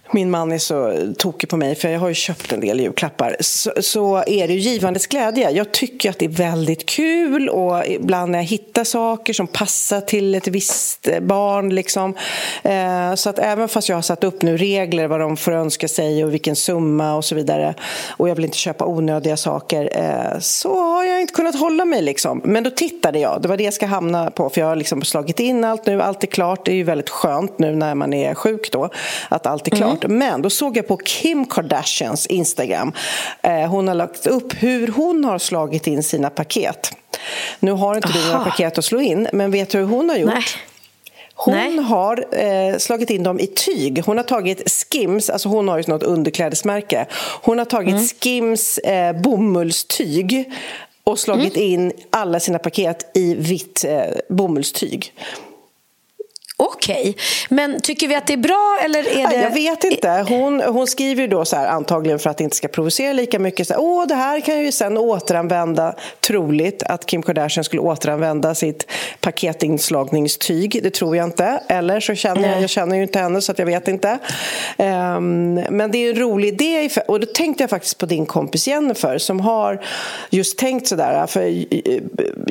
min 0.13 0.31
man 0.31 0.51
är 0.51 0.57
så 0.57 0.97
tokig 1.17 1.49
på 1.49 1.57
mig, 1.57 1.75
för 1.75 1.89
jag 1.89 1.99
har 1.99 2.07
ju 2.07 2.13
köpt 2.13 2.51
en 2.51 2.59
del 2.59 2.79
julklappar, 2.79 3.35
så, 3.39 3.71
så 3.81 4.23
är 4.27 4.47
det 4.47 4.53
ju 4.53 4.59
givandets 4.59 5.07
glädje. 5.07 5.51
Jag 5.51 5.71
tycker 5.71 6.09
att 6.09 6.19
det 6.19 6.25
är 6.25 6.29
väldigt 6.29 6.85
kul 6.85 7.49
och 7.49 7.85
ibland 7.85 8.31
när 8.31 8.39
jag 8.39 8.43
hittar 8.43 8.83
saker 8.83 9.33
som 9.33 9.47
passar 9.47 10.01
till 10.01 10.35
ett 10.35 10.47
visst 10.47 11.07
barn. 11.21 11.75
Liksom. 11.75 12.15
Eh, 12.63 13.15
så 13.15 13.29
att 13.29 13.39
även 13.39 13.67
fast 13.67 13.89
jag 13.89 13.97
har 13.97 14.01
satt 14.01 14.23
upp 14.23 14.41
nu 14.41 14.57
regler 14.57 15.07
vad 15.07 15.19
de 15.19 15.37
får 15.37 15.51
önska 15.51 15.87
sig 15.87 16.25
och 16.25 16.33
vilken 16.33 16.55
summa 16.55 17.15
och 17.15 17.25
så 17.25 17.35
vidare 17.35 17.73
och 18.17 18.29
jag 18.29 18.35
vill 18.35 18.45
inte 18.45 18.57
köpa 18.57 18.85
onödiga 18.85 19.37
saker 19.37 19.89
eh, 19.93 20.39
så 20.39 20.79
har 20.79 21.03
jag 21.03 21.21
inte 21.21 21.33
kunnat 21.33 21.55
hålla 21.55 21.85
mig. 21.85 22.01
Liksom. 22.01 22.41
Men 22.43 22.63
då 22.63 22.69
tittade 22.69 23.19
jag, 23.19 23.41
det 23.41 23.47
var 23.47 23.57
det 23.57 23.63
jag 23.63 23.73
ska 23.73 23.85
hamna 23.85 24.31
på 24.31 24.49
för 24.49 24.61
jag 24.61 24.67
har 24.67 24.75
liksom 24.75 25.01
slagit 25.01 25.39
in 25.39 25.63
allt 25.63 25.85
nu, 25.85 26.01
allt 26.01 26.23
är 26.23 26.27
klart. 26.27 26.65
Det 26.65 26.71
är 26.71 26.75
ju 26.75 26.83
väldigt 26.83 27.09
skönt 27.09 27.59
nu 27.59 27.75
när 27.75 27.95
man 27.95 28.13
är 28.13 28.33
sjuk 28.33 28.71
då, 28.71 28.89
att 29.29 29.45
allt 29.45 29.67
är 29.67 29.71
klart. 29.71 30.00
Mm 30.00 30.00
såklart. 30.01 30.17
Men 30.17 30.41
då 30.41 30.49
såg 30.49 30.77
jag 30.77 30.87
på 30.87 30.97
Kim 30.97 31.45
Kardashians 31.45 32.25
Instagram. 32.27 32.93
Eh, 33.43 33.69
hon 33.69 33.87
har 33.87 33.95
lagt 33.95 34.27
upp 34.27 34.53
hur 34.53 34.87
hon 34.87 35.25
har 35.25 35.39
slagit 35.39 35.87
in 35.87 36.03
sina 36.03 36.29
paket. 36.29 36.91
Nu 37.59 37.71
har 37.71 37.95
inte 37.95 38.13
du 38.13 38.31
några 38.31 38.43
paket 38.43 38.77
att 38.77 38.85
slå 38.85 38.99
in, 38.99 39.27
men 39.33 39.51
vet 39.51 39.69
du 39.69 39.77
hur 39.77 39.85
hon 39.85 40.09
har 40.09 40.17
gjort? 40.17 40.33
Nej. 40.33 40.43
Hon 41.35 41.53
Nej. 41.53 41.77
har 41.77 42.25
eh, 42.31 42.77
slagit 42.77 43.09
in 43.09 43.23
dem 43.23 43.39
i 43.39 43.47
tyg. 43.47 44.03
Hon 44.05 44.17
har 44.17 44.23
tagit 44.23 44.71
Skims, 44.71 45.29
alltså 45.29 45.49
hon 45.49 45.67
har 45.67 45.77
ju 45.77 45.83
något 45.87 46.03
underklädesmärke. 46.03 47.05
Hon 47.43 47.57
har 47.57 47.65
tagit 47.65 47.95
mm. 47.95 48.07
Skims 48.07 48.77
eh, 48.77 49.21
bomullstyg 49.21 50.51
och 51.03 51.19
slagit 51.19 51.55
mm. 51.55 51.67
in 51.69 51.91
alla 52.09 52.39
sina 52.39 52.59
paket 52.59 53.11
i 53.17 53.35
vitt 53.35 53.85
eh, 53.87 54.03
bomullstyg. 54.29 55.13
Okej, 56.63 56.99
okay. 56.99 57.13
men 57.49 57.81
tycker 57.81 58.07
vi 58.07 58.15
att 58.15 58.27
det 58.27 58.33
är 58.33 58.37
bra 58.37 58.79
eller 58.85 58.99
är 58.99 59.29
det... 59.29 59.35
Jag 59.35 59.53
vet 59.53 59.83
inte. 59.83 60.25
Hon, 60.29 60.61
hon 60.61 60.87
skriver 60.87 61.21
ju 61.21 61.27
då 61.27 61.45
så 61.45 61.55
här, 61.55 61.67
antagligen 61.67 62.19
för 62.19 62.29
att 62.29 62.37
det 62.37 62.43
inte 62.43 62.55
ska 62.55 62.67
provocera 62.67 63.13
lika 63.13 63.39
mycket. 63.39 63.67
Så 63.67 63.73
här, 63.73 63.81
Åh, 63.81 64.07
det 64.07 64.15
här 64.15 64.39
kan 64.39 64.59
ju 64.59 64.71
sen 64.71 64.97
återanvända. 64.97 65.95
Troligt 66.19 66.83
att 66.83 67.05
Kim 67.05 67.23
Kardashian 67.23 67.63
skulle 67.63 67.81
återanvända 67.81 68.55
sitt 68.55 68.91
paketinslagningstyg. 69.19 70.79
Det 70.83 70.89
tror 70.89 71.15
jag 71.15 71.25
inte. 71.25 71.63
Eller 71.67 71.99
så 71.99 72.15
känner 72.15 72.49
jag, 72.49 72.61
jag 72.61 72.69
känner 72.69 72.95
ju 72.95 73.03
inte 73.03 73.19
henne 73.19 73.41
så 73.41 73.53
jag 73.57 73.65
vet 73.65 73.87
inte. 73.87 74.19
Um, 74.77 75.53
men 75.53 75.91
det 75.91 75.97
är 75.97 76.09
en 76.09 76.19
rolig 76.19 76.47
idé. 76.47 76.89
Och 77.07 77.19
då 77.19 77.25
tänkte 77.25 77.63
jag 77.63 77.69
faktiskt 77.69 77.97
på 77.97 78.05
din 78.05 78.25
kompis 78.25 78.67
Jennifer 78.67 79.17
som 79.17 79.39
har 79.39 79.81
just 80.29 80.57
tänkt 80.57 80.87
så 80.87 80.95
där. 80.95 81.27
För 81.27 81.65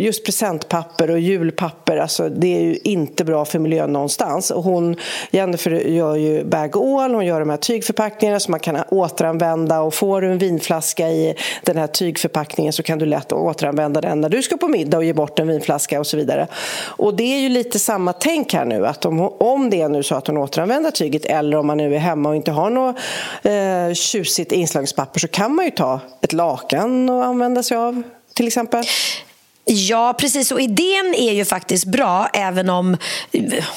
just 0.01 0.25
presentpapper 0.25 1.11
och 1.11 1.19
julpapper, 1.19 1.97
alltså, 1.97 2.29
det 2.29 2.57
är 2.57 2.61
ju 2.61 2.79
inte 2.85 3.25
bra 3.25 3.45
för 3.45 3.59
miljön 3.59 3.97
någonstans. 4.01 4.51
Och 4.51 4.65
hon, 4.65 4.97
Jennifer 5.31 5.71
gör 5.71 6.17
ju 6.17 6.45
bag 6.45 6.77
all, 6.77 7.15
hon 7.15 7.27
gör 7.27 7.41
de 7.41 7.51
här 7.51 7.57
tygförpackningarna 7.57 8.41
som 8.41 8.51
man 8.51 8.61
kan 8.61 8.77
återanvända 8.89 9.81
och 9.81 9.95
får 9.95 10.21
du 10.21 10.33
en 10.33 10.39
vinflaska 10.39 11.09
i 11.09 11.35
den 11.63 11.77
här 11.77 11.87
tygförpackningen 11.87 12.73
så 12.73 12.83
kan 12.83 12.99
du 12.99 13.07
lätt 13.07 13.33
återanvända 13.33 14.01
den 14.01 14.21
när 14.21 14.29
du 14.29 14.43
ska 14.43 14.57
på 14.57 14.69
middag 14.69 14.99
och 14.99 15.05
ge 15.05 15.13
bort 15.13 15.39
en 15.39 15.49
vinflaska 15.49 16.01
och 16.01 16.07
så 16.07 16.17
vidare. 16.17 16.47
Och 16.83 17.15
det 17.15 17.23
är 17.23 17.41
ju 17.41 17.49
lite 17.49 17.79
samma 17.79 18.13
tänk 18.13 18.53
här 18.55 18.65
nu 18.65 18.87
att 18.87 19.05
om, 19.05 19.21
om 19.21 19.71
det 19.71 19.81
är 19.81 19.89
nu 19.89 20.03
så 20.03 20.15
att 20.15 20.27
hon 20.27 20.37
återanvänder 20.37 20.91
tyget 20.91 21.25
eller 21.25 21.57
om 21.57 21.67
man 21.67 21.77
nu 21.77 21.95
är 21.95 21.99
hemma 21.99 22.29
och 22.29 22.37
inte 22.37 22.51
har 22.51 22.71
något 22.71 22.97
eh, 23.43 23.95
tjusigt 23.95 24.53
inslagspapper 24.53 25.21
så 25.21 25.29
kan 25.29 25.55
man 25.55 25.65
ju 25.65 25.71
ta 25.71 26.01
ett 26.21 26.33
lakan 26.33 27.11
och 27.11 27.25
använda 27.25 27.63
sig 27.63 27.77
av 27.77 28.03
till 28.35 28.47
exempel. 28.47 28.85
Ja, 29.73 30.15
precis. 30.19 30.53
Och 30.53 30.61
idén 30.61 31.15
är 31.15 31.33
ju 31.33 31.45
faktiskt 31.45 31.85
bra, 31.85 32.29
även 32.33 32.71
om 32.71 32.97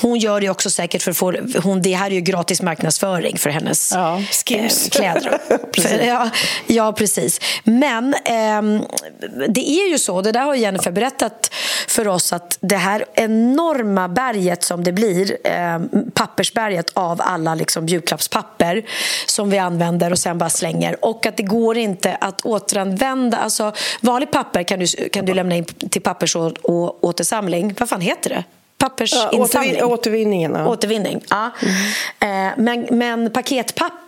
hon 0.01 0.19
gör 0.19 0.41
det 0.41 0.49
också 0.49 0.69
säkert 0.69 1.01
för 1.01 1.12
att 1.12 1.17
få... 1.17 1.34
Hon, 1.63 1.82
det 1.82 1.93
här 1.93 2.08
är 2.08 2.15
ju 2.15 2.21
gratis 2.21 2.62
marknadsföring 2.62 3.38
för 3.38 3.49
hennes 3.49 3.91
ja, 3.91 4.21
eh, 4.51 4.69
kläder. 4.91 5.38
för, 5.82 6.06
ja, 6.06 6.29
ja, 6.67 6.93
precis. 6.93 7.39
Men 7.63 8.13
eh, 8.13 8.62
det 9.49 9.69
är 9.69 9.89
ju 9.89 9.99
så, 9.99 10.21
det 10.21 10.32
där 10.32 10.41
har 10.41 10.56
Jennifer 10.56 10.91
berättat 10.91 11.53
för 11.88 12.08
oss 12.08 12.34
att 12.34 12.58
det 12.62 12.77
här 12.77 13.06
enorma 13.13 14.08
berget 14.08 14.63
som 14.63 14.84
det 14.84 14.91
blir, 14.91 15.38
eh, 15.43 15.79
pappersberget 16.13 16.91
av 16.93 17.21
alla 17.21 17.56
liksom, 17.56 17.88
julklappspapper 17.88 18.86
som 19.25 19.49
vi 19.49 19.58
använder 19.58 20.12
och 20.12 20.19
sen 20.19 20.38
bara 20.38 20.49
slänger 20.49 21.06
och 21.06 21.25
att 21.25 21.38
det 21.38 21.43
går 21.43 21.77
inte 21.77 22.15
att 22.15 22.41
återanvända. 22.41 23.38
Alltså, 23.38 23.71
vanligt 24.01 24.32
papper 24.32 24.63
kan 24.63 24.79
du, 24.79 25.10
kan 25.10 25.25
du 25.25 25.34
lämna 25.34 25.56
in 25.56 25.65
till 25.89 26.02
pappersåtersamling. 26.02 27.76
Vad 27.80 27.89
fan 27.89 28.02
heter 28.02 28.30
det? 28.30 28.43
pappersinsamling. 28.84 29.76
Ja, 29.78 29.86
återvinningen. 29.86 30.56
Ja. 30.56 30.67
Återvinning, 30.67 31.22
ja. 31.30 31.52
Mm. 32.19 32.52
Men, 32.58 32.98
men 32.98 33.32
paketpapper, 33.32 34.02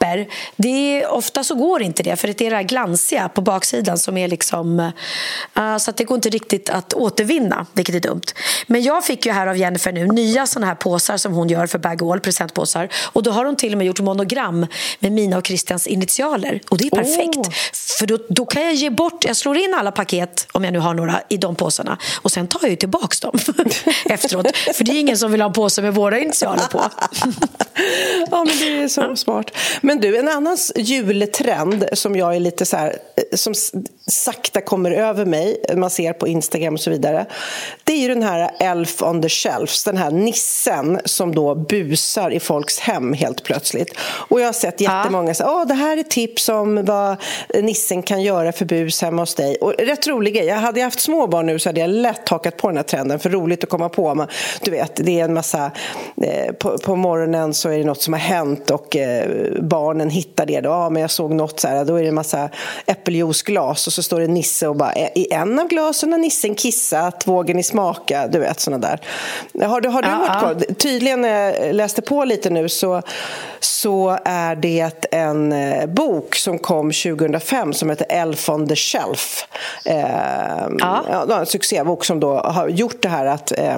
det 0.56 0.68
är, 0.68 1.08
ofta 1.08 1.44
så 1.44 1.56
går 1.56 1.82
inte 1.82 2.04
det 2.04 2.16
för 2.16 2.28
det 2.28 2.42
är 2.42 2.50
det 2.50 2.56
här 2.56 2.64
glansiga 2.64 3.30
på 3.30 3.42
baksidan 3.42 3.98
som 3.98 4.18
är 4.18 4.28
liksom... 4.28 4.80
Uh, 5.60 5.78
så 5.78 5.90
att 5.90 5.98
det 5.98 6.04
går 6.04 6.16
inte 6.16 6.30
riktigt 6.30 6.70
att 6.70 6.94
återvinna, 6.94 7.66
vilket 7.74 7.96
är 7.96 8.00
dumt. 8.00 8.22
Men 8.68 8.84
jag 8.84 9.06
fick 9.06 9.26
ju 9.26 9.32
här 9.32 9.48
av 9.48 9.58
Jennifer 9.58 9.92
nu 9.92 10.08
nya 10.08 10.48
såna 10.48 10.66
här 10.66 10.76
påsar 10.76 11.18
som 11.18 11.34
hon 11.34 11.50
gör 11.50 11.68
för 11.68 11.80
bag 11.80 12.04
all, 12.04 12.20
presentpåsar. 12.20 12.90
Och 13.04 13.24
då 13.24 13.32
har 13.32 13.46
hon 13.46 13.56
till 13.56 13.72
och 13.72 13.78
med 13.78 13.88
gjort 13.88 14.00
monogram 14.00 14.68
med 15.00 15.12
mina 15.12 15.38
och 15.38 15.48
Christians 15.48 15.88
initialer. 15.88 16.62
Och 16.70 16.78
det 16.78 16.86
är 16.86 16.90
perfekt. 16.90 17.38
Oh. 17.38 17.54
För 18.00 18.08
då, 18.08 18.18
då 18.30 18.46
kan 18.46 18.64
jag 18.64 18.74
ge 18.74 18.90
bort, 18.90 19.26
jag 19.26 19.36
slår 19.36 19.58
in 19.58 19.74
alla 19.80 19.92
paket, 19.92 20.48
om 20.52 20.64
jag 20.64 20.74
nu 20.74 20.80
har 20.80 20.94
några, 20.94 21.22
i 21.30 21.38
de 21.38 21.56
påsarna. 21.56 21.98
Och 22.22 22.32
sen 22.32 22.48
tar 22.48 22.60
jag 22.62 22.70
ju 22.70 22.76
tillbaka 22.76 23.16
dem 23.22 23.40
efteråt. 24.06 24.58
För 24.74 24.84
det 24.84 24.92
är 24.92 25.00
ingen 25.00 25.18
som 25.18 25.32
vill 25.32 25.42
ha 25.42 25.48
en 25.48 25.54
påse 25.54 25.82
med 25.82 25.96
våra 25.96 26.20
initialer 26.20 26.64
på. 26.72 26.82
ja, 28.32 28.44
men 28.44 28.58
det 28.60 28.84
är 28.84 28.88
så 28.88 29.16
smart. 29.16 29.52
Men 29.82 29.95
du, 30.02 30.18
en 30.18 30.28
annan 30.28 30.58
jultrend 30.76 31.86
som 31.94 32.16
jag 32.16 32.36
är 32.36 32.40
lite 32.40 32.66
så 32.66 32.78
här, 32.78 32.90
eh, 33.16 33.36
som 33.38 33.54
sakta 34.08 34.62
kommer 34.62 34.92
över 34.92 35.26
mig, 35.26 35.66
man 35.76 35.90
ser 35.90 36.14
på 36.14 36.28
Instagram 36.28 36.74
och 36.74 36.80
så 36.80 36.90
vidare. 36.90 37.26
Det 37.84 37.94
är 37.94 37.98
ju 37.98 38.08
den 38.08 38.24
här 38.24 38.52
Elf 38.60 39.02
on 39.04 39.22
the 39.22 39.30
shelves, 39.30 39.84
den 39.84 39.98
här 39.98 40.12
nissen 40.12 41.00
som 41.06 41.36
då 41.36 41.56
busar 41.56 42.34
i 42.34 42.40
folks 42.40 42.80
hem 42.80 43.14
helt 43.14 43.44
plötsligt. 43.44 43.98
Och 44.00 44.42
jag 44.42 44.46
har 44.46 44.54
sett 44.54 44.82
jättemånga 44.82 45.34
säga, 45.34 45.52
åh, 45.52 45.68
det 45.68 45.74
här 45.74 45.98
är 45.98 46.04
tips 46.04 46.50
om 46.50 46.86
vad 46.86 47.18
nissen 47.54 48.04
kan 48.04 48.22
göra 48.22 48.52
för 48.52 48.66
bus 48.66 49.02
hemma 49.02 49.22
hos 49.22 49.36
dig. 49.36 49.56
Och 49.56 49.74
rätt 49.80 50.08
rolig 50.08 50.34
grej, 50.36 50.46
jag 50.46 50.56
hade 50.56 50.80
jag 50.80 50.88
haft 50.88 51.00
små 51.00 51.28
barn 51.28 51.46
nu 51.46 51.60
så 51.60 51.70
hade 51.70 51.80
jag 51.80 51.90
lätt 51.90 52.30
hakat 52.30 52.58
på 52.58 52.68
den 52.68 52.78
här 52.78 52.84
trenden, 52.84 53.20
för 53.20 53.30
roligt 53.30 53.64
att 53.64 53.70
komma 53.70 53.90
på 53.90 54.06
du 54.62 54.72
vet, 54.72 54.96
det 54.96 55.20
är 55.20 55.26
en 55.26 55.34
massa... 55.34 55.72
Eh, 56.22 56.54
på, 56.54 56.78
på, 56.78 56.96
morgonen 56.96 57.54
så 57.54 57.70
är 57.70 57.78
det 57.78 57.84
något 57.84 58.02
som 58.02 58.14
har 58.14 58.20
hänt 58.20 58.72
och 58.72 58.96
eh, 58.96 59.52
barnen 59.86 60.10
hittar 60.10 60.46
det. 60.46 60.62
Då. 60.62 60.70
Ja, 60.70 60.90
men 60.90 61.02
jag 61.02 61.12
såg 61.12 61.34
något 61.34 61.60
så 61.60 61.68
här, 61.68 61.86
då 61.86 61.96
är 61.96 62.02
det 62.02 62.08
en 62.08 62.16
massa 62.16 62.50
äppeljuice 62.86 63.36
juiceglas 63.46 63.88
och 63.88 63.94
så 63.94 64.04
står 64.04 64.20
det 64.20 64.28
Nisse 64.28 64.68
och 64.68 64.76
bara 64.76 64.94
i 64.96 65.34
en 65.34 65.60
av 65.60 65.68
glasen 65.68 66.12
har 66.12 66.20
Nissen 66.20 66.56
kissat, 66.56 67.28
vågar 67.28 67.56
ni 67.56 67.64
smaka? 67.64 68.28
Du 68.28 68.40
vet 68.40 68.60
sådana 68.60 68.88
där. 68.88 69.00
Har 69.68 69.82
du, 69.82 69.90
har 69.90 70.02
du 70.02 70.10
varit 70.10 70.42
koll? 70.42 70.76
Tydligen 70.76 71.22
när 71.22 71.30
jag 71.30 71.76
läste 71.76 72.02
på 72.02 72.26
lite 72.26 72.50
nu 72.50 72.70
så, 72.70 73.02
så 73.60 74.18
är 74.26 74.56
det 74.56 75.06
en 75.12 75.52
eh, 75.52 75.86
bok 75.86 76.36
som 76.36 76.60
kom 76.60 76.92
2005 76.92 77.74
som 77.74 77.90
heter 77.90 78.08
Elf 78.10 78.50
on 78.50 78.68
the 78.68 78.76
Shelf. 78.76 79.48
Eh, 79.86 80.68
ja. 80.80 81.40
En 81.40 81.46
succébok 81.46 82.06
som 82.06 82.20
då 82.20 82.38
har 82.38 82.68
gjort 82.68 83.02
det 83.02 83.10
här 83.10 83.26
att, 83.26 83.52
eh, 83.60 83.78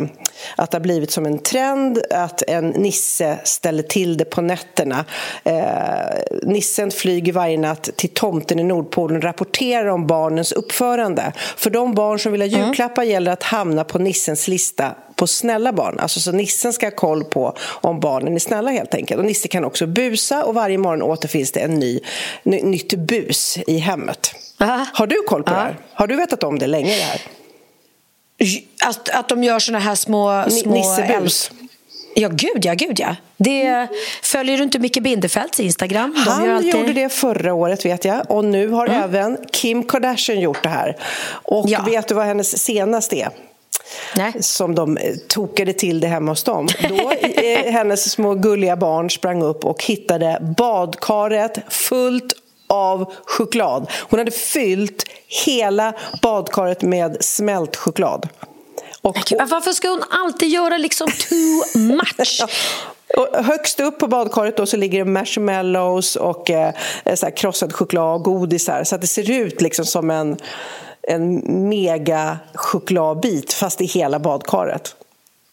att 0.55 0.72
det 0.72 0.78
har 0.78 0.84
blivit 0.84 1.12
som 1.12 1.26
en 1.26 1.39
trend 1.39 2.01
att 2.12 2.41
en 2.47 2.68
Nisse 2.68 3.38
ställer 3.43 3.84
till 3.84 4.18
det 4.18 4.26
på 4.26 4.41
nätterna. 4.41 5.05
Eh, 5.43 5.97
nissen 6.43 6.91
flyger 6.91 7.34
varje 7.34 7.58
natt 7.58 7.89
till 7.95 8.10
tomten 8.10 8.60
i 8.60 8.64
Nordpolen 8.64 9.18
och 9.18 9.24
rapporterar 9.24 9.88
om 9.88 10.08
barnens 10.08 10.52
uppförande. 10.52 11.34
För 11.58 11.70
de 11.70 11.93
barn 11.93 12.20
som 12.20 12.32
vill 12.32 12.41
ha 12.41 12.48
mm. 12.48 12.66
julklappar 12.66 13.02
mm. 13.02 13.12
gäller 13.12 13.32
att 13.32 13.43
hamna 13.43 13.84
på 13.84 14.00
Nissens 14.00 14.48
lista 14.48 14.95
på 15.16 15.28
snälla 15.28 15.74
barn. 15.74 16.00
Alltså 16.00 16.20
så 16.20 16.32
Nissen 16.32 16.74
ska 16.74 16.86
ha 16.86 16.91
koll 16.91 17.24
på 17.24 17.58
om 17.62 18.00
barnen 18.00 18.36
är 18.36 18.39
snälla 18.39 18.72
helt 18.72 18.93
enkelt. 18.93 19.20
Och 19.20 19.26
Nisse 19.26 19.48
kan 19.48 19.66
också 19.66 19.88
busa 19.88 20.43
och 20.43 20.54
varje 20.54 20.78
morgon 20.78 21.02
återfinns 21.02 21.52
det 21.52 21.60
en 21.60 21.80
ny, 21.80 22.00
ny 22.43 22.62
nytt 22.62 22.93
bus 22.93 23.58
i 23.68 23.78
hemmet. 23.78 24.36
Aha. 24.60 24.86
Har 24.93 25.08
du 25.08 25.16
koll 25.28 25.43
på 25.43 25.52
Aha. 25.52 25.60
det 25.60 25.66
här? 25.66 25.78
Har 25.93 26.08
du 26.08 26.16
vetat 26.16 26.43
om 26.43 26.60
det 26.60 26.68
länge 26.68 26.95
det 26.95 27.02
här? 27.02 27.22
Att, 28.86 29.10
att 29.10 29.30
de 29.30 29.43
gör 29.43 29.60
såna 29.60 29.80
här 29.80 29.95
små... 29.95 30.43
små 30.50 30.74
Nissebus? 30.74 31.52
Ja, 32.20 32.30
gud 32.32 32.65
ja, 32.65 32.74
gud 32.74 32.99
ja. 32.99 33.15
Det, 33.38 33.88
följer 34.24 34.57
du 34.57 34.63
inte 34.63 34.80
Micke 34.80 35.01
Bindefelds 35.01 35.59
Instagram? 35.59 36.13
De 36.26 36.32
Han 36.32 36.49
alltid... 36.49 36.76
gjorde 36.76 36.93
det 36.93 37.09
förra 37.09 37.53
året 37.53 37.86
vet 37.86 38.05
jag 38.05 38.32
och 38.32 38.45
nu 38.45 38.70
har 38.70 38.88
mm. 38.88 39.03
även 39.03 39.38
Kim 39.51 39.84
Kardashian 39.84 40.39
gjort 40.39 40.63
det 40.63 40.70
här. 40.70 40.97
Och 41.30 41.65
ja. 41.70 41.84
vet 41.86 42.07
du 42.07 42.15
vad 42.15 42.26
hennes 42.26 42.63
senaste 42.63 43.15
är? 43.15 43.30
Nej. 44.15 44.34
som 44.39 44.76
de 44.76 44.97
eh, 44.97 45.15
tokade 45.28 45.74
till 45.74 45.99
det 45.99 46.07
hemma 46.07 46.32
hos 46.32 46.43
dem. 46.43 46.68
Då 46.89 47.11
eh, 47.11 47.65
hennes 47.72 48.11
små 48.11 48.34
gulliga 48.34 48.76
barn 48.76 49.09
sprang 49.09 49.41
upp 49.41 49.65
och 49.65 49.84
hittade 49.84 50.53
badkaret 50.57 51.74
fullt 51.74 52.34
av 52.68 53.13
choklad. 53.26 53.91
Hon 54.09 54.20
hade 54.20 54.32
fyllt 54.32 55.03
hela 55.45 55.93
badkaret 56.22 56.82
med 56.82 57.18
smält 57.20 57.76
choklad. 57.76 58.30
Och, 59.02 59.34
Varför 59.39 59.72
ska 59.72 59.89
hon 59.89 60.04
alltid 60.10 60.50
göra 60.50 60.78
liksom 60.78 61.08
too 61.12 61.80
much? 61.80 62.41
Och 63.18 63.45
högst 63.45 63.80
upp 63.80 64.00
på 64.00 64.08
badkaret 64.08 64.58
då 64.58 64.66
så 64.66 64.78
ligger 64.78 65.00
det 65.00 65.12
marshmallows 65.12 66.16
och 66.16 66.50
eh, 66.50 66.74
så 67.16 67.32
krossad 67.32 67.74
choklad 67.74 68.16
och 68.16 68.24
godisar 68.24 68.84
så 68.84 68.95
att 68.95 69.02
det 69.02 69.08
ser 69.08 69.32
ut 69.32 69.62
liksom 69.62 69.86
som 69.86 70.12
en, 70.12 70.38
en 71.02 71.41
mega 71.70 72.38
chokladbit 72.54 73.54
fast 73.54 73.82
i 73.82 73.86
hela 73.86 74.20
badkaret. 74.20 74.95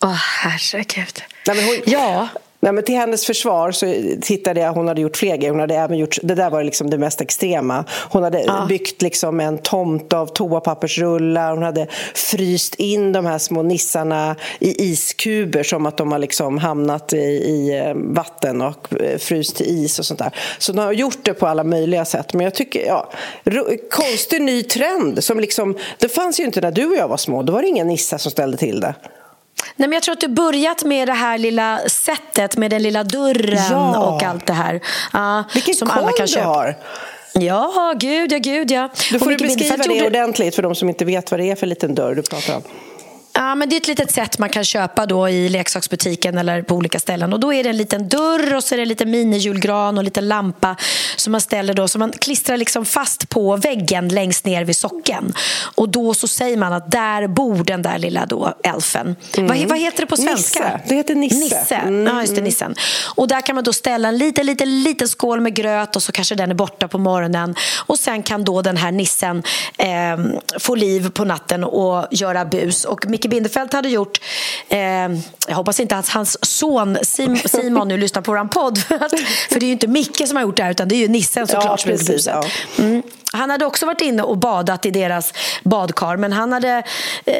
Åh, 0.03 0.11
oh, 0.11 0.14
herregud. 0.14 1.22
Nej, 1.47 1.66
hon, 1.66 1.92
ja. 1.92 2.28
Nej, 2.64 2.72
men 2.72 2.84
till 2.84 2.94
hennes 2.94 3.26
försvar 3.26 3.72
så 3.72 3.94
tittade 4.20 4.60
jag, 4.60 4.72
hon 4.72 4.88
hade 4.88 5.00
gjort 5.00 5.16
fler 5.16 5.36
grejer. 5.36 5.50
Hon 5.50 5.60
hade 5.60 5.74
även 5.74 5.98
gjort, 5.98 6.18
det 6.22 6.34
där 6.34 6.50
var 6.50 6.64
liksom 6.64 6.90
det 6.90 6.98
mest 6.98 7.20
extrema. 7.20 7.84
Hon 8.10 8.22
hade 8.22 8.42
ja. 8.42 8.66
byggt 8.68 9.02
liksom 9.02 9.40
en 9.40 9.58
tomt 9.58 10.12
av 10.12 10.26
toapappersrullar. 10.26 11.50
Hon 11.50 11.62
hade 11.62 11.86
fryst 12.14 12.74
in 12.74 13.12
de 13.12 13.26
här 13.26 13.38
små 13.38 13.62
nissarna 13.62 14.36
i 14.58 14.84
iskuber 14.92 15.62
som 15.62 15.86
att 15.86 15.96
de 15.96 16.12
har 16.12 16.18
liksom 16.18 16.58
hamnat 16.58 17.12
i, 17.12 17.16
i 17.16 17.78
eh, 17.78 17.94
vatten 17.94 18.62
och 18.62 19.02
eh, 19.02 19.18
fryst 19.18 19.56
till 19.56 19.66
is 19.66 19.98
och 19.98 20.06
sånt 20.06 20.18
där. 20.18 20.34
Så 20.58 20.72
hon 20.72 20.78
har 20.78 20.92
gjort 20.92 21.18
det 21.22 21.34
på 21.34 21.46
alla 21.46 21.64
möjliga 21.64 22.04
sätt. 22.04 22.34
Men 22.34 22.44
jag 22.44 22.54
tycker, 22.54 22.86
ja, 22.86 23.10
konstig 23.90 24.42
ny 24.42 24.62
trend 24.62 25.24
som 25.24 25.40
liksom, 25.40 25.78
det 25.98 26.08
fanns 26.08 26.40
ju 26.40 26.44
inte 26.44 26.60
när 26.60 26.72
du 26.72 26.86
och 26.86 26.96
jag 26.96 27.08
var 27.08 27.16
små. 27.16 27.42
Då 27.42 27.52
var 27.52 27.62
det 27.62 27.68
inga 27.68 27.84
nissar 27.84 28.18
som 28.18 28.30
ställde 28.30 28.56
till 28.56 28.80
det. 28.80 28.94
Nej, 29.76 29.88
men 29.88 29.92
jag 29.92 30.02
tror 30.02 30.12
att 30.12 30.20
du 30.20 30.28
börjat 30.28 30.84
med 30.84 31.08
det 31.08 31.12
här 31.12 31.38
lilla 31.38 31.80
sättet 31.88 32.56
med 32.56 32.70
den 32.70 32.82
lilla 32.82 33.04
dörren 33.04 33.58
ja. 33.70 33.98
och 33.98 34.22
allt 34.22 34.46
det 34.46 34.52
här. 34.52 34.74
Uh, 35.14 35.46
Vilken 35.54 35.74
som 35.74 35.90
alla 35.90 36.12
kan 36.12 36.26
köpa. 36.26 36.42
du 36.42 36.48
har! 36.48 36.76
Ja, 37.32 37.94
gud 37.96 38.32
ja, 38.32 38.38
gud 38.38 38.70
ja. 38.70 38.88
Du 39.12 39.18
får 39.18 39.30
du 39.30 39.36
beskriva 39.36 39.76
det 39.76 40.06
ordentligt 40.06 40.54
för 40.54 40.62
de 40.62 40.74
som 40.74 40.88
inte 40.88 41.04
vet 41.04 41.30
vad 41.30 41.40
det 41.40 41.50
är 41.50 41.56
för 41.56 41.66
liten 41.66 41.94
dörr 41.94 42.14
du 42.14 42.22
pratar 42.22 42.56
om. 42.56 42.62
Ja, 43.37 43.55
men 43.55 43.68
det 43.68 43.76
är 43.76 43.80
ett 43.80 43.89
litet 43.89 44.11
sätt 44.11 44.39
man 44.39 44.49
kan 44.49 44.64
köpa 44.64 45.07
då 45.07 45.28
i 45.28 45.49
leksaksbutiken 45.49 46.39
eller 46.39 46.62
på 46.62 46.74
olika 46.74 46.99
ställen. 46.99 47.32
Och 47.32 47.41
Då 47.41 47.53
är 47.53 47.64
det 47.64 47.70
en 47.70 47.76
liten 47.76 48.09
dörr 48.09 48.55
och 48.55 48.64
så 48.64 48.74
är 48.74 48.76
det 48.76 48.82
en 48.82 48.89
liten 48.89 49.11
minijulgran 49.11 49.95
och 49.95 50.01
en 50.01 50.05
liten 50.05 50.28
lampa 50.28 50.76
som 51.16 51.32
man 51.32 51.41
ställer 51.41 51.74
då, 51.74 51.89
som 51.89 51.99
man 51.99 52.12
klistrar 52.12 52.57
liksom 52.57 52.85
fast 52.85 53.28
på 53.28 53.57
väggen 53.57 54.09
längst 54.09 54.45
ner 54.45 54.64
vid 54.64 54.76
socken. 54.76 55.32
Och 55.74 55.89
då 55.89 56.14
så 56.14 56.28
säger 56.28 56.57
man 56.57 56.72
att 56.72 56.91
där 56.91 57.26
bor 57.26 57.64
den 57.64 57.82
där 57.82 57.99
lilla 57.99 58.26
då 58.26 58.55
elfen. 58.64 59.16
Mm. 59.37 59.49
Vad, 59.49 59.68
vad, 59.68 59.78
heter 59.78 60.01
det 60.01 60.07
på 60.07 60.16
svenska? 60.16 60.64
Nisse. 60.64 60.80
Det 60.89 60.95
heter 60.95 61.14
Nisse. 61.14 61.39
Nisse. 61.39 61.74
Mm. 61.74 62.07
Ja, 62.07 62.20
just 62.20 62.37
det, 62.37 62.43
nissen. 62.43 62.74
Och 63.14 63.28
där 63.28 63.41
kan 63.41 63.55
man 63.55 63.64
då 63.64 63.72
ställa 63.72 64.09
en 64.09 64.18
liten, 64.18 64.47
liten, 64.47 64.82
liten 64.82 65.09
skål 65.09 65.41
med 65.41 65.55
gröt 65.55 65.97
och 65.97 66.03
så 66.03 66.12
kanske 66.12 66.35
den 66.35 66.51
är 66.51 66.55
borta 66.55 66.89
på 66.89 66.99
morgonen. 66.99 67.55
Och 67.87 67.99
sen 67.99 68.22
kan 68.22 68.45
då 68.45 68.62
den 68.62 68.76
här 68.76 68.93
nissen 68.93 69.43
eh, 69.78 69.87
få 70.59 70.74
liv 70.74 71.11
på 71.11 71.24
natten 71.24 71.64
och 71.64 72.07
göra 72.11 72.45
bus. 72.45 72.85
Och 72.85 73.07
Micke 73.24 73.30
Bindefeld 73.30 73.74
hade 73.74 73.88
gjort, 73.88 74.20
eh, 74.68 74.78
jag 75.48 75.54
hoppas 75.54 75.80
inte 75.80 75.96
att 75.96 76.08
hans 76.08 76.44
son 76.44 76.98
Simon 77.02 77.88
nu 77.88 77.96
lyssnar 77.96 78.22
på 78.22 78.32
vår 78.32 78.48
podd, 78.48 78.78
för 79.48 79.60
det 79.60 79.66
är 79.66 79.66
ju 79.66 79.72
inte 79.72 79.86
Micke 79.86 80.28
som 80.28 80.36
har 80.36 80.42
gjort 80.42 80.56
det 80.56 80.62
här 80.62 80.70
utan 80.70 80.88
det 80.88 80.94
är 80.94 80.98
ju 80.98 81.08
nissen 81.08 81.46
såklart. 81.46 81.86
Ja, 81.86 81.92
precis, 81.92 82.26
ja. 82.26 82.44
Mm. 82.78 83.02
Han 83.34 83.50
hade 83.50 83.66
också 83.66 83.86
varit 83.86 84.00
inne 84.00 84.22
och 84.22 84.38
badat 84.38 84.86
i 84.86 84.90
deras 84.90 85.32
badkar 85.62 86.16
men 86.16 86.32
han 86.32 86.52
hade, 86.52 86.82
eh, 87.24 87.34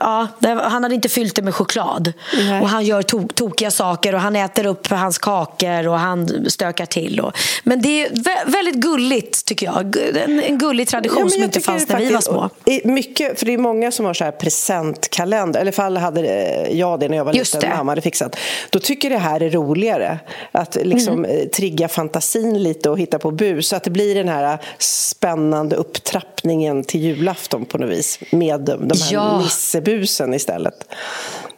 ja, 0.00 0.28
han 0.62 0.82
hade 0.82 0.94
inte 0.94 1.08
fyllt 1.08 1.34
det 1.34 1.42
med 1.42 1.54
choklad. 1.54 2.12
Nej. 2.36 2.60
Och 2.60 2.68
Han 2.68 2.84
gör 2.84 3.02
to 3.02 3.28
tokiga 3.34 3.70
saker 3.70 4.14
och 4.14 4.20
han 4.20 4.36
äter 4.36 4.66
upp 4.66 4.86
hans 4.86 5.18
kakor 5.18 5.88
och 5.88 5.98
han 5.98 6.50
stökar 6.50 6.86
till. 6.86 7.20
Och, 7.20 7.32
men 7.64 7.82
det 7.82 8.06
är 8.06 8.50
väldigt 8.50 8.74
gulligt 8.74 9.44
tycker 9.44 9.66
jag. 9.66 9.96
En, 10.24 10.40
en 10.40 10.58
gullig 10.58 10.88
tradition 10.88 11.22
ja, 11.22 11.30
som 11.30 11.42
inte 11.42 11.60
fanns 11.60 11.88
när 11.88 11.98
vi 11.98 12.12
var 12.12 12.20
små. 12.20 12.50
Mycket, 12.84 13.38
för 13.38 13.46
det 13.46 13.54
är 13.54 13.58
många 13.58 13.92
som 13.92 14.06
har 14.06 14.14
så 14.14 14.24
här 14.24 14.32
presentkalender, 14.32 15.29
eller 15.38 15.56
i 15.56 15.60
alla 15.60 15.72
fall 15.72 15.96
hade 15.96 16.20
jag 16.68 17.00
det 17.00 17.08
när 17.08 17.16
jag 17.16 17.24
var 17.24 17.32
Just 17.32 17.54
liten, 17.54 17.70
det. 17.70 17.76
mamma 17.76 17.90
hade 17.90 18.00
fixat. 18.00 18.36
Då 18.70 18.78
tycker 18.78 19.10
det 19.10 19.18
här 19.18 19.42
är 19.42 19.50
roligare. 19.50 20.18
Att 20.52 20.76
liksom 20.82 21.24
mm. 21.24 21.48
trigga 21.50 21.88
fantasin 21.88 22.62
lite 22.62 22.90
och 22.90 22.98
hitta 22.98 23.18
på 23.18 23.30
bus. 23.30 23.68
Så 23.68 23.76
att 23.76 23.84
det 23.84 23.90
blir 23.90 24.14
den 24.14 24.28
här 24.28 24.58
spännande 24.78 25.50
spännande 25.50 25.76
upptrappningen 25.76 26.84
till 26.84 27.00
julafton 27.00 27.64
på 27.64 27.78
något 27.78 27.90
vis 27.90 28.18
med 28.30 28.60
de 28.60 29.00
här 29.00 29.12
ja. 29.12 29.38
nissebusen 29.38 30.34
istället. 30.34 30.74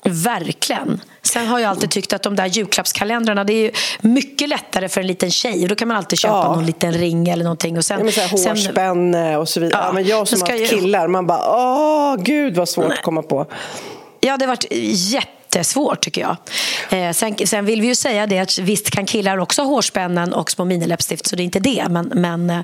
Verkligen. 0.04 1.00
Sen 1.22 1.46
har 1.46 1.58
jag 1.58 1.70
alltid 1.70 1.90
tyckt 1.90 2.12
att 2.12 2.22
de 2.22 2.36
där 2.36 2.46
julklappskalendrarna 2.46 3.44
det 3.44 3.52
är 3.52 3.70
mycket 4.00 4.48
lättare 4.48 4.88
för 4.88 5.00
en 5.00 5.06
liten 5.06 5.30
tjej. 5.30 5.66
Då 5.68 5.74
kan 5.74 5.88
man 5.88 5.96
alltid 5.96 6.18
köpa 6.18 6.34
ja. 6.34 6.54
någon 6.54 6.66
liten 6.66 6.92
ring 6.92 7.28
eller 7.28 7.44
någonting. 7.44 7.78
Och 7.78 7.84
sen, 7.84 7.98
ja, 7.98 8.04
men 8.04 8.12
så 8.12 8.50
hårspänne 8.50 9.36
och 9.36 9.48
så 9.48 9.60
vidare. 9.60 9.80
Ja, 9.82 9.86
ja 9.86 9.92
men 9.92 10.04
jag 10.04 10.28
som 10.28 10.40
har 10.40 10.48
haft 10.48 10.70
killar, 10.70 11.08
man 11.08 11.26
bara 11.26 11.50
åh 11.50 12.16
gud 12.16 12.56
vad 12.56 12.68
svårt 12.68 12.88
Nej. 12.88 12.98
att 12.98 13.04
komma 13.04 13.22
på. 13.22 13.46
Ja, 14.20 14.36
det 14.36 14.44
har 14.44 14.48
varit 14.48 14.66
jätte 14.70 15.42
jättesvårt 15.54 16.00
tycker 16.00 16.20
jag. 16.20 16.36
Eh, 16.90 17.12
sen, 17.12 17.36
sen, 17.46 17.64
vill 17.64 17.80
vi 17.80 17.86
ju 17.86 17.94
säga 17.94 18.26
det 18.26 18.38
att 18.38 18.58
visst 18.58 18.90
kan 18.90 19.06
killar 19.06 19.38
också 19.38 19.62
ha 19.62 19.68
hårspännen 19.68 20.32
och 20.32 20.50
små 20.50 20.64
miniläppstift 20.64 21.26
så 21.26 21.36
det 21.36 21.42
är 21.42 21.44
inte 21.44 21.60
det. 21.60 21.86
Men, 21.90 22.12
men, 22.14 22.50
eh, 22.50 22.60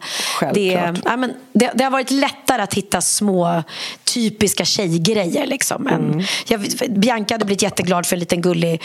det, 0.54 0.94
ja, 1.04 1.16
men 1.16 1.34
det, 1.52 1.70
det, 1.74 1.84
har 1.84 1.90
varit 1.90 2.10
lättare 2.10 2.62
att 2.62 2.74
hitta 2.74 3.00
små 3.00 3.62
typiska 4.04 4.64
tjejgrejer. 4.64 5.46
Liksom. 5.46 5.86
Mm. 5.86 6.20
jag, 6.48 6.60
Bianca 6.88 7.34
hade 7.34 7.44
blivit 7.44 7.62
jätteglad 7.62 8.06
för 8.06 8.16
en 8.16 8.20
liten 8.20 8.40
gullig 8.40 8.82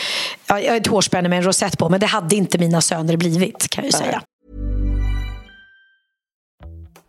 ja, 0.47 0.59
ett 0.59 0.87
hårspänne 0.87 1.29
med 1.29 1.37
en 1.37 1.43
rosett 1.43 1.77
på 1.77 1.89
men 1.89 1.99
det 1.99 2.05
hade 2.05 2.35
inte 2.35 2.57
mina 2.57 2.81
söner 2.81 3.17
blivit 3.17 3.69
kan 3.69 3.83
jag 3.83 3.93
säga. 3.93 4.21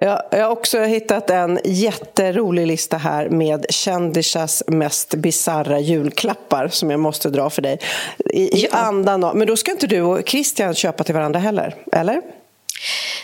Jag, 0.00 0.22
jag 0.30 0.44
har 0.44 0.50
också 0.50 0.78
hittat 0.78 1.30
en 1.30 1.58
jätterolig 1.64 2.66
lista 2.66 2.96
här 2.96 3.28
med 3.28 3.66
kändisars 3.70 4.62
mest 4.66 5.14
bizarra 5.14 5.80
julklappar 5.80 6.68
som 6.68 6.90
jag 6.90 7.00
måste 7.00 7.28
dra 7.28 7.50
för 7.50 7.62
dig. 7.62 7.78
I, 8.24 8.64
i 8.64 8.68
andan 8.70 9.24
av, 9.24 9.36
men 9.36 9.46
då 9.46 9.56
ska 9.56 9.70
inte 9.70 9.86
du 9.86 10.00
och 10.02 10.28
Christian 10.28 10.74
köpa 10.74 11.04
till 11.04 11.14
varandra 11.14 11.40
heller, 11.40 11.74
eller? 11.92 12.22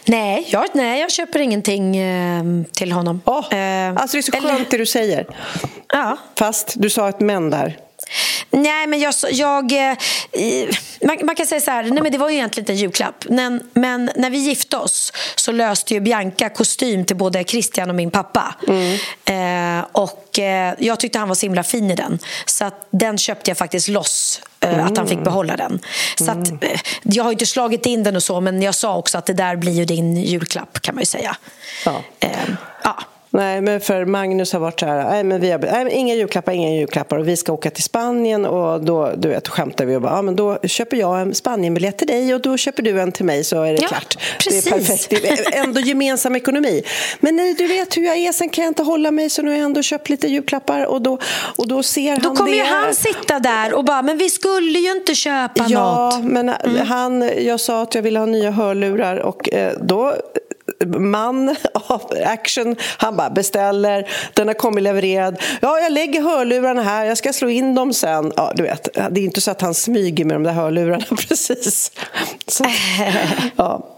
Nej, 0.06 0.46
jag, 0.50 0.64
nej, 0.72 1.00
jag 1.00 1.10
köper 1.10 1.38
ingenting 1.38 1.96
eh, 1.96 2.44
till 2.72 2.92
honom. 2.92 3.20
Oh, 3.24 3.54
eh, 3.54 3.88
alltså 3.96 4.16
det 4.16 4.20
är 4.20 4.22
så 4.22 4.32
skönt 4.32 4.44
eller, 4.44 4.66
det 4.70 4.78
du 4.78 4.86
säger. 4.86 5.26
Ja. 5.92 6.16
Fast 6.38 6.74
du 6.76 6.90
sa 6.90 7.08
ett 7.08 7.20
men 7.20 7.50
där. 7.50 7.78
Nej, 8.50 8.86
men 8.86 9.00
jag... 9.00 9.14
jag 9.30 9.72
eh, 9.72 9.96
man, 11.04 11.18
man, 11.22 11.34
kan 11.34 11.46
säga 11.46 11.60
så 11.60 11.70
här, 11.70 11.82
nej, 11.82 12.02
men 12.02 12.12
det 12.12 12.18
var 12.18 12.28
ju 12.28 12.36
egentligen 12.36 12.62
inte 12.62 12.72
en 12.72 12.78
julklapp. 12.78 13.24
Men, 13.28 13.70
men, 13.74 14.10
när 14.16 14.30
vi 14.30 14.38
gifte 14.38 14.76
oss 14.76 15.12
så 15.36 15.52
löste 15.52 15.94
ju 15.94 16.00
Bianca 16.00 16.48
kostym 16.48 17.04
till 17.04 17.16
både 17.16 17.44
Christian 17.44 17.90
och 17.90 17.96
min 17.96 18.10
pappa. 18.10 18.54
Mm. 18.68 18.98
Eh, 19.24 19.86
och 19.92 20.38
eh, 20.38 20.74
Jag 20.78 21.00
tyckte 21.00 21.18
han 21.18 21.28
var 21.28 21.34
så 21.34 21.46
himla 21.46 21.62
fin 21.62 21.90
i 21.90 21.94
den. 21.94 22.18
Så 22.46 22.70
den 22.90 23.18
köpte 23.18 23.50
jag 23.50 23.58
faktiskt 23.58 23.88
loss. 23.88 24.40
Mm. 24.60 24.86
Att 24.86 24.96
han 24.96 25.06
fick 25.06 25.12
mm. 25.12 25.24
behålla 25.24 25.56
den. 25.56 25.80
Så 26.18 26.30
att, 26.30 26.48
mm. 26.48 26.58
eh, 26.60 26.80
jag 27.02 27.24
har 27.24 27.32
inte 27.32 27.46
slagit 27.46 27.86
in 27.86 28.02
den 28.02 28.16
och 28.16 28.22
så, 28.22 28.40
men 28.40 28.62
jag 28.62 28.74
sa 28.74 28.96
också 28.96 29.18
att 29.18 29.26
det 29.26 29.32
där 29.32 29.56
blir 29.56 29.72
ju 29.72 29.84
din 29.84 30.16
julklapp 30.16 30.80
kan 30.80 30.94
man 30.94 31.02
ju 31.02 31.06
säga. 31.06 31.36
Ja. 31.84 32.02
Eh, 32.20 32.30
ja. 32.84 32.98
Nej, 33.34 33.60
men 33.60 33.80
för 33.80 34.04
Magnus 34.04 34.52
har 34.52 34.60
varit 34.60 34.80
så 34.80 34.86
här, 34.86 35.04
nej, 35.04 35.24
men 35.24 35.40
vi 35.40 35.50
har, 35.50 35.58
nej, 35.58 35.84
men 35.84 35.92
inga 35.92 36.14
julklappar, 36.14 36.52
inga 36.52 36.70
julklappar 36.70 37.18
och 37.18 37.28
vi 37.28 37.36
ska 37.36 37.52
åka 37.52 37.70
till 37.70 37.82
Spanien 37.82 38.46
och 38.46 38.84
då 38.84 39.12
du 39.16 39.28
vet, 39.28 39.48
skämtar 39.48 39.84
vi 39.84 39.96
och 39.96 40.02
bara, 40.02 40.12
ja, 40.12 40.22
men 40.22 40.36
då 40.36 40.58
köper 40.64 40.96
jag 40.96 41.20
en 41.20 41.34
Spanienbiljett 41.34 41.98
till 41.98 42.06
dig 42.06 42.34
och 42.34 42.40
då 42.40 42.56
köper 42.56 42.82
du 42.82 43.00
en 43.00 43.12
till 43.12 43.24
mig 43.24 43.44
så 43.44 43.62
är 43.62 43.72
det 43.72 43.82
ja, 43.82 43.88
klart. 43.88 44.18
Precis. 44.38 44.64
Det 44.64 44.70
är 44.70 44.74
perfekt, 44.74 45.10
det 45.10 45.28
är 45.28 45.62
ändå 45.64 45.80
gemensam 45.80 46.36
ekonomi. 46.36 46.82
Men 47.20 47.36
nej, 47.36 47.54
du 47.54 47.66
vet 47.66 47.96
hur 47.96 48.02
jag 48.02 48.16
är, 48.16 48.32
sen 48.32 48.48
kan 48.48 48.64
jag 48.64 48.70
inte 48.70 48.82
hålla 48.82 49.10
mig 49.10 49.30
så 49.30 49.42
nu 49.42 49.50
har 49.50 49.56
jag 49.56 49.64
ändå 49.64 49.82
köpt 49.82 50.08
lite 50.08 50.28
julklappar 50.28 50.86
och 50.86 51.02
då, 51.02 51.18
och 51.56 51.68
då 51.68 51.82
ser 51.82 52.16
då 52.16 52.28
han 52.28 52.36
kommer 52.36 52.50
det. 52.50 52.56
ju 52.56 52.64
han 52.64 52.94
sitta 52.94 53.38
där 53.38 53.74
och 53.74 53.84
bara, 53.84 54.02
men 54.02 54.18
vi 54.18 54.30
skulle 54.30 54.78
ju 54.78 54.90
inte 54.92 55.14
köpa 55.14 55.66
ja, 55.68 55.68
något. 55.68 56.14
Ja, 56.14 56.20
men 56.24 56.48
mm. 56.48 56.86
han, 56.86 57.30
jag 57.38 57.60
sa 57.60 57.82
att 57.82 57.94
jag 57.94 58.02
ville 58.02 58.18
ha 58.18 58.26
nya 58.26 58.50
hörlurar 58.50 59.16
och 59.16 59.52
eh, 59.52 59.72
då 59.80 60.14
man 60.86 61.56
av 61.74 62.12
action. 62.24 62.76
Han 62.96 63.16
bara 63.16 63.30
beställer, 63.30 64.08
den 64.34 64.46
har 64.46 64.54
kommit 64.54 64.84
levererad. 64.84 65.42
Ja, 65.60 65.80
jag 65.80 65.92
lägger 65.92 66.22
hörlurarna 66.22 66.82
här, 66.82 67.04
jag 67.04 67.18
ska 67.18 67.32
slå 67.32 67.48
in 67.48 67.74
dem 67.74 67.92
sen. 67.92 68.32
Ja, 68.36 68.52
du 68.56 68.62
vet, 68.62 68.88
det 68.94 69.20
är 69.20 69.24
inte 69.24 69.40
så 69.40 69.50
att 69.50 69.60
han 69.60 69.74
smyger 69.74 70.24
med 70.24 70.34
de 70.34 70.42
där 70.42 70.52
hörlurarna 70.52 71.04
precis. 71.28 71.92
Så, 72.46 72.64
ja. 73.56 73.96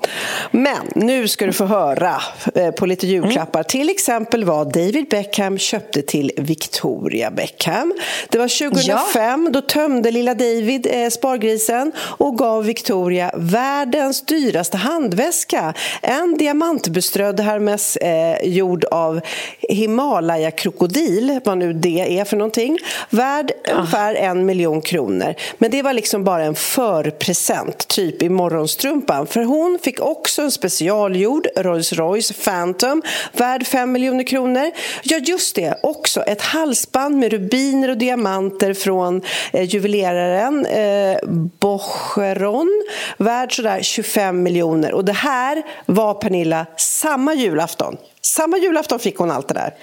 Men 0.51 0.87
nu 0.95 1.29
ska 1.29 1.47
du 1.47 1.53
få 1.53 1.65
höra 1.65 2.23
eh, 2.55 2.71
på 2.71 2.87
lite 2.87 3.07
julklappar. 3.07 3.61
Mm. 3.61 3.69
Till 3.69 3.91
exempel 3.91 4.45
vad 4.45 4.73
David 4.73 5.09
Beckham 5.11 5.59
köpte 5.59 6.03
till 6.03 6.33
Victoria 6.37 7.31
Beckham. 7.31 7.95
Det 8.29 8.39
var 8.39 8.71
2005, 8.71 9.45
ja. 9.45 9.51
då 9.51 9.61
tömde 9.61 10.11
lilla 10.11 10.35
David 10.35 10.87
eh, 10.91 11.09
spargrisen 11.09 11.93
och 11.99 12.39
gav 12.39 12.65
Victoria 12.65 13.31
världens 13.37 14.27
dyraste 14.27 14.77
handväska. 14.77 15.75
En 16.03 16.37
diamantbeströdd 16.75 17.41
Hermes 17.41 17.97
eh, 17.97 18.37
gjord 18.43 18.85
av 18.85 19.21
Himalaya-krokodil, 19.69 21.41
vad 21.45 21.59
nu 21.59 21.73
det 21.73 22.19
är 22.19 22.25
för 22.25 22.37
någonting. 22.37 22.79
Värd 23.11 23.53
ja. 23.65 23.75
ungefär 23.75 24.15
en 24.15 24.47
miljon 24.47 24.83
kronor. 24.83 25.35
Men 25.59 25.71
det 25.71 25.83
var 25.83 25.93
liksom 25.93 26.25
bara 26.25 26.45
en 26.45 26.55
förpresent, 26.55 27.89
typ 27.89 28.23
i 28.23 28.29
morgonstrumpan. 28.29 29.27
För 29.27 29.43
hon 29.43 29.79
fick 29.83 30.01
också 30.01 30.43
en 30.43 30.51
specialgjord 30.51 31.47
Rolls 31.57 31.93
Royce 31.93 32.33
Phantom 32.45 33.03
värd 33.33 33.67
5 33.67 33.93
miljoner 33.93 34.25
kronor. 34.25 34.71
Ja, 35.03 35.19
just 35.19 35.57
det, 35.57 35.79
också 35.83 36.23
ett 36.23 36.43
halsband 36.43 37.17
med 37.19 37.33
rubiner 37.33 37.91
och 37.91 37.99
diamanter 37.99 38.75
från 38.75 39.23
eh, 39.53 39.63
juveleraren 39.63 40.67
eh, 40.67 41.19
Bocheron 41.59 42.85
värd 43.19 43.57
sådär 43.57 43.83
25 43.83 44.43
miljoner. 44.43 44.93
Och 44.93 45.05
det 45.05 45.13
här 45.13 45.63
var 45.87 46.15
Pernilla 46.15 46.64
samma 46.77 47.35
julafton. 47.35 47.97
Samma 48.23 48.59
julafton 48.59 48.99
fick 48.99 49.17
hon 49.17 49.31
allt 49.31 49.49
det 49.49 49.55
där. 49.55 49.75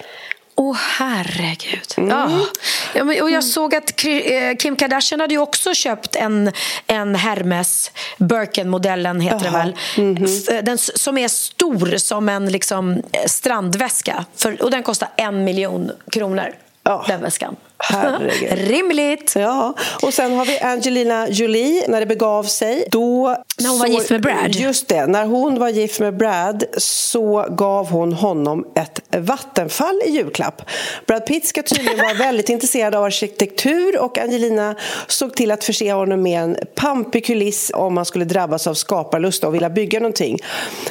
Åh, 0.54 0.70
oh, 0.70 0.76
herregud. 0.98 1.94
Mm. 1.96 2.10
Ja. 2.94 3.22
och 3.22 3.30
jag 3.30 3.44
såg 3.44 3.74
att 3.74 4.04
eh, 4.04 4.56
Kim 4.58 4.76
Kardashian 4.76 5.20
hade 5.20 5.34
ju 5.34 5.40
också 5.40 5.74
köpt 5.74 6.16
en, 6.16 6.52
en 6.86 7.14
Hermes, 7.14 7.90
Birkin-modellen 8.18 9.20
heter 9.20 9.46
Aha. 9.46 9.58
det 9.58 9.58
väl, 9.58 9.76
mm 9.96 10.64
den, 10.64 10.78
som 10.78 11.18
är 11.18 11.28
stor 11.28 11.96
som 11.96 12.28
en 12.28 12.52
liksom, 12.52 13.02
strandväska. 13.26 14.24
För, 14.36 14.62
och 14.62 14.70
den 14.70 14.82
kostar 14.82 15.08
en 15.16 15.44
miljon 15.44 15.90
kronor, 16.10 16.54
ja. 16.82 17.04
den 17.08 17.22
väskan. 17.22 17.56
Herregud. 17.82 18.52
Rimligt. 18.68 19.32
Ja. 19.36 19.74
Och 20.02 20.14
sen 20.14 20.32
har 20.36 20.44
vi 20.44 20.58
Angelina 20.58 21.28
Jolie, 21.28 21.84
när 21.88 22.00
det 22.00 22.06
begav 22.06 22.42
sig. 22.42 22.84
Då 22.90 23.36
när 23.58 23.68
hon 23.68 23.78
var 23.78 23.86
gift 23.86 24.10
med 24.10 24.22
Brad? 24.22 24.54
Just 24.54 24.88
det. 24.88 25.06
När 25.06 25.26
hon 25.26 25.58
var 25.58 25.68
gift 25.68 26.00
med 26.00 26.16
Brad 26.16 26.64
så 26.76 27.46
gav 27.50 27.88
hon 27.90 28.12
honom 28.12 28.66
ett 28.76 29.00
vattenfall 29.16 30.00
i 30.06 30.10
julklapp. 30.10 30.62
Brad 31.06 31.26
Pitt 31.26 31.46
ska 31.46 31.62
tydligen 31.62 31.98
vara 31.98 32.14
väldigt 32.18 32.48
intresserad 32.48 32.94
av 32.94 33.04
arkitektur 33.04 34.00
och 34.00 34.18
Angelina 34.18 34.74
såg 35.06 35.34
till 35.34 35.50
att 35.50 35.64
förse 35.64 35.92
honom 35.92 36.22
med 36.22 36.42
en 36.42 36.56
pampig 36.74 37.26
kuliss 37.26 37.70
om 37.74 37.96
han 37.96 38.06
skulle 38.06 38.24
drabbas 38.24 38.66
av 38.66 38.74
skaparlust 38.74 39.44
och 39.44 39.54
vilja 39.54 39.70
bygga 39.70 40.00
någonting. 40.00 40.38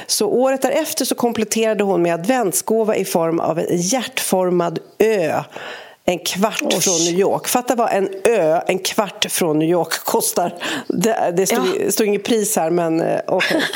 Så 0.08 0.28
året 0.28 0.62
därefter 0.62 1.06
så 1.06 1.16
kompletterade 1.16 1.84
hon 1.84 2.02
med 2.02 2.14
adventsgåva 2.14 2.96
i 2.96 3.06
form 3.06 3.40
av 3.40 3.60
en 3.60 3.66
hjärtformad 3.70 4.80
ö 5.00 5.44
en 6.12 6.20
kvart 6.20 6.62
Osh. 6.62 6.80
från 6.80 6.98
New 6.98 7.20
York. 7.20 7.48
Fatta 7.48 7.76
vad 7.76 7.92
en 7.92 8.10
ö, 8.24 8.62
en 8.68 8.80
kvart 8.80 9.26
från 9.32 9.60
New 9.60 9.70
York 9.70 9.94
kostar. 10.04 10.56
Det, 10.88 11.34
det 11.38 11.48
stod, 11.48 11.68
ja. 11.86 11.92
stod 11.92 12.08
inget 12.08 12.24
pris 12.24 12.56
här, 12.56 12.70
men 12.70 13.02
eh, 13.02 13.20
okej. 13.28 13.58
Okay. 13.58 13.62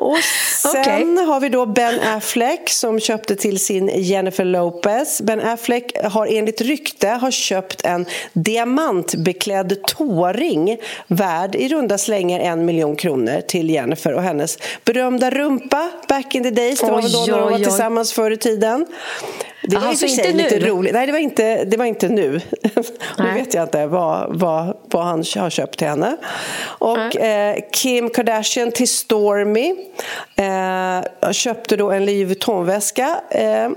Och 0.00 0.16
sen 0.62 0.80
okay. 0.80 1.24
har 1.24 1.40
vi 1.40 1.48
då 1.48 1.66
Ben 1.66 2.00
Affleck 2.00 2.70
som 2.70 3.00
köpte 3.00 3.36
till 3.36 3.60
sin 3.60 3.90
Jennifer 3.94 4.44
Lopez. 4.44 5.20
Ben 5.22 5.40
Affleck 5.40 5.98
har 6.04 6.26
enligt 6.26 6.60
rykte 6.60 7.08
har 7.08 7.30
köpt 7.30 7.84
en 7.84 8.06
diamantbeklädd 8.32 9.82
tåring 9.86 10.76
värd 11.06 11.54
i 11.54 11.68
runda 11.68 11.98
slängar 11.98 12.40
en 12.40 12.64
miljon 12.64 12.96
kronor 12.96 13.40
till 13.40 13.70
Jennifer 13.70 14.12
och 14.12 14.22
hennes 14.22 14.58
berömda 14.84 15.30
rumpa 15.30 15.90
back 16.08 16.34
in 16.34 16.42
the 16.42 16.50
days. 16.50 16.80
Det 16.80 16.90
var 16.90 17.02
väl 17.02 17.12
då 17.12 17.24
när 17.26 17.38
de 17.38 17.50
var 17.50 17.58
tillsammans 17.58 18.12
förr 18.12 18.30
i 18.30 18.36
tiden. 18.36 18.86
Det 19.62 19.76
var 19.76 19.88
alltså 19.88 20.06
inte 20.06 20.32
nu? 20.32 20.42
lite 20.42 20.58
roligt. 20.58 20.92
Nej, 20.92 21.06
det 21.06 21.12
var 21.12 21.18
inte, 21.18 21.64
det 21.64 21.76
var 21.76 21.84
inte 21.84 22.08
nu. 22.08 22.40
nu 23.18 23.32
vet 23.34 23.54
jag 23.54 23.62
inte 23.62 23.86
vad, 23.86 24.38
vad, 24.38 24.76
vad 24.90 25.04
han 25.04 25.24
har 25.36 25.50
köpt 25.50 25.78
till 25.78 25.88
henne. 25.88 26.16
Och 26.62 27.16
eh, 27.16 27.56
Kim 27.72 28.10
Kardashian 28.10 28.72
till 28.72 28.88
Stormy 28.88 29.74
eh, 30.36 31.32
köpte 31.32 31.76
då 31.76 31.90
en 31.90 32.06
Louis 32.06 32.26
Vuitton-väska. 32.26 33.20
Eh, 33.30 33.70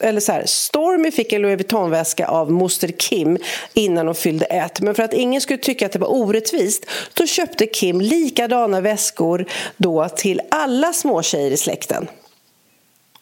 eller 0.00 0.20
så 0.20 0.32
här, 0.32 0.42
Stormy 0.46 1.10
fick 1.10 1.32
en 1.32 1.42
Louis 1.42 1.58
Vuitton-väska 1.58 2.26
av 2.26 2.52
moster 2.52 2.88
Kim 2.88 3.38
innan 3.74 4.06
hon 4.06 4.14
fyllde 4.14 4.44
ett. 4.44 4.80
Men 4.80 4.94
för 4.94 5.02
att 5.02 5.14
ingen 5.14 5.40
skulle 5.40 5.58
tycka 5.58 5.86
att 5.86 5.92
det 5.92 5.98
var 5.98 6.12
orättvist 6.12 6.86
då 7.14 7.26
köpte 7.26 7.66
Kim 7.66 8.00
likadana 8.00 8.80
väskor 8.80 9.44
då 9.76 10.08
till 10.08 10.40
alla 10.50 10.92
småtjejer 10.92 11.50
i 11.50 11.56
släkten. 11.56 12.08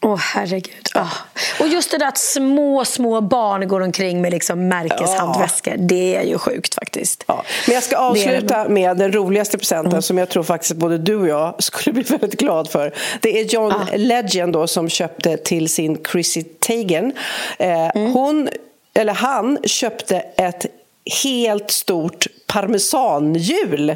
Åh, 0.05 0.15
oh, 0.15 0.19
herregud. 0.19 0.89
Oh. 0.95 1.13
Och 1.61 1.69
just 1.69 1.91
det 1.91 1.99
där 1.99 2.09
att 2.09 2.19
små, 2.19 2.85
små 2.85 3.21
barn 3.21 3.69
går 3.69 3.81
omkring 3.81 4.21
med 4.21 4.33
liksom 4.33 4.69
märkeshandväskor. 4.69 5.75
Ja. 5.77 5.81
Det 5.81 6.17
är 6.17 6.23
ju 6.23 6.39
sjukt 6.39 6.75
faktiskt. 6.75 7.25
Ja. 7.27 7.45
Men 7.67 7.75
jag 7.75 7.83
ska 7.83 7.97
avsluta 7.97 8.69
med 8.69 8.97
den 8.97 9.13
roligaste 9.13 9.59
presenten 9.59 9.93
mm. 9.93 10.03
som 10.03 10.19
jag 10.19 10.29
tror 10.29 10.43
faktiskt 10.43 10.77
både 10.77 10.99
du 10.99 11.17
och 11.17 11.29
jag 11.29 11.63
skulle 11.63 11.95
bli 11.95 12.03
väldigt 12.19 12.41
glad 12.41 12.71
för. 12.71 12.95
Det 13.21 13.41
är 13.41 13.45
John 13.45 13.73
ah. 13.73 13.97
Legend 13.97 14.53
då, 14.53 14.67
som 14.67 14.89
köpte 14.89 15.37
till 15.37 15.69
sin 15.69 16.05
Chrissy 16.13 16.43
Teigen. 16.43 17.13
Eh, 17.59 17.91
mm. 17.97 18.13
Hon, 18.13 18.49
eller 18.95 19.15
han 19.15 19.59
köpte 19.65 20.17
ett 20.19 20.67
helt 21.23 21.71
stort 21.71 22.27
parmesanhjul 22.47 23.95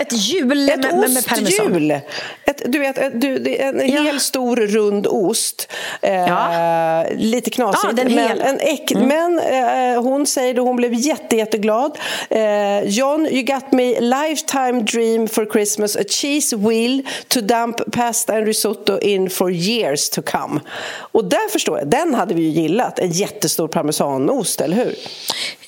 Ett 0.00 0.12
hjul 0.12 0.68
ett 0.68 0.80
med, 0.80 0.92
med, 0.92 1.10
osthjul. 1.10 1.90
Ett, 2.44 2.62
du 2.64 2.78
vet, 2.78 2.98
ett, 2.98 3.20
du, 3.20 3.56
en 3.56 3.90
ja. 3.90 4.02
hel 4.02 4.20
stor 4.20 4.56
rund 4.56 5.06
ost. 5.06 5.72
Eh, 6.02 6.14
ja. 6.14 7.04
Lite 7.16 7.50
knasigt. 7.50 7.84
Ja, 7.84 8.04
den 8.04 8.14
men, 8.14 8.40
en 8.40 8.60
äck, 8.60 8.90
mm. 8.90 9.08
men 9.08 9.38
eh, 9.38 10.02
hon 10.02 10.26
säger 10.26 10.54
att 10.54 10.66
hon 10.66 10.76
blev 10.76 10.94
jätte, 10.94 11.36
jätteglad. 11.36 11.98
Eh, 12.30 12.84
John, 12.84 13.26
you 13.26 13.42
got 13.42 13.72
me 13.72 14.00
lifetime 14.00 14.82
dream 14.82 15.28
for 15.28 15.46
Christmas. 15.52 15.96
A 15.96 16.04
cheese 16.08 16.56
wheel 16.56 17.02
to 17.28 17.40
dump 17.40 17.92
pasta 17.92 18.32
and 18.32 18.46
risotto 18.46 18.98
in 18.98 19.30
for 19.30 19.50
years 19.50 20.10
to 20.10 20.22
come. 20.22 20.60
Och 20.96 21.24
där 21.24 21.48
förstår 21.48 21.78
jag, 21.78 21.88
den 21.88 22.14
hade 22.14 22.34
vi 22.34 22.42
ju 22.42 22.48
gillat. 22.48 22.98
En 22.98 23.10
jättestor 23.10 23.68
parmesanost, 23.68 24.60
eller 24.60 24.76
hur? 24.76 24.94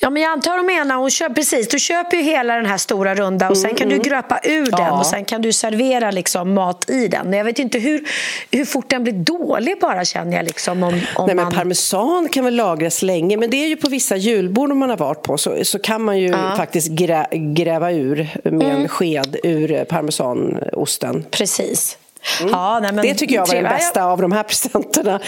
Ja, 0.00 0.10
men 0.10 0.22
jag 0.22 0.32
antar 0.32 0.56
hon 0.56 0.66
menar, 0.66 0.96
hon 0.96 1.10
köper, 1.10 1.34
precis, 1.34 1.68
du 1.68 1.78
köper 1.78 2.16
ju 2.16 2.22
hela 2.22 2.54
den 2.54 2.66
här 2.66 2.78
stora 2.78 3.14
runda 3.14 3.50
och 3.50 3.56
sen 3.66 3.76
mm, 3.76 3.76
kan 3.76 3.92
mm. 3.92 4.02
du 4.02 4.08
gröpa 4.08 4.40
ur 4.42 4.70
den 4.70 4.92
och 4.92 5.06
sen 5.06 5.24
kan 5.24 5.42
du 5.42 5.52
servera 5.52 6.10
liksom 6.10 6.54
mat 6.54 6.90
i 6.90 7.08
den. 7.08 7.32
Jag 7.32 7.44
vet 7.44 7.58
inte 7.58 7.78
hur, 7.78 8.04
hur 8.50 8.64
fort 8.64 8.90
den 8.90 9.02
blir 9.02 9.12
dålig 9.12 9.74
bara 9.80 10.04
känner 10.04 10.36
jag. 10.36 10.44
Liksom, 10.46 10.82
om, 10.82 11.00
om 11.16 11.26
Nej, 11.26 11.34
men 11.34 11.52
Parmesan 11.52 12.28
kan 12.28 12.44
väl 12.44 12.56
lagras 12.56 13.02
länge, 13.02 13.36
men 13.36 13.50
det 13.50 13.56
är 13.56 13.68
ju 13.68 13.76
på 13.76 13.88
vissa 13.88 14.16
julbord 14.16 14.76
man 14.76 14.90
har 14.90 14.96
varit 14.96 15.22
på 15.22 15.38
så, 15.38 15.64
så 15.64 15.78
kan 15.78 16.02
man 16.02 16.18
ju 16.18 16.32
faktiskt 16.56 16.88
grä, 16.88 17.26
gräva 17.32 17.92
ur 17.92 18.28
med 18.42 18.52
mm. 18.52 18.82
en 18.82 18.88
sked 18.88 19.36
ur 19.42 19.84
parmesanosten. 19.84 21.24
Precis. 21.30 21.98
Mm. 22.40 22.52
Ja, 22.52 22.80
nej, 22.80 22.92
det 23.02 23.14
tycker 23.14 23.34
jag 23.34 23.46
var 23.46 23.54
den 23.54 23.64
bästa 23.64 24.04
av 24.04 24.20
de 24.20 24.32
här 24.32 24.42
presenterna. 24.42 25.20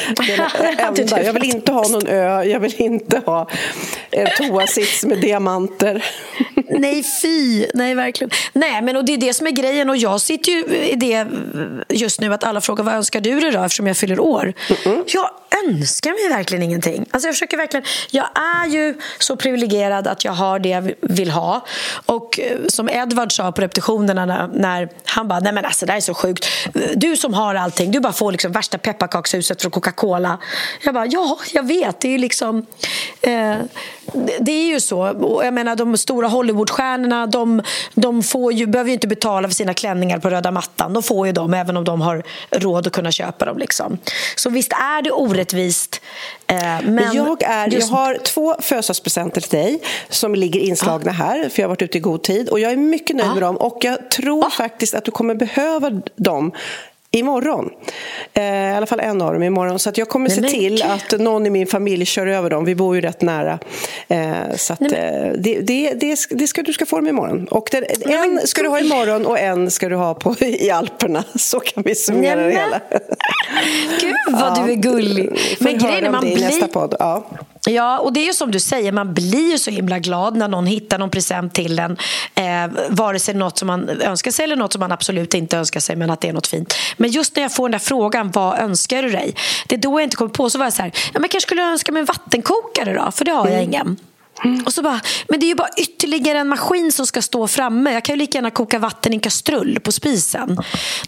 enda. 0.78 1.22
Jag 1.22 1.32
vill 1.32 1.44
inte 1.44 1.72
ha 1.72 1.88
någon 1.88 2.06
ö, 2.06 2.42
jag 2.42 2.60
vill 2.60 2.74
inte 2.82 3.22
ha 3.26 3.48
en 4.10 4.28
toasits 4.36 5.04
med 5.04 5.20
diamanter. 5.20 6.04
Nej, 6.68 7.04
fy! 7.22 7.66
Nej, 7.74 7.94
verkligen. 7.94 8.30
Nej, 8.52 8.82
men 8.82 8.96
och 8.96 9.04
det 9.04 9.12
är 9.12 9.16
det 9.16 9.34
som 9.34 9.46
är 9.46 9.50
grejen. 9.50 9.90
Och 9.90 9.96
jag 9.96 10.20
sitter 10.20 10.52
ju 10.52 10.64
i 10.76 10.94
det 10.94 11.26
just 11.88 12.20
nu 12.20 12.34
att 12.34 12.44
alla 12.44 12.60
frågar 12.60 12.84
vad 12.84 12.94
önskar 12.94 13.20
du 13.20 13.40
dig 13.40 13.50
då 13.50 13.62
eftersom 13.62 13.86
jag 13.86 13.96
fyller 13.96 14.20
år. 14.20 14.42
Mm 14.42 14.54
-mm. 14.82 15.04
Jag 15.06 15.30
önskar 15.66 16.10
mig 16.10 16.38
verkligen 16.38 16.62
ingenting. 16.62 17.06
Alltså 17.10 17.28
jag 17.28 17.34
försöker 17.34 17.56
verkligen... 17.56 17.84
Jag 18.10 18.26
är 18.34 18.66
ju 18.66 18.94
så 19.18 19.36
privilegierad 19.36 20.06
att 20.06 20.24
jag 20.24 20.32
har 20.32 20.58
det 20.58 20.68
jag 20.68 20.92
vill 21.00 21.30
ha. 21.30 21.66
Och 22.06 22.40
eh, 22.40 22.58
som 22.68 22.88
Edvard 22.88 23.32
sa 23.32 23.52
på 23.52 23.60
repetitionerna 23.60 24.26
när, 24.26 24.48
när 24.48 24.88
han 25.04 25.28
bara, 25.28 25.40
nej 25.40 25.52
men 25.52 25.64
alltså 25.64 25.86
det 25.86 25.92
här 25.92 25.96
är 25.96 26.00
så 26.00 26.14
sjukt 26.14 26.46
du 26.96 27.16
som 27.16 27.34
har 27.34 27.54
allting, 27.54 27.90
du 27.90 28.00
bara 28.00 28.12
får 28.12 28.32
liksom 28.32 28.52
värsta 28.52 28.78
pepparkakshuset 28.78 29.62
från 29.62 29.70
Coca-Cola. 29.70 30.38
Jag 30.84 30.94
bara, 30.94 31.06
ja, 31.06 31.38
jag 31.52 31.66
vet. 31.66 32.00
Det 32.00 32.14
är 32.14 32.18
liksom... 32.18 32.66
Eh, 33.20 33.56
det 34.40 34.52
är 34.52 34.66
ju 34.66 34.80
så. 34.80 35.14
jag 35.44 35.54
menar, 35.54 35.76
de 35.76 35.96
stora 35.96 36.28
Hollywoodstjärnorna 36.28 37.26
de, 37.26 37.62
de 37.94 38.22
får 38.22 38.52
ju, 38.52 38.66
behöver 38.66 38.88
ju 38.88 38.94
inte 38.94 39.08
betala 39.08 39.48
för 39.48 39.54
sina 39.54 39.74
klänningar 39.74 40.18
på 40.18 40.30
röda 40.30 40.50
mattan. 40.50 40.92
De 40.92 41.02
får 41.02 41.26
ju 41.26 41.32
dem 41.32 41.54
även 41.54 41.76
om 41.76 41.84
de 41.84 42.00
har 42.00 42.22
råd 42.50 42.86
att 42.86 42.92
kunna 42.92 43.12
köpa 43.12 43.44
dem. 43.44 43.58
Liksom. 43.58 43.98
Så 44.36 44.50
visst 44.50 44.72
är 44.72 45.02
det 45.02 45.10
orättvist. 45.10 46.00
Eh, 46.46 46.56
men 46.82 47.12
jag, 47.12 47.42
är, 47.42 47.68
just... 47.68 47.90
jag 47.90 47.96
har 47.96 48.18
två 48.24 48.56
födelsedagspresenter 48.60 49.40
till 49.40 49.50
dig 49.50 49.80
som 50.08 50.34
ligger 50.34 50.60
inslagna 50.60 51.10
ah. 51.10 51.14
här, 51.14 51.48
för 51.48 51.62
jag 51.62 51.68
har 51.68 51.68
varit 51.68 51.82
ute 51.82 51.98
i 51.98 52.00
god 52.00 52.22
tid. 52.22 52.48
Och 52.48 52.60
Jag 52.60 52.72
är 52.72 52.76
mycket 52.76 53.16
nöjd 53.16 53.30
ah. 53.30 53.34
med 53.34 53.42
dem 53.42 53.56
och 53.56 53.78
jag 53.80 54.10
tror 54.10 54.46
ah. 54.46 54.50
faktiskt 54.50 54.94
att 54.94 55.04
du 55.04 55.10
kommer 55.10 55.34
behöva 55.34 55.90
dem 56.16 56.52
Imorgon. 57.10 57.70
Eh, 58.34 58.42
I 58.42 58.74
alla 58.74 58.86
fall 58.86 59.00
en 59.00 59.22
av 59.22 59.32
dem 59.32 59.42
imorgon. 59.42 59.78
Så 59.78 59.88
att 59.88 59.98
jag 59.98 60.08
kommer 60.08 60.28
se 60.28 60.42
till 60.42 60.82
att 60.82 61.20
någon 61.20 61.46
i 61.46 61.50
min 61.50 61.66
familj 61.66 62.04
kör 62.04 62.26
över 62.26 62.50
dem. 62.50 62.64
Vi 62.64 62.74
bor 62.74 62.94
ju 62.94 63.00
rätt 63.00 63.22
nära. 63.22 63.58
Eh, 64.08 64.56
så 64.56 64.72
att, 64.72 64.80
eh, 64.80 64.88
det, 64.88 65.60
det, 65.60 65.94
det, 65.94 66.26
det, 66.30 66.46
ska, 66.46 66.62
du 66.62 66.72
ska 66.72 66.86
få 66.86 66.96
dem 66.96 67.08
imorgon. 67.08 67.48
Och 67.48 67.68
den, 67.70 67.84
en 68.12 68.46
ska 68.46 68.62
du 68.62 68.68
ha 68.68 68.80
imorgon 68.80 69.26
och 69.26 69.38
en 69.38 69.70
ska 69.70 69.88
du 69.88 69.96
ha 69.96 70.14
på, 70.14 70.34
i 70.40 70.70
Alperna. 70.70 71.24
Så 71.34 71.60
kan 71.60 71.82
vi 71.82 71.94
summera 71.94 72.42
det 72.42 72.52
hela. 72.52 72.80
Gud 74.00 74.14
vad 74.32 74.58
ja. 74.58 74.64
du 74.66 74.72
är 74.72 74.76
gullig. 74.76 75.38
Men 75.60 75.78
grejen 75.78 76.04
är 76.04 76.10
man 76.10 76.20
blir... 76.20 76.40
nästa 76.40 76.68
podd. 76.68 76.94
Ja. 76.98 77.24
Ja, 77.70 77.98
och 77.98 78.12
det 78.12 78.20
är 78.20 78.26
ju 78.26 78.32
som 78.32 78.50
du 78.50 78.60
säger, 78.60 78.92
man 78.92 79.14
blir 79.14 79.50
ju 79.50 79.58
så 79.58 79.70
himla 79.70 79.98
glad 79.98 80.36
när 80.36 80.48
någon 80.48 80.66
hittar 80.66 80.98
någon 80.98 81.10
present 81.10 81.54
till 81.54 81.78
en. 81.78 81.96
Eh, 82.34 82.70
vare 82.88 83.18
sig 83.18 83.34
något 83.34 83.58
som 83.58 83.66
man 83.66 83.88
önskar 83.88 84.30
sig 84.30 84.44
eller 84.44 84.56
något 84.56 84.72
som 84.72 84.80
man 84.80 84.92
absolut 84.92 85.34
inte 85.34 85.56
önskar 85.58 85.80
sig, 85.80 85.96
men 85.96 86.10
att 86.10 86.20
det 86.20 86.28
är 86.28 86.32
något 86.32 86.46
fint. 86.46 86.74
Men 86.96 87.10
just 87.10 87.36
när 87.36 87.42
jag 87.42 87.54
får 87.54 87.68
den 87.68 87.72
där 87.72 87.78
frågan, 87.78 88.30
vad 88.30 88.58
önskar 88.58 89.02
du 89.02 89.10
dig? 89.10 89.34
Det 89.66 89.74
är 89.74 89.80
då 89.80 90.00
jag 90.00 90.02
inte 90.04 90.16
kommer 90.16 90.30
på, 90.30 90.50
så 90.50 90.58
var 90.58 90.66
jag 90.66 90.72
så 90.72 90.82
här, 90.82 90.92
ja, 90.94 91.10
men 91.12 91.22
jag 91.22 91.30
kanske 91.30 91.46
skulle 91.46 91.62
önska 91.62 91.92
mig 91.92 92.00
en 92.00 92.06
vattenkokare 92.06 92.94
då, 92.94 93.10
för 93.10 93.24
det 93.24 93.30
har 93.30 93.46
jag 93.46 93.54
mm. 93.54 93.64
ingen. 93.64 93.96
Mm. 94.44 94.64
Och 94.66 94.74
så 94.74 94.82
bara, 94.82 95.00
men 95.28 95.40
det 95.40 95.46
är 95.46 95.48
ju 95.48 95.54
bara 95.54 95.68
ytterligare 95.76 96.38
en 96.38 96.48
maskin 96.48 96.92
som 96.92 97.06
ska 97.06 97.22
stå 97.22 97.48
framme. 97.48 97.92
Jag 97.92 98.04
kan 98.04 98.14
ju 98.14 98.18
lika 98.18 98.38
gärna 98.38 98.50
koka 98.50 98.78
vatten 98.78 99.12
i 99.12 99.16
en 99.16 99.20
kastrull 99.20 99.80
på 99.80 99.92
spisen. 99.92 100.58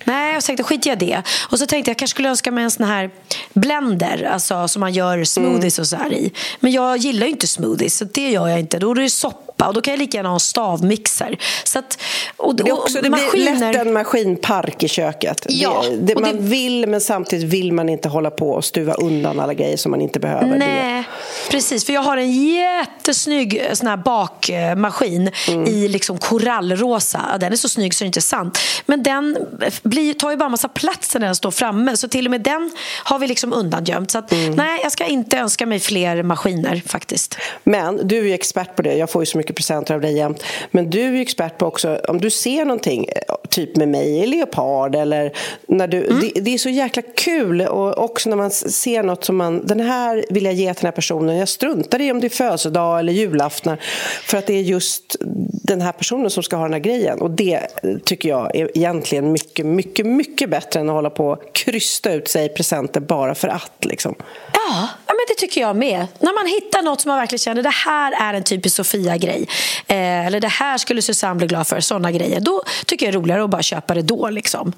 Nej, 0.05 0.35
jag 0.35 0.45
tänkte 0.45 0.62
skit 0.62 0.87
jag 0.87 0.99
det. 0.99 1.22
Och 1.51 1.59
så 1.59 1.66
tänkte 1.66 1.91
jag, 1.91 1.99
kanske 1.99 2.14
skulle 2.14 2.28
önska 2.28 2.51
mig 2.51 2.64
en 2.64 2.70
sån 2.70 2.87
här 2.87 3.11
blender, 3.53 4.28
alltså 4.33 4.68
som 4.68 4.81
man 4.81 4.93
gör 4.93 5.24
smoothies 5.24 5.78
och 5.78 5.87
så 5.87 5.97
här 5.97 6.12
i. 6.12 6.33
Men 6.61 6.72
jag 6.72 6.97
gillar 6.97 7.26
ju 7.26 7.33
inte 7.33 7.47
smoothies, 7.47 7.97
så 7.97 8.05
det 8.05 8.31
gör 8.31 8.49
jag 8.49 8.61
inte. 8.61 8.78
Då 8.78 8.91
är 8.91 8.95
det 8.95 9.11
soppa 9.11 9.50
soppa 9.61 9.69
och 9.69 9.75
då 9.75 9.81
kan 9.81 9.93
jag 9.93 9.99
lika 9.99 10.19
gärna 10.19 10.29
ha 10.29 10.37
en 10.37 10.41
stavmixer. 10.41 11.39
Så 11.65 11.79
att, 11.79 11.99
och, 12.37 12.57
det, 12.57 12.73
också, 12.73 13.01
det 13.03 13.11
maskiner... 13.11 13.57
blir 13.57 13.73
lätt 13.73 13.87
en 13.87 13.93
maskinpark 13.93 14.83
i 14.83 14.89
köket. 14.89 15.47
Ja, 15.49 15.85
det, 15.91 15.97
det 15.97 16.21
man 16.21 16.49
vill 16.49 16.87
men 16.87 17.01
samtidigt 17.01 17.49
vill 17.49 17.73
man 17.73 17.89
inte 17.89 18.09
hålla 18.09 18.31
på 18.31 18.51
och 18.51 18.65
stuva 18.65 18.95
undan 18.95 19.41
alla 19.41 19.55
grejer 19.55 19.77
som 19.77 19.91
man 19.91 20.01
inte 20.01 20.21
behöver. 20.21 20.57
Nej, 20.59 21.05
precis. 21.51 21.85
För 21.87 21.93
jag 21.93 22.03
har 22.03 22.17
en 22.17 22.33
jättesnygg 22.33 23.63
eh, 23.67 23.73
sån 23.73 23.89
här 23.89 23.97
bakmaskin 23.97 25.31
mm. 25.49 25.67
i 25.67 25.89
liksom 25.89 26.19
korallrosa. 26.19 27.21
Den 27.41 27.53
är 27.53 27.57
så 27.57 27.69
snygg 27.69 27.95
så 27.95 28.05
det 28.05 28.07
är 28.07 28.07
inte 28.07 28.21
sant. 28.21 28.59
Men 28.87 29.03
den 29.03 29.37
blir, 29.83 30.15
tar 30.15 30.31
ju 30.31 30.37
bara 30.37 30.49
massa 30.49 30.69
plats 30.69 31.15
när 31.15 31.21
den 31.21 31.35
står 31.35 31.51
framme. 31.51 31.97
Så 31.97 32.09
till 32.09 32.27
och 32.27 32.31
med 32.31 32.41
den 32.41 32.71
har 33.05 33.19
vi 33.19 33.27
liksom 33.27 33.53
undangömt. 33.53 34.11
Så 34.11 34.19
att, 34.19 34.33
mm. 34.33 34.55
nej, 34.55 34.81
jag 34.83 34.93
ska 34.93 35.07
inte 35.07 35.39
önska 35.39 35.67
mig 35.67 35.81
fler 35.81 36.23
maskiner 36.23 36.83
faktiskt. 36.87 37.37
Men 37.65 38.09
du 38.09 38.19
är 38.19 38.23
ju 38.23 38.33
expert 38.33 38.77
på 38.77 38.83
det. 38.83 38.95
Jag 38.95 39.11
får 39.11 39.23
ju 39.23 39.27
så 39.27 39.39
mycket 39.39 39.50
mycket 39.51 39.57
presenter 39.57 39.95
av 39.95 40.01
dig 40.01 40.17
jämt. 40.17 40.43
Men 40.71 40.91
du 40.91 41.01
är 41.01 41.13
ju 41.13 41.21
expert 41.21 41.59
på 41.59 41.67
också, 41.67 42.01
om 42.09 42.21
du 42.21 42.31
ser 42.31 42.65
någonting, 42.65 43.07
typ 43.49 43.77
med 43.77 43.89
mig 43.89 44.19
i 44.19 44.27
leopard 44.27 44.95
eller 44.95 45.33
när 45.69 45.89
du, 45.89 46.07
mm. 46.07 46.21
det, 46.21 46.41
det, 46.41 46.55
är 46.55 46.59
så 46.59 46.69
jäkla 46.69 47.03
kul 47.17 47.61
och 47.61 47.99
också 47.99 48.29
när 48.29 48.37
man 48.37 48.51
ser 48.51 49.03
något 49.03 49.25
som 49.25 49.37
man, 49.37 49.67
den 49.67 49.81
här 49.81 50.25
vill 50.31 50.45
jag 50.45 50.55
ge 50.55 50.75
till 50.75 50.83
den 50.83 50.87
här 50.87 50.93
personen. 50.93 51.37
Jag 51.37 51.49
struntar 51.49 52.01
i 52.01 52.13
om 52.13 52.21
det 52.21 52.27
är 52.27 52.29
födelsedag 52.29 52.99
eller 52.99 53.13
julafton 53.13 53.77
för 54.23 54.39
att 54.39 54.47
det 54.47 54.55
är 54.55 54.63
just 54.63 55.17
den 55.65 55.81
här 55.81 55.93
personen 55.93 56.31
som 56.31 56.43
ska 56.43 56.57
ha 56.57 56.63
den 56.63 56.73
här 56.73 56.81
grejen. 56.81 57.21
Och 57.21 57.31
det 57.31 57.61
tycker 58.05 58.29
jag 58.29 58.57
är 58.57 58.79
egentligen 58.79 59.33
mycket, 59.33 59.67
mycket, 59.67 60.07
mycket 60.07 60.51
bättre 60.51 60.81
än 60.81 60.89
att 60.89 60.95
hålla 60.95 61.11
på 61.11 61.27
och 61.27 61.55
krysta 61.55 62.13
ut 62.13 62.29
sig 62.29 62.49
presenter 62.49 63.01
bara 63.01 63.35
för 63.35 63.49
att. 63.49 63.85
Liksom. 63.85 64.15
Ja, 64.53 64.89
men 65.07 65.17
det 65.29 65.35
tycker 65.35 65.61
jag 65.61 65.77
med. 65.77 66.07
När 66.19 66.35
man 66.35 66.47
hittar 66.47 66.83
något 66.83 67.01
som 67.01 67.09
man 67.09 67.19
verkligen 67.19 67.39
känner 67.39 67.63
det 67.63 67.69
här 67.87 68.13
är 68.13 68.35
en 68.35 68.43
typisk 68.43 68.77
Sofia-grej 68.77 69.39
eh, 69.86 70.26
eller 70.26 70.41
det 70.41 70.49
här 70.49 70.78
skulle 70.78 71.03
Susanne 71.03 71.34
bli 71.34 71.47
glad 71.47 71.66
för, 71.66 71.80
sådana 71.80 72.12
grejer 72.12 72.41
då 72.41 72.62
tycker 72.86 73.07
jag 73.07 73.14
det 73.14 73.18
är 73.18 73.20
roligare 73.20 73.45
att 73.45 73.51
bara 73.51 73.62
köpa 73.62 73.95
det 73.95 74.03
då. 74.03 74.30
Liksom. 74.30 74.72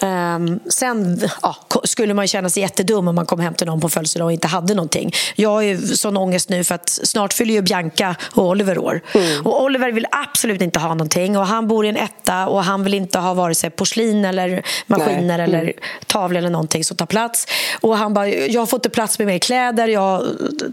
Um, 0.00 0.60
sen 0.68 1.20
ja, 1.42 1.56
skulle 1.84 2.14
man 2.14 2.26
känna 2.26 2.50
sig 2.50 2.62
jättedum 2.62 3.08
om 3.08 3.14
man 3.14 3.26
kom 3.26 3.40
hem 3.40 3.54
till 3.54 3.66
någon 3.66 3.80
på 3.80 3.88
födelsedag 3.88 4.24
och 4.26 4.32
inte 4.32 4.48
hade 4.48 4.74
någonting. 4.74 5.12
Jag 5.34 5.50
har 5.50 5.62
ju 5.62 5.78
sån 5.78 6.16
ångest 6.16 6.48
nu 6.48 6.64
för 6.64 6.74
att 6.74 6.88
snart 6.88 7.32
fyller 7.32 7.54
ju 7.54 7.62
Bianca 7.62 8.16
och 8.34 8.48
Oliver 8.48 8.78
år. 8.78 9.00
Mm. 9.14 9.46
Och 9.46 9.62
Oliver 9.62 9.92
vill 9.92 10.06
absolut 10.10 10.62
inte 10.62 10.78
ha 10.78 10.88
någonting 10.88 11.38
och 11.38 11.46
han 11.46 11.68
bor 11.68 11.86
i 11.86 11.88
en 11.88 11.96
etta 11.96 12.46
och 12.46 12.64
han 12.64 12.84
vill 12.84 12.94
inte 12.94 13.18
ha 13.18 13.34
vare 13.34 13.54
sig 13.54 13.70
porslin 13.70 14.24
eller 14.24 14.62
maskiner 14.86 15.38
mm. 15.38 15.40
eller 15.40 15.72
tavlor 16.06 16.38
eller 16.38 16.50
någonting 16.50 16.84
som 16.84 16.96
tar 16.96 17.06
plats. 17.06 17.46
Och 17.80 17.96
han 17.96 18.14
bara, 18.14 18.28
jag 18.28 18.60
har 18.60 18.66
fått 18.66 18.92
plats 18.92 19.18
med 19.18 19.26
mer 19.26 19.38
kläder, 19.38 19.88
jag 19.88 20.00
har 20.00 20.24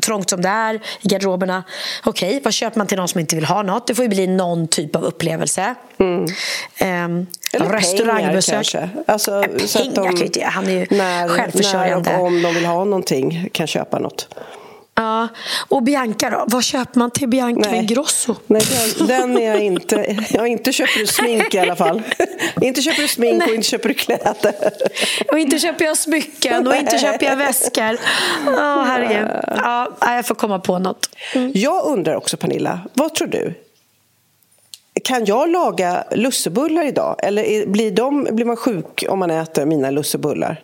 trångt 0.02 0.30
som 0.30 0.42
det 0.42 0.50
är 0.50 0.76
i 0.76 1.08
garderoberna. 1.08 1.64
Okej, 2.04 2.30
okay, 2.30 2.42
vad 2.44 2.54
köper 2.54 2.78
man 2.78 2.88
till 2.88 2.98
någon 2.98 3.08
som 3.12 3.20
inte 3.20 3.36
vill 3.36 3.46
ha 3.46 3.64
något? 3.64 3.88
Det 3.88 3.96
får 3.96 4.04
ju 4.04 4.10
bli 4.10 4.28
någon 4.28 4.68
typ 4.68 4.96
av 4.96 5.04
upplevelse. 5.04 5.76
Mm. 6.00 6.22
Um, 6.22 7.28
eller 7.54 7.70
restaurangbesök. 7.70 8.54
kanske. 8.54 8.90
Alltså, 9.08 9.42
pengar 9.42 9.68
så 9.68 9.82
att 9.82 9.96
de, 10.34 10.44
han 10.44 10.68
är 10.68 10.72
ju 10.72 10.88
när, 10.90 11.28
självförsörjande. 11.28 12.10
När 12.10 12.20
och 12.20 12.26
om 12.26 12.42
de 12.42 12.54
vill 12.54 12.66
ha 12.66 12.84
någonting 12.84 13.50
kan 13.52 13.68
köpa 13.68 14.00
något. 14.00 14.28
Ja, 14.96 15.28
och 15.68 15.84
Bianca 15.84 16.30
då? 16.30 16.46
Vad 16.48 16.64
köper 16.64 17.00
man 17.00 17.12
till 17.12 17.28
Bianca 17.28 17.70
Nej. 17.70 17.80
Ingrosso? 17.80 18.36
Nej, 18.48 18.62
den, 19.08 19.38
är 19.38 19.48
jag 19.48 19.60
inte. 19.60 20.26
Jag 20.30 20.48
inte 20.48 20.72
köper 20.72 21.00
du 21.00 21.08
smink 21.08 21.54
i 21.54 21.60
alla 21.60 21.76
fall. 21.76 22.02
inte 22.62 22.82
köper 22.82 23.02
du 23.02 23.08
smink 23.08 23.40
Nej. 23.40 23.48
och 23.50 23.56
inte 23.56 23.68
köper 23.68 23.90
du 23.90 23.96
kläder. 23.96 24.54
och 25.32 25.40
inte 25.40 25.60
köper 25.60 25.86
jag 25.86 25.98
smycken 25.98 26.68
och 26.68 26.76
inte 26.76 26.98
köper 26.98 27.26
jag 27.26 27.36
väskor. 27.36 27.94
Oh, 28.48 28.84
herregud. 28.84 29.28
Ja, 29.48 29.92
jag 30.02 30.26
får 30.26 30.36
komma 30.36 30.60
på 30.60 30.80
något. 30.80 31.10
Mm. 31.34 31.52
Jag 31.56 31.86
undrar 31.86 32.16
också, 32.16 32.38
Pernilla, 32.38 32.80
vad 32.94 33.16
tror 33.16 33.28
du? 33.28 33.54
Kan 35.04 35.26
jag 35.26 35.50
laga 35.50 36.04
lussebullar 36.12 36.86
idag? 36.86 37.16
Eller 37.24 37.66
blir, 37.66 37.92
de, 37.92 38.24
blir 38.32 38.46
man 38.46 38.58
sjuk 38.58 39.06
om 39.10 39.20
man 39.20 39.32
äter 39.32 39.66
mina 39.66 39.92
lussebullar? 39.92 40.64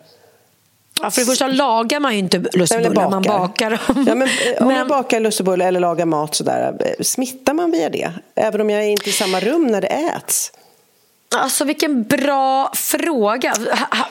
Ja, 1.02 1.10
för 1.10 1.20
det 1.20 1.26
första 1.26 1.46
lagar 1.46 2.00
man 2.00 2.12
ju 2.12 2.18
inte 2.18 2.44
lussebullar, 2.52 3.10
man 3.10 3.22
bakar 3.22 3.70
dem. 3.70 4.04
Ja, 4.08 4.14
men, 4.14 4.28
eh, 4.28 4.62
om 4.62 4.68
men... 4.68 4.76
jag 4.76 4.88
bakar 4.88 5.20
lussebullar 5.20 5.66
eller 5.66 5.80
lagar 5.80 6.06
mat 6.06 6.34
sådär, 6.34 6.76
eh, 6.80 7.02
smittar 7.02 7.54
man 7.54 7.70
via 7.70 7.88
det? 7.88 8.12
Även 8.34 8.60
om 8.60 8.70
jag 8.70 8.84
är 8.84 8.88
inte 8.88 9.10
i 9.10 9.12
samma 9.12 9.40
rum 9.40 9.66
när 9.66 9.80
det 9.80 9.86
äts? 9.86 10.52
Alltså 11.34 11.64
vilken 11.64 12.02
bra 12.02 12.72
fråga. 12.74 13.54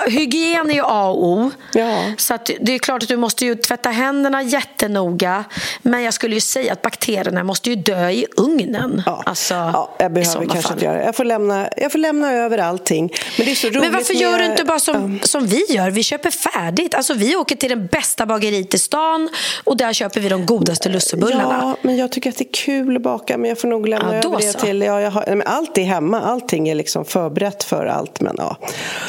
Hygien 0.07 0.69
är 0.69 0.73
ju 0.73 0.81
A 0.83 1.07
och 1.07 1.25
O. 1.25 1.51
Ja. 1.73 2.03
Så 2.17 2.37
det 2.59 2.75
är 2.75 2.79
klart 2.79 3.03
att 3.03 3.09
du 3.09 3.17
måste 3.17 3.45
ju 3.45 3.55
tvätta 3.55 3.89
händerna 3.89 4.43
jättenoga. 4.43 5.43
Men 5.81 6.03
jag 6.03 6.13
skulle 6.13 6.35
ju 6.35 6.41
säga 6.41 6.73
att 6.73 6.81
bakterierna 6.81 7.43
måste 7.43 7.69
ju 7.69 7.75
dö 7.75 8.09
i 8.09 8.25
ugnen. 8.37 9.03
Ja, 9.05 9.23
alltså, 9.25 9.53
ja 9.53 9.95
jag 9.99 10.13
behöver 10.13 10.45
kanske 10.45 10.61
fall. 10.61 10.71
inte 10.71 10.85
göra 10.85 11.03
jag 11.03 11.15
får, 11.15 11.23
lämna, 11.23 11.69
jag 11.77 11.91
får 11.91 11.99
lämna 11.99 12.33
över 12.33 12.57
allting. 12.57 13.13
Men 13.37 13.45
det 13.45 13.51
är 13.51 13.55
så 13.55 13.67
roligt 13.67 13.81
Men 13.81 13.91
varför 13.91 14.13
med... 14.13 14.21
gör 14.21 14.39
du 14.39 14.45
inte 14.45 14.63
bara 14.63 14.79
som, 14.79 15.19
som 15.23 15.45
vi 15.45 15.65
gör? 15.69 15.89
Vi 15.89 16.03
köper 16.03 16.31
färdigt. 16.31 16.93
Alltså 16.93 17.13
vi 17.13 17.35
åker 17.35 17.55
till 17.55 17.69
den 17.69 17.87
bästa 17.87 18.25
bageriet 18.25 18.73
i 18.73 18.79
stan 18.79 19.29
och 19.63 19.77
där 19.77 19.93
köper 19.93 20.21
vi 20.21 20.29
de 20.29 20.45
godaste 20.45 20.89
lussebullarna. 20.89 21.57
Ja, 21.61 21.77
men 21.81 21.97
jag 21.97 22.11
tycker 22.11 22.29
att 22.29 22.37
det 22.37 22.49
är 22.49 22.53
kul 22.53 22.95
att 22.95 23.01
baka 23.01 23.37
men 23.37 23.49
jag 23.49 23.59
får 23.59 23.67
nog 23.67 23.87
lämna 23.87 24.15
ja, 24.15 24.29
över 24.29 24.37
det 24.37 24.51
så. 24.51 24.59
till... 24.59 24.81
Ja, 24.81 25.01
jag 25.01 25.11
har, 25.11 25.43
allt 25.45 25.77
är 25.77 25.83
hemma, 25.83 26.21
allting 26.21 26.69
är 26.69 26.75
liksom 26.75 27.05
förberett 27.07 27.63
för 27.63 27.85
allt. 27.85 28.21
Men, 28.21 28.35
ja. 28.37 28.57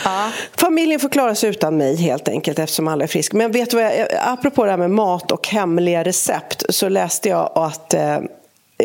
ja. 0.04 0.30
Familjen 0.56 1.00
får 1.00 1.08
klara 1.08 1.34
sig 1.34 1.50
utan 1.50 1.76
mig 1.76 1.96
helt 1.96 2.28
enkelt 2.28 2.58
eftersom 2.58 2.88
alla 2.88 3.04
är 3.04 3.08
friska. 3.08 3.36
Men 3.36 3.52
vet 3.52 3.70
du 3.70 3.76
vad 3.76 3.86
jag, 3.86 4.08
apropå 4.26 4.64
det 4.64 4.70
här 4.70 4.78
med 4.78 4.90
mat 4.90 5.32
och 5.32 5.48
hemliga 5.48 6.04
recept 6.04 6.64
så 6.68 6.88
läste 6.88 7.28
jag 7.28 7.52
att 7.54 7.94
eh, 7.94 8.18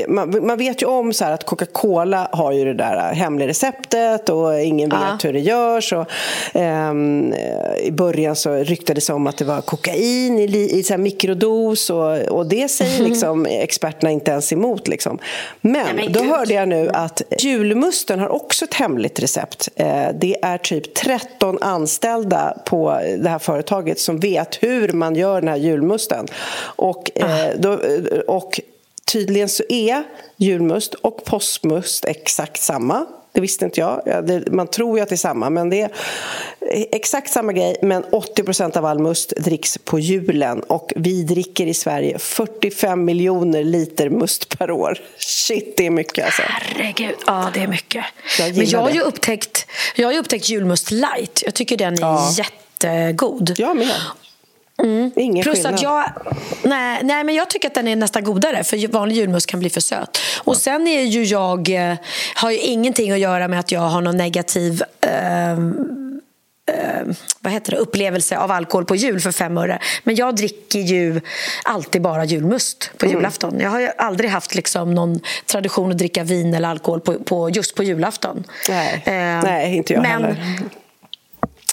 man, 0.07 0.47
man, 0.47 0.57
vet 0.57 0.81
ju 0.81 0.85
om 0.85 1.13
så 1.13 1.25
att 1.25 1.45
Coca-Cola 1.45 2.27
har 2.31 2.51
ju 2.51 2.65
det 2.65 2.73
där 2.73 3.13
hemliga 3.13 3.47
receptet 3.47 4.29
och 4.29 4.61
ingen 4.61 4.89
vet 4.89 4.99
ja. 4.99 5.17
hur 5.23 5.33
det 5.33 5.39
görs. 5.39 5.93
Och, 5.93 6.07
um, 6.53 7.33
I 7.83 7.91
början 7.91 8.35
så 8.35 8.55
ryktades 8.55 9.07
det 9.07 9.13
om 9.13 9.27
att 9.27 9.37
det 9.37 9.45
var 9.45 9.61
kokain 9.61 10.39
i, 10.39 10.79
i 10.79 10.83
så 10.83 10.97
mikrodos 10.97 11.89
och, 11.89 12.17
och 12.17 12.45
det 12.45 12.67
säger 12.67 13.03
liksom 13.03 13.45
experterna 13.45 14.11
inte 14.11 14.31
ens 14.31 14.53
emot. 14.53 14.87
Liksom. 14.87 15.19
Men, 15.61 15.87
ja, 15.87 15.93
men 15.93 16.13
då 16.13 16.23
hörde 16.23 16.53
jag 16.53 16.67
nu 16.67 16.89
att 16.89 17.21
julmusten 17.39 18.19
har 18.19 18.29
också 18.29 18.65
ett 18.65 18.73
hemligt 18.73 19.19
recept. 19.19 19.69
Uh, 19.79 20.07
det 20.19 20.35
är 20.41 20.57
typ 20.57 20.93
13 20.93 21.57
anställda 21.61 22.57
på 22.65 22.99
det 23.17 23.29
här 23.29 23.39
företaget 23.39 23.99
som 23.99 24.19
vet 24.19 24.63
hur 24.63 24.89
man 24.89 25.15
gör 25.15 25.41
den 25.41 25.49
här 25.49 25.57
julmusten. 25.57 26.27
Och, 26.75 27.11
uh, 27.19 27.59
då, 27.59 27.79
och 28.27 28.59
Tydligen 29.13 29.49
så 29.49 29.63
är 29.69 30.03
julmust 30.37 30.93
och 30.93 31.25
påskmust 31.25 32.05
exakt 32.05 32.61
samma. 32.61 33.05
Det 33.31 33.41
visste 33.41 33.65
inte 33.65 33.79
jag. 33.79 34.01
Man 34.51 34.67
tror 34.67 34.97
ju 34.97 35.03
att 35.03 35.09
det 35.09 35.15
är 35.15 35.17
samma, 35.17 35.49
men 35.49 35.69
det 35.69 35.81
är 35.81 35.91
exakt 36.91 37.31
samma 37.31 37.53
grej. 37.53 37.77
Men 37.81 38.03
80% 38.03 38.77
av 38.77 38.85
all 38.85 38.99
must 38.99 39.33
dricks 39.37 39.77
på 39.77 39.99
julen 39.99 40.59
och 40.59 40.93
vi 40.95 41.23
dricker 41.23 41.67
i 41.67 41.73
Sverige 41.73 42.19
45 42.19 43.05
miljoner 43.05 43.63
liter 43.63 44.09
must 44.09 44.57
per 44.57 44.71
år. 44.71 44.99
Shit, 45.17 45.77
det 45.77 45.85
är 45.85 45.89
mycket 45.89 46.25
alltså. 46.25 46.41
Herregud, 46.45 47.15
ja 47.25 47.51
det 47.53 47.59
är 47.59 47.67
mycket. 47.67 48.05
Jag 48.39 48.57
men 48.57 48.69
jag 48.69 48.79
har, 48.79 48.89
ju 48.89 49.01
upptäckt, 49.01 49.67
jag 49.95 50.07
har 50.07 50.17
upptäckt 50.17 50.49
julmust 50.49 50.91
light. 50.91 51.43
Jag 51.45 51.53
tycker 51.53 51.77
den 51.77 51.93
är 51.93 52.01
ja. 52.01 52.33
jättegod. 52.37 53.53
Jag 53.57 53.77
med. 53.77 53.95
Mm. 54.81 55.11
Ingen 55.15 55.43
Plus 55.43 55.55
skillnad. 55.55 55.73
att 55.73 55.81
jag, 55.81 56.03
nej, 56.63 56.99
nej, 57.03 57.23
men 57.23 57.35
jag 57.35 57.49
tycker 57.49 57.67
att 57.67 57.73
den 57.73 57.87
är 57.87 57.95
nästan 57.95 58.23
godare 58.23 58.63
för 58.63 58.87
vanlig 58.87 59.15
julmust 59.15 59.47
kan 59.47 59.59
bli 59.59 59.69
för 59.69 59.81
söt. 59.81 60.17
Och 60.43 60.57
sen 60.57 60.87
är 60.87 61.01
ju 61.01 61.23
jag, 61.23 61.69
eh, 61.69 61.97
har 62.35 62.51
ju 62.51 62.57
ingenting 62.57 63.11
att 63.11 63.19
göra 63.19 63.47
med 63.47 63.59
att 63.59 63.71
jag 63.71 63.81
har 63.81 64.01
någon 64.01 64.17
negativ 64.17 64.83
eh, 65.01 65.51
eh, 65.51 65.57
vad 67.39 67.53
heter 67.53 67.71
det, 67.71 67.77
upplevelse 67.77 68.37
av 68.37 68.51
alkohol 68.51 68.85
på 68.85 68.95
jul 68.95 69.19
för 69.19 69.31
fem 69.31 69.57
öre. 69.57 69.79
Men 70.03 70.15
jag 70.15 70.35
dricker 70.35 70.79
ju 70.79 71.21
alltid 71.63 72.01
bara 72.01 72.25
julmust 72.25 72.91
på 72.97 73.05
mm. 73.05 73.17
julafton. 73.17 73.59
Jag 73.59 73.69
har 73.69 73.93
aldrig 73.97 74.29
haft 74.29 74.55
liksom 74.55 74.93
någon 74.93 75.19
tradition 75.45 75.91
att 75.91 75.97
dricka 75.97 76.23
vin 76.23 76.53
eller 76.53 76.69
alkohol 76.69 77.01
på, 77.01 77.13
på 77.13 77.49
just 77.49 77.75
på 77.75 77.83
julafton. 77.83 78.43
Nej, 78.69 79.03
eh, 79.05 79.13
nej 79.43 79.75
inte 79.75 79.93
jag 79.93 80.01
men, 80.01 80.11
heller. 80.11 80.59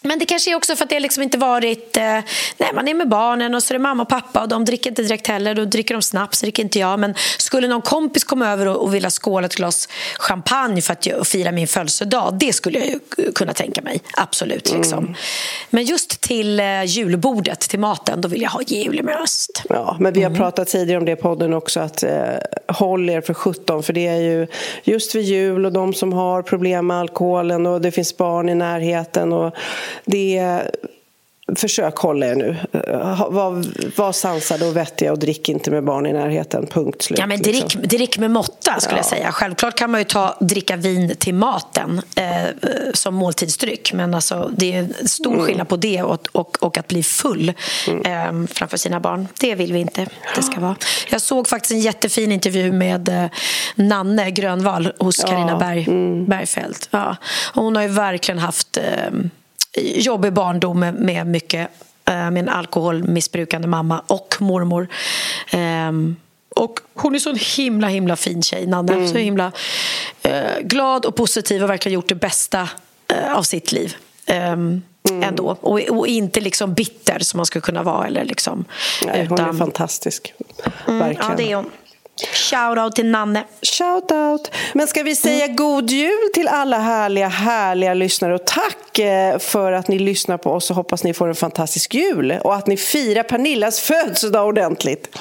Men 0.02 0.18
det 0.18 0.26
kanske 0.26 0.50
är 0.50 0.54
också 0.54 0.76
för 0.76 0.84
att 0.84 0.90
det 0.90 1.00
liksom 1.00 1.22
inte 1.22 1.38
varit... 1.38 1.96
Eh, 1.96 2.02
nej, 2.56 2.70
man 2.74 2.88
är 2.88 2.94
med 2.94 3.08
barnen 3.08 3.54
och 3.54 3.62
så 3.62 3.74
är 3.74 3.78
det 3.78 3.82
mamma 3.82 4.02
och 4.02 4.08
pappa 4.08 4.42
och 4.42 4.48
de 4.48 4.64
dricker 4.64 4.90
inte 4.90 5.02
direkt 5.02 5.26
heller. 5.26 5.54
Då 5.54 5.64
dricker 5.64 5.94
de 5.94 6.02
snaps, 6.02 6.40
dricker 6.40 6.62
inte 6.62 6.78
jag. 6.78 6.98
Men 6.98 7.14
skulle 7.38 7.68
någon 7.68 7.82
kompis 7.82 8.24
komma 8.24 8.48
över 8.48 8.68
och, 8.68 8.82
och 8.82 8.94
vilja 8.94 9.10
skåla 9.10 9.46
ett 9.46 9.54
glas 9.54 9.88
champagne 10.18 10.82
för 10.82 10.92
att 10.92 11.06
jag, 11.06 11.26
fira 11.26 11.52
min 11.52 11.66
födelsedag, 11.66 12.36
det 12.40 12.52
skulle 12.52 12.78
jag 12.78 12.88
ju 12.88 13.32
kunna 13.32 13.52
tänka 13.52 13.82
mig. 13.82 14.00
Absolut. 14.16 14.72
Liksom. 14.72 14.98
Mm. 14.98 15.14
Men 15.70 15.84
just 15.84 16.20
till 16.20 16.60
eh, 16.60 16.84
julbordet, 16.84 17.60
till 17.60 17.80
maten, 17.80 18.20
då 18.20 18.28
vill 18.28 18.42
jag 18.42 18.50
ha 18.50 18.62
julmust. 18.62 19.62
Ja, 19.68 19.96
men 20.00 20.12
vi 20.12 20.22
har 20.22 20.30
mm. 20.30 20.38
pratat 20.38 20.68
tidigare 20.68 20.98
om 20.98 21.04
det 21.04 21.12
i 21.12 21.16
podden 21.16 21.54
också, 21.54 21.80
att 21.80 22.02
eh, 22.02 22.10
håll 22.68 23.10
er 23.10 23.20
för 23.20 23.34
17 23.34 23.82
för 23.82 23.92
det 23.92 24.06
är 24.06 24.20
ju 24.20 24.46
just 24.84 25.14
vid 25.14 25.24
jul 25.24 25.66
och 25.66 25.72
de 25.72 25.94
som 25.94 26.12
har 26.12 26.42
problem 26.42 26.86
med 26.86 26.96
alkoholen 26.96 27.66
och 27.66 27.80
det 27.80 27.90
finns 27.90 28.16
barn 28.16 28.48
i 28.48 28.54
närheten 28.54 29.32
och 29.32 29.54
det 30.04 30.62
försök 31.56 31.96
hålla 31.96 32.26
er 32.26 32.34
nu. 32.34 32.56
Var, 33.28 33.64
var 33.96 34.12
sansade 34.12 34.66
och 34.66 34.76
vettiga 34.76 35.12
och 35.12 35.18
drick 35.18 35.48
inte 35.48 35.70
med 35.70 35.84
barn 35.84 36.06
i 36.06 36.12
närheten. 36.12 36.66
Punkt 36.66 37.02
slut. 37.02 37.18
Ja, 37.18 37.26
men 37.26 37.42
drick, 37.42 37.62
liksom. 37.62 37.82
drick 37.82 38.18
med 38.18 38.30
måtta 38.30 38.80
skulle 38.80 38.96
ja. 38.96 38.98
jag 38.98 39.06
säga. 39.06 39.32
Självklart 39.32 39.78
kan 39.78 39.90
man 39.90 40.00
ju 40.00 40.04
ta, 40.04 40.36
dricka 40.40 40.76
vin 40.76 41.16
till 41.18 41.34
maten 41.34 42.02
eh, 42.16 42.24
som 42.94 43.14
måltidsdryck. 43.14 43.92
Men 43.92 44.14
alltså, 44.14 44.50
det 44.56 44.72
är 44.72 45.06
stor 45.06 45.32
mm. 45.32 45.46
skillnad 45.46 45.68
på 45.68 45.76
det 45.76 46.02
och, 46.02 46.28
och, 46.32 46.62
och 46.62 46.78
att 46.78 46.88
bli 46.88 47.02
full 47.02 47.52
mm. 47.88 48.42
eh, 48.42 48.48
framför 48.54 48.76
sina 48.76 49.00
barn. 49.00 49.28
Det 49.40 49.54
vill 49.54 49.72
vi 49.72 49.78
inte 49.78 50.06
det 50.36 50.42
ska 50.42 50.60
vara. 50.60 50.76
Jag 51.10 51.20
såg 51.20 51.48
faktiskt 51.48 51.72
en 51.72 51.80
jättefin 51.80 52.32
intervju 52.32 52.72
med 52.72 53.08
eh, 53.08 53.26
Nanne 53.74 54.30
Grönvall 54.30 54.92
hos 54.98 55.16
Carina 55.16 55.52
ja. 55.52 55.58
Berg, 55.58 55.84
mm. 55.88 56.26
Bergfeldt. 56.26 56.88
Ja. 56.90 57.16
hon 57.54 57.76
har 57.76 57.82
ju 57.82 57.88
verkligen 57.88 58.38
haft 58.38 58.76
ehm, 58.76 59.30
jobbig 59.76 60.32
barndom 60.32 60.80
med, 60.80 60.94
med 60.94 61.26
mycket 61.26 61.70
eh, 62.04 62.14
med 62.14 62.38
en 62.38 62.48
alkoholmissbrukande 62.48 63.68
mamma 63.68 64.02
och 64.06 64.36
mormor. 64.38 64.88
Um, 65.88 66.16
och 66.56 66.80
hon 66.94 67.14
är 67.14 67.18
så 67.18 67.30
en 67.30 67.38
himla 67.56 67.88
himla 67.88 68.16
fin 68.16 68.42
tjej, 68.42 68.66
Nanne. 68.66 68.92
Mm. 68.92 69.08
Så 69.08 69.18
himla 69.18 69.52
uh, 70.26 70.60
glad 70.62 71.06
och 71.06 71.16
positiv 71.16 71.62
och 71.62 71.70
verkligen 71.70 71.94
gjort 71.94 72.08
det 72.08 72.14
bästa 72.14 72.68
uh, 73.12 73.36
av 73.36 73.42
sitt 73.42 73.72
liv. 73.72 73.96
Um, 74.28 74.82
mm. 75.10 75.22
ändå. 75.22 75.56
Och, 75.60 75.80
och, 75.80 76.06
inte 76.06 76.40
liksom 76.40 76.74
bitter 76.74 77.18
som 77.18 77.38
man 77.38 77.46
skulle 77.46 77.62
kunna 77.62 77.82
vara. 77.82 78.06
Eller 78.06 78.24
liksom, 78.24 78.64
Nej, 79.06 79.24
utan... 79.24 79.38
Hon 79.38 79.54
är 79.54 79.58
fantastisk. 79.58 80.34
Verkligen. 80.86 81.02
Mm, 81.02 81.16
ja, 81.20 81.34
det 81.36 81.52
är 81.52 81.56
hon. 81.56 81.70
Shout-out 82.26 82.94
till 82.94 83.06
Nanne. 83.06 83.44
Shout-out. 83.62 84.50
Men 84.72 84.86
ska 84.86 85.02
vi 85.02 85.16
säga 85.16 85.44
mm. 85.44 85.56
god 85.56 85.90
jul 85.90 86.28
till 86.34 86.48
alla 86.48 86.78
härliga, 86.78 87.28
härliga 87.28 87.94
lyssnare 87.94 88.34
och 88.34 88.46
tack 88.46 88.98
eh, 88.98 89.38
för 89.38 89.72
att 89.72 89.88
ni 89.88 89.98
lyssnar 89.98 90.38
på 90.38 90.50
oss 90.50 90.70
och 90.70 90.76
hoppas 90.76 91.04
ni 91.04 91.14
får 91.14 91.28
en 91.28 91.34
fantastisk 91.34 91.94
jul 91.94 92.32
och 92.44 92.54
att 92.54 92.66
ni 92.66 92.76
firar 92.76 93.22
Pernillas 93.22 93.80
födelsedag 93.80 94.46
ordentligt. 94.46 95.18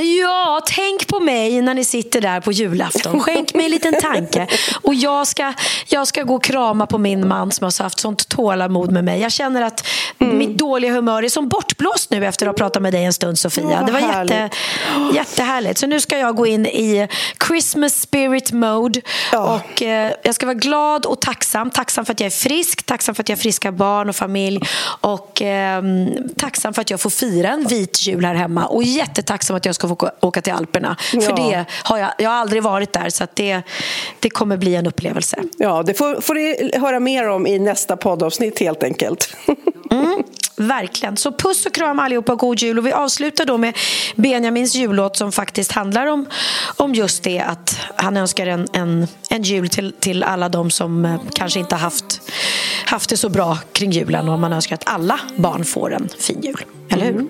Ja, 0.00 0.60
tänk 0.66 1.06
på 1.06 1.20
mig 1.20 1.62
när 1.62 1.74
ni 1.74 1.84
sitter 1.84 2.20
där 2.20 2.40
på 2.40 2.52
julafton. 2.52 3.20
Skänk 3.20 3.54
mig 3.54 3.64
en 3.64 3.70
liten 3.70 4.00
tanke. 4.00 4.46
Och 4.82 4.94
jag 4.94 5.26
ska, 5.26 5.52
jag 5.86 6.06
ska 6.06 6.22
gå 6.22 6.34
och 6.34 6.44
krama 6.44 6.86
på 6.86 6.98
min 6.98 7.28
man 7.28 7.52
som 7.52 7.64
har 7.64 7.82
haft 7.82 8.00
sånt 8.00 8.28
tålamod 8.28 8.92
med 8.92 9.04
mig. 9.04 9.20
Jag 9.20 9.32
känner 9.32 9.62
att 9.62 9.86
mm. 10.18 10.38
mitt 10.38 10.58
dåliga 10.58 10.92
humör 10.92 11.22
är 11.22 11.28
som 11.28 11.48
bortblåst 11.48 12.10
nu 12.10 12.26
efter 12.26 12.46
att 12.46 12.52
ha 12.52 12.56
pratat 12.56 12.82
med 12.82 12.92
dig 12.92 13.04
en 13.04 13.12
stund, 13.12 13.38
Sofia. 13.38 13.82
det 13.86 13.92
var 13.92 14.00
jätte, 14.00 14.50
jättehärligt. 15.14 15.78
Så 15.78 15.86
nu 15.86 16.00
ska 16.00 16.18
jag 16.18 16.36
gå 16.36 16.46
in 16.46 16.66
i 16.66 17.08
Christmas 17.48 18.00
spirit 18.00 18.52
mode. 18.52 19.00
Ja. 19.32 19.54
Och 19.54 19.82
eh, 19.82 20.12
Jag 20.22 20.34
ska 20.34 20.46
vara 20.46 20.54
glad 20.54 21.06
och 21.06 21.20
tacksam. 21.20 21.70
Tacksam 21.70 22.04
för 22.04 22.12
att 22.12 22.20
jag 22.20 22.26
är 22.26 22.30
frisk, 22.30 22.82
tacksam 22.82 23.14
för 23.14 23.22
att 23.22 23.28
jag 23.28 23.36
har 23.36 23.40
friska 23.40 23.72
barn 23.72 24.08
och 24.08 24.16
familj. 24.16 24.60
Och 25.00 25.42
eh, 25.42 25.82
tacksam 26.36 26.74
för 26.74 26.82
att 26.82 26.90
jag 26.90 27.00
får 27.00 27.10
fira 27.10 27.48
en 27.48 27.66
vit 27.66 28.06
jul 28.06 28.24
här 28.24 28.34
hemma. 28.34 28.66
Och 28.66 28.82
jättetacksam 28.82 29.56
att 29.56 29.66
jag 29.66 29.74
ska 29.74 29.85
få 29.88 30.10
åka 30.20 30.40
till 30.40 30.52
Alperna. 30.52 30.96
Ja. 31.12 31.20
För 31.20 31.36
det 31.36 31.64
har 31.82 31.98
jag, 31.98 32.10
jag 32.18 32.30
har 32.30 32.36
aldrig 32.36 32.62
varit 32.62 32.92
där, 32.92 33.10
så 33.10 33.26
det, 33.34 33.62
det 34.20 34.30
kommer 34.30 34.56
bli 34.56 34.74
en 34.74 34.86
upplevelse. 34.86 35.36
Ja, 35.58 35.82
det 35.82 35.94
får, 35.94 36.20
får 36.20 36.34
ni 36.34 36.70
höra 36.78 37.00
mer 37.00 37.28
om 37.28 37.46
i 37.46 37.58
nästa 37.58 37.96
poddavsnitt 37.96 38.58
helt 38.60 38.82
enkelt. 38.82 39.36
Mm. 39.90 40.22
Verkligen. 40.56 41.16
Så 41.16 41.32
puss 41.32 41.66
och 41.66 41.74
kram 41.74 41.98
allihopa 41.98 42.32
och 42.32 42.38
god 42.38 42.62
jul. 42.62 42.78
Och 42.78 42.86
vi 42.86 42.92
avslutar 42.92 43.44
då 43.44 43.58
med 43.58 43.76
Benjamins 44.16 44.74
jullåt 44.74 45.16
som 45.16 45.32
faktiskt 45.32 45.72
handlar 45.72 46.06
om, 46.06 46.26
om 46.76 46.94
just 46.94 47.22
det 47.22 47.40
att 47.40 47.80
han 47.96 48.16
önskar 48.16 48.46
en, 48.46 48.68
en, 48.72 49.06
en 49.30 49.42
jul 49.42 49.68
till, 49.68 49.92
till 50.00 50.22
alla 50.22 50.48
de 50.48 50.70
som 50.70 51.04
eh, 51.04 51.20
kanske 51.32 51.60
inte 51.60 51.74
haft, 51.74 52.20
haft 52.86 53.10
det 53.10 53.16
så 53.16 53.28
bra 53.28 53.58
kring 53.72 53.90
julen 53.90 54.28
och 54.28 54.38
man 54.38 54.52
önskar 54.52 54.74
att 54.74 54.88
alla 54.88 55.20
barn 55.36 55.64
får 55.64 55.94
en 55.94 56.08
fin 56.18 56.40
jul. 56.40 56.64
Eller 56.90 57.04
hur? 57.04 57.14
Mm. 57.14 57.28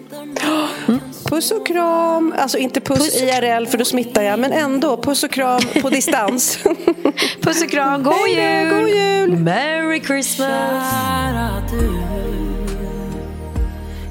Mm. 0.89 1.01
Puss 1.25 1.51
och 1.51 1.67
kram. 1.67 2.35
Alltså 2.39 2.59
inte 2.59 2.81
puss, 2.81 2.99
puss 2.99 3.23
IRL 3.23 3.67
för 3.67 3.79
då 3.79 3.85
smittar 3.85 4.23
jag, 4.23 4.39
men 4.39 4.53
ändå 4.53 4.97
puss 4.97 5.25
och 5.25 5.31
kram 5.31 5.61
på 5.83 5.91
distans. 5.91 6.59
puss 7.41 7.63
och 7.63 7.71
kram. 7.71 8.03
God 8.03 8.29
jul! 8.29 8.71
God 8.71 8.89
jul! 8.89 9.37
Merry 9.37 10.01
Christmas! 10.01 11.07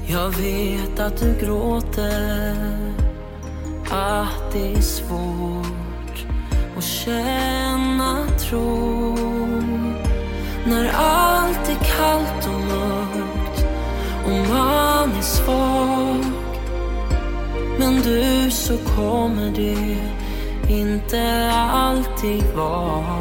Jag 0.08 0.30
vet 0.30 1.00
att 1.00 1.20
du 1.20 1.46
gråter 1.46 2.56
Att 3.90 4.52
det 4.52 4.72
är 4.72 4.80
svårt 4.80 6.26
att 6.76 6.84
känna 6.84 8.26
tro 8.38 9.16
När 10.66 10.90
allt 10.94 11.68
är 11.68 11.96
kallt 11.96 12.46
och 12.46 12.60
mörkt 12.60 13.66
och 14.24 14.54
man 14.54 15.12
är 15.12 15.22
svag 15.22 16.35
men 17.78 18.02
du 18.02 18.50
så 18.50 18.78
kommer 18.78 19.52
det 19.56 19.96
inte 20.72 21.50
alltid 21.72 22.44
vara 22.56 23.20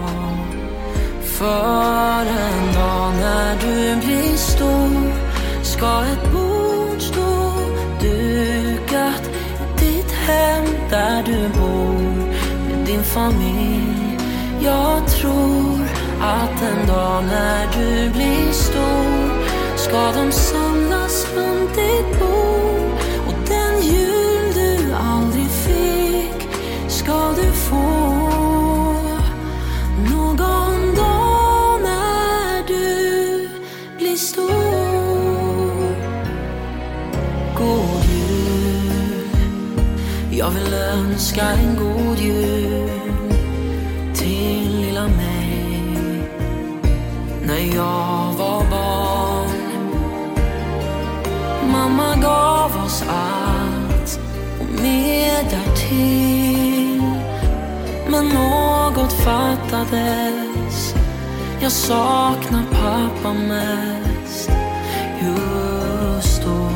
För 1.24 2.26
en 2.26 2.74
dag 2.74 3.14
när 3.20 3.56
du 3.62 4.06
blir 4.06 4.38
stor 4.38 5.14
ska 5.64 6.04
ett 6.04 6.32
bord 6.32 7.02
stå 7.02 7.52
dukat 8.02 9.30
i 9.60 9.86
ditt 9.86 10.12
hem 10.12 10.66
där 10.90 11.24
du 11.24 11.60
bor 11.60 12.00
med 12.68 12.86
din 12.86 13.04
familj. 13.04 14.18
Jag 14.64 15.08
tror 15.08 15.80
att 16.22 16.62
en 16.62 16.88
dag 16.88 17.24
när 17.24 17.68
du 17.78 18.10
blir 18.10 18.52
stor 18.52 19.46
ska 19.76 20.22
de 20.22 20.32
samlas 20.32 21.28
runt 21.36 21.76
ditt 21.76 22.20
bord 22.20 22.85
vill 40.56 40.74
önska 40.74 41.42
en 41.42 41.76
god 41.76 42.20
jul 42.20 42.90
till 44.14 44.82
lilla 44.82 45.08
mig 45.08 45.92
när 47.44 47.76
jag 47.76 48.34
var 48.38 48.70
barn. 48.72 49.50
Mamma 51.72 52.16
gav 52.16 52.86
oss 52.86 53.04
allt 53.10 54.20
och 54.60 54.82
mer 54.82 55.44
därtill. 55.44 57.02
Men 58.10 58.26
något 58.30 59.14
fattades. 59.14 60.96
Jag 61.62 61.72
saknar 61.72 62.64
pappa 62.72 63.34
mest 63.34 64.50
just 65.22 66.44
då. 66.44 66.70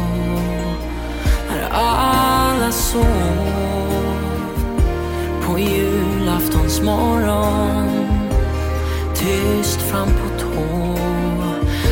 När 1.50 1.70
alla 2.70 2.78
sov 2.78 3.04
på 5.46 5.60
julaftons 5.60 6.82
morgon. 6.82 7.90
Tyst 9.16 9.82
fram 9.82 10.08
på 10.08 10.40
tå 10.40 10.96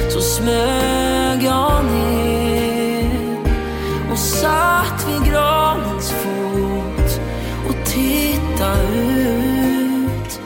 så 0.10 0.22
smög 0.22 1.44
jag 1.44 1.86
ner 1.86 3.40
och 4.12 4.18
satt 4.18 5.08
vid 5.08 5.32
granens 5.32 6.12
fot 6.12 7.22
och 7.70 7.86
tittade 7.86 8.98
ut. 9.18 10.40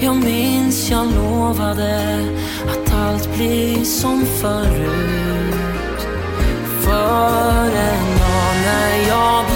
Jag 0.00 0.16
minns 0.16 0.90
jag 0.90 1.06
lovade 1.06 2.24
att 2.68 2.94
allt 2.94 3.36
blir 3.36 3.84
som 3.84 4.26
förut. 4.26 5.60
För 6.80 7.66
en 7.66 8.18
dag 8.18 8.54
när 8.64 9.08
jag 9.08 9.49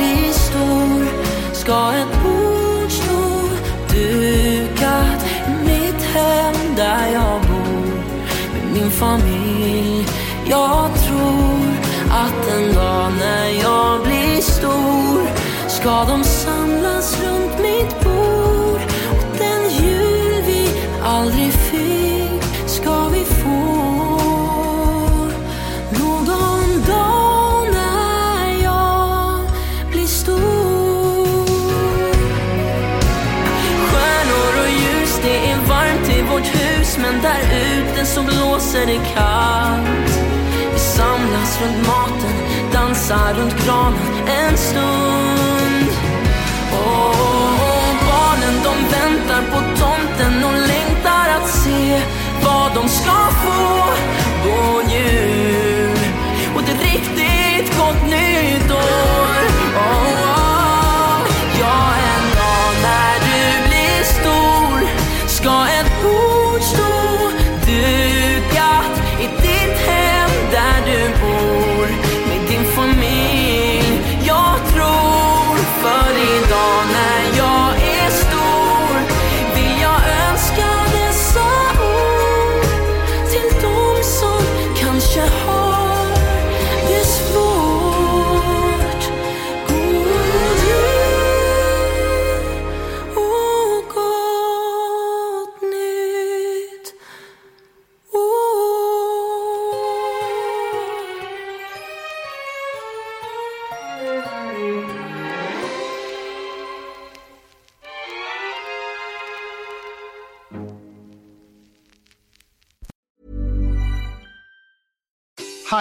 ska 1.64 1.92
ett 1.92 2.22
bord 2.22 2.90
stå 2.90 3.48
dukat 3.94 5.24
i 5.46 5.64
mitt 5.64 6.02
hem 6.02 6.54
där 6.76 7.12
jag 7.12 7.40
bor 7.40 7.86
med 8.52 8.72
min 8.72 8.90
familj. 8.90 10.06
Jag 10.46 10.90
tror 11.06 11.74
att 12.10 12.48
en 12.56 12.74
dag 12.74 13.12
när 13.20 13.48
jag 13.62 14.02
blir 14.02 14.40
stor 14.40 15.28
ska 15.68 16.04
de 16.04 16.24
samlas 16.24 16.63
blåser 38.74 38.86
det 38.86 39.00
kallt. 39.14 40.18
Vi 40.72 40.78
samlas 40.78 41.60
runt 41.62 41.86
maten, 41.86 42.72
dansar 42.72 43.34
runt 43.34 43.54
kranen 43.64 43.98
en 44.26 44.56
stund. 44.56 45.88
Och 46.72 47.16
barnen 48.08 48.54
de 48.64 48.74
väntar 48.96 49.42
på 49.50 49.58
tomten 49.58 50.44
och 50.44 50.68
längtar 50.68 51.28
att 51.36 51.48
se 51.48 52.02
vad 52.44 52.74
de 52.74 52.88
ska 52.88 53.30
få. 53.44 53.63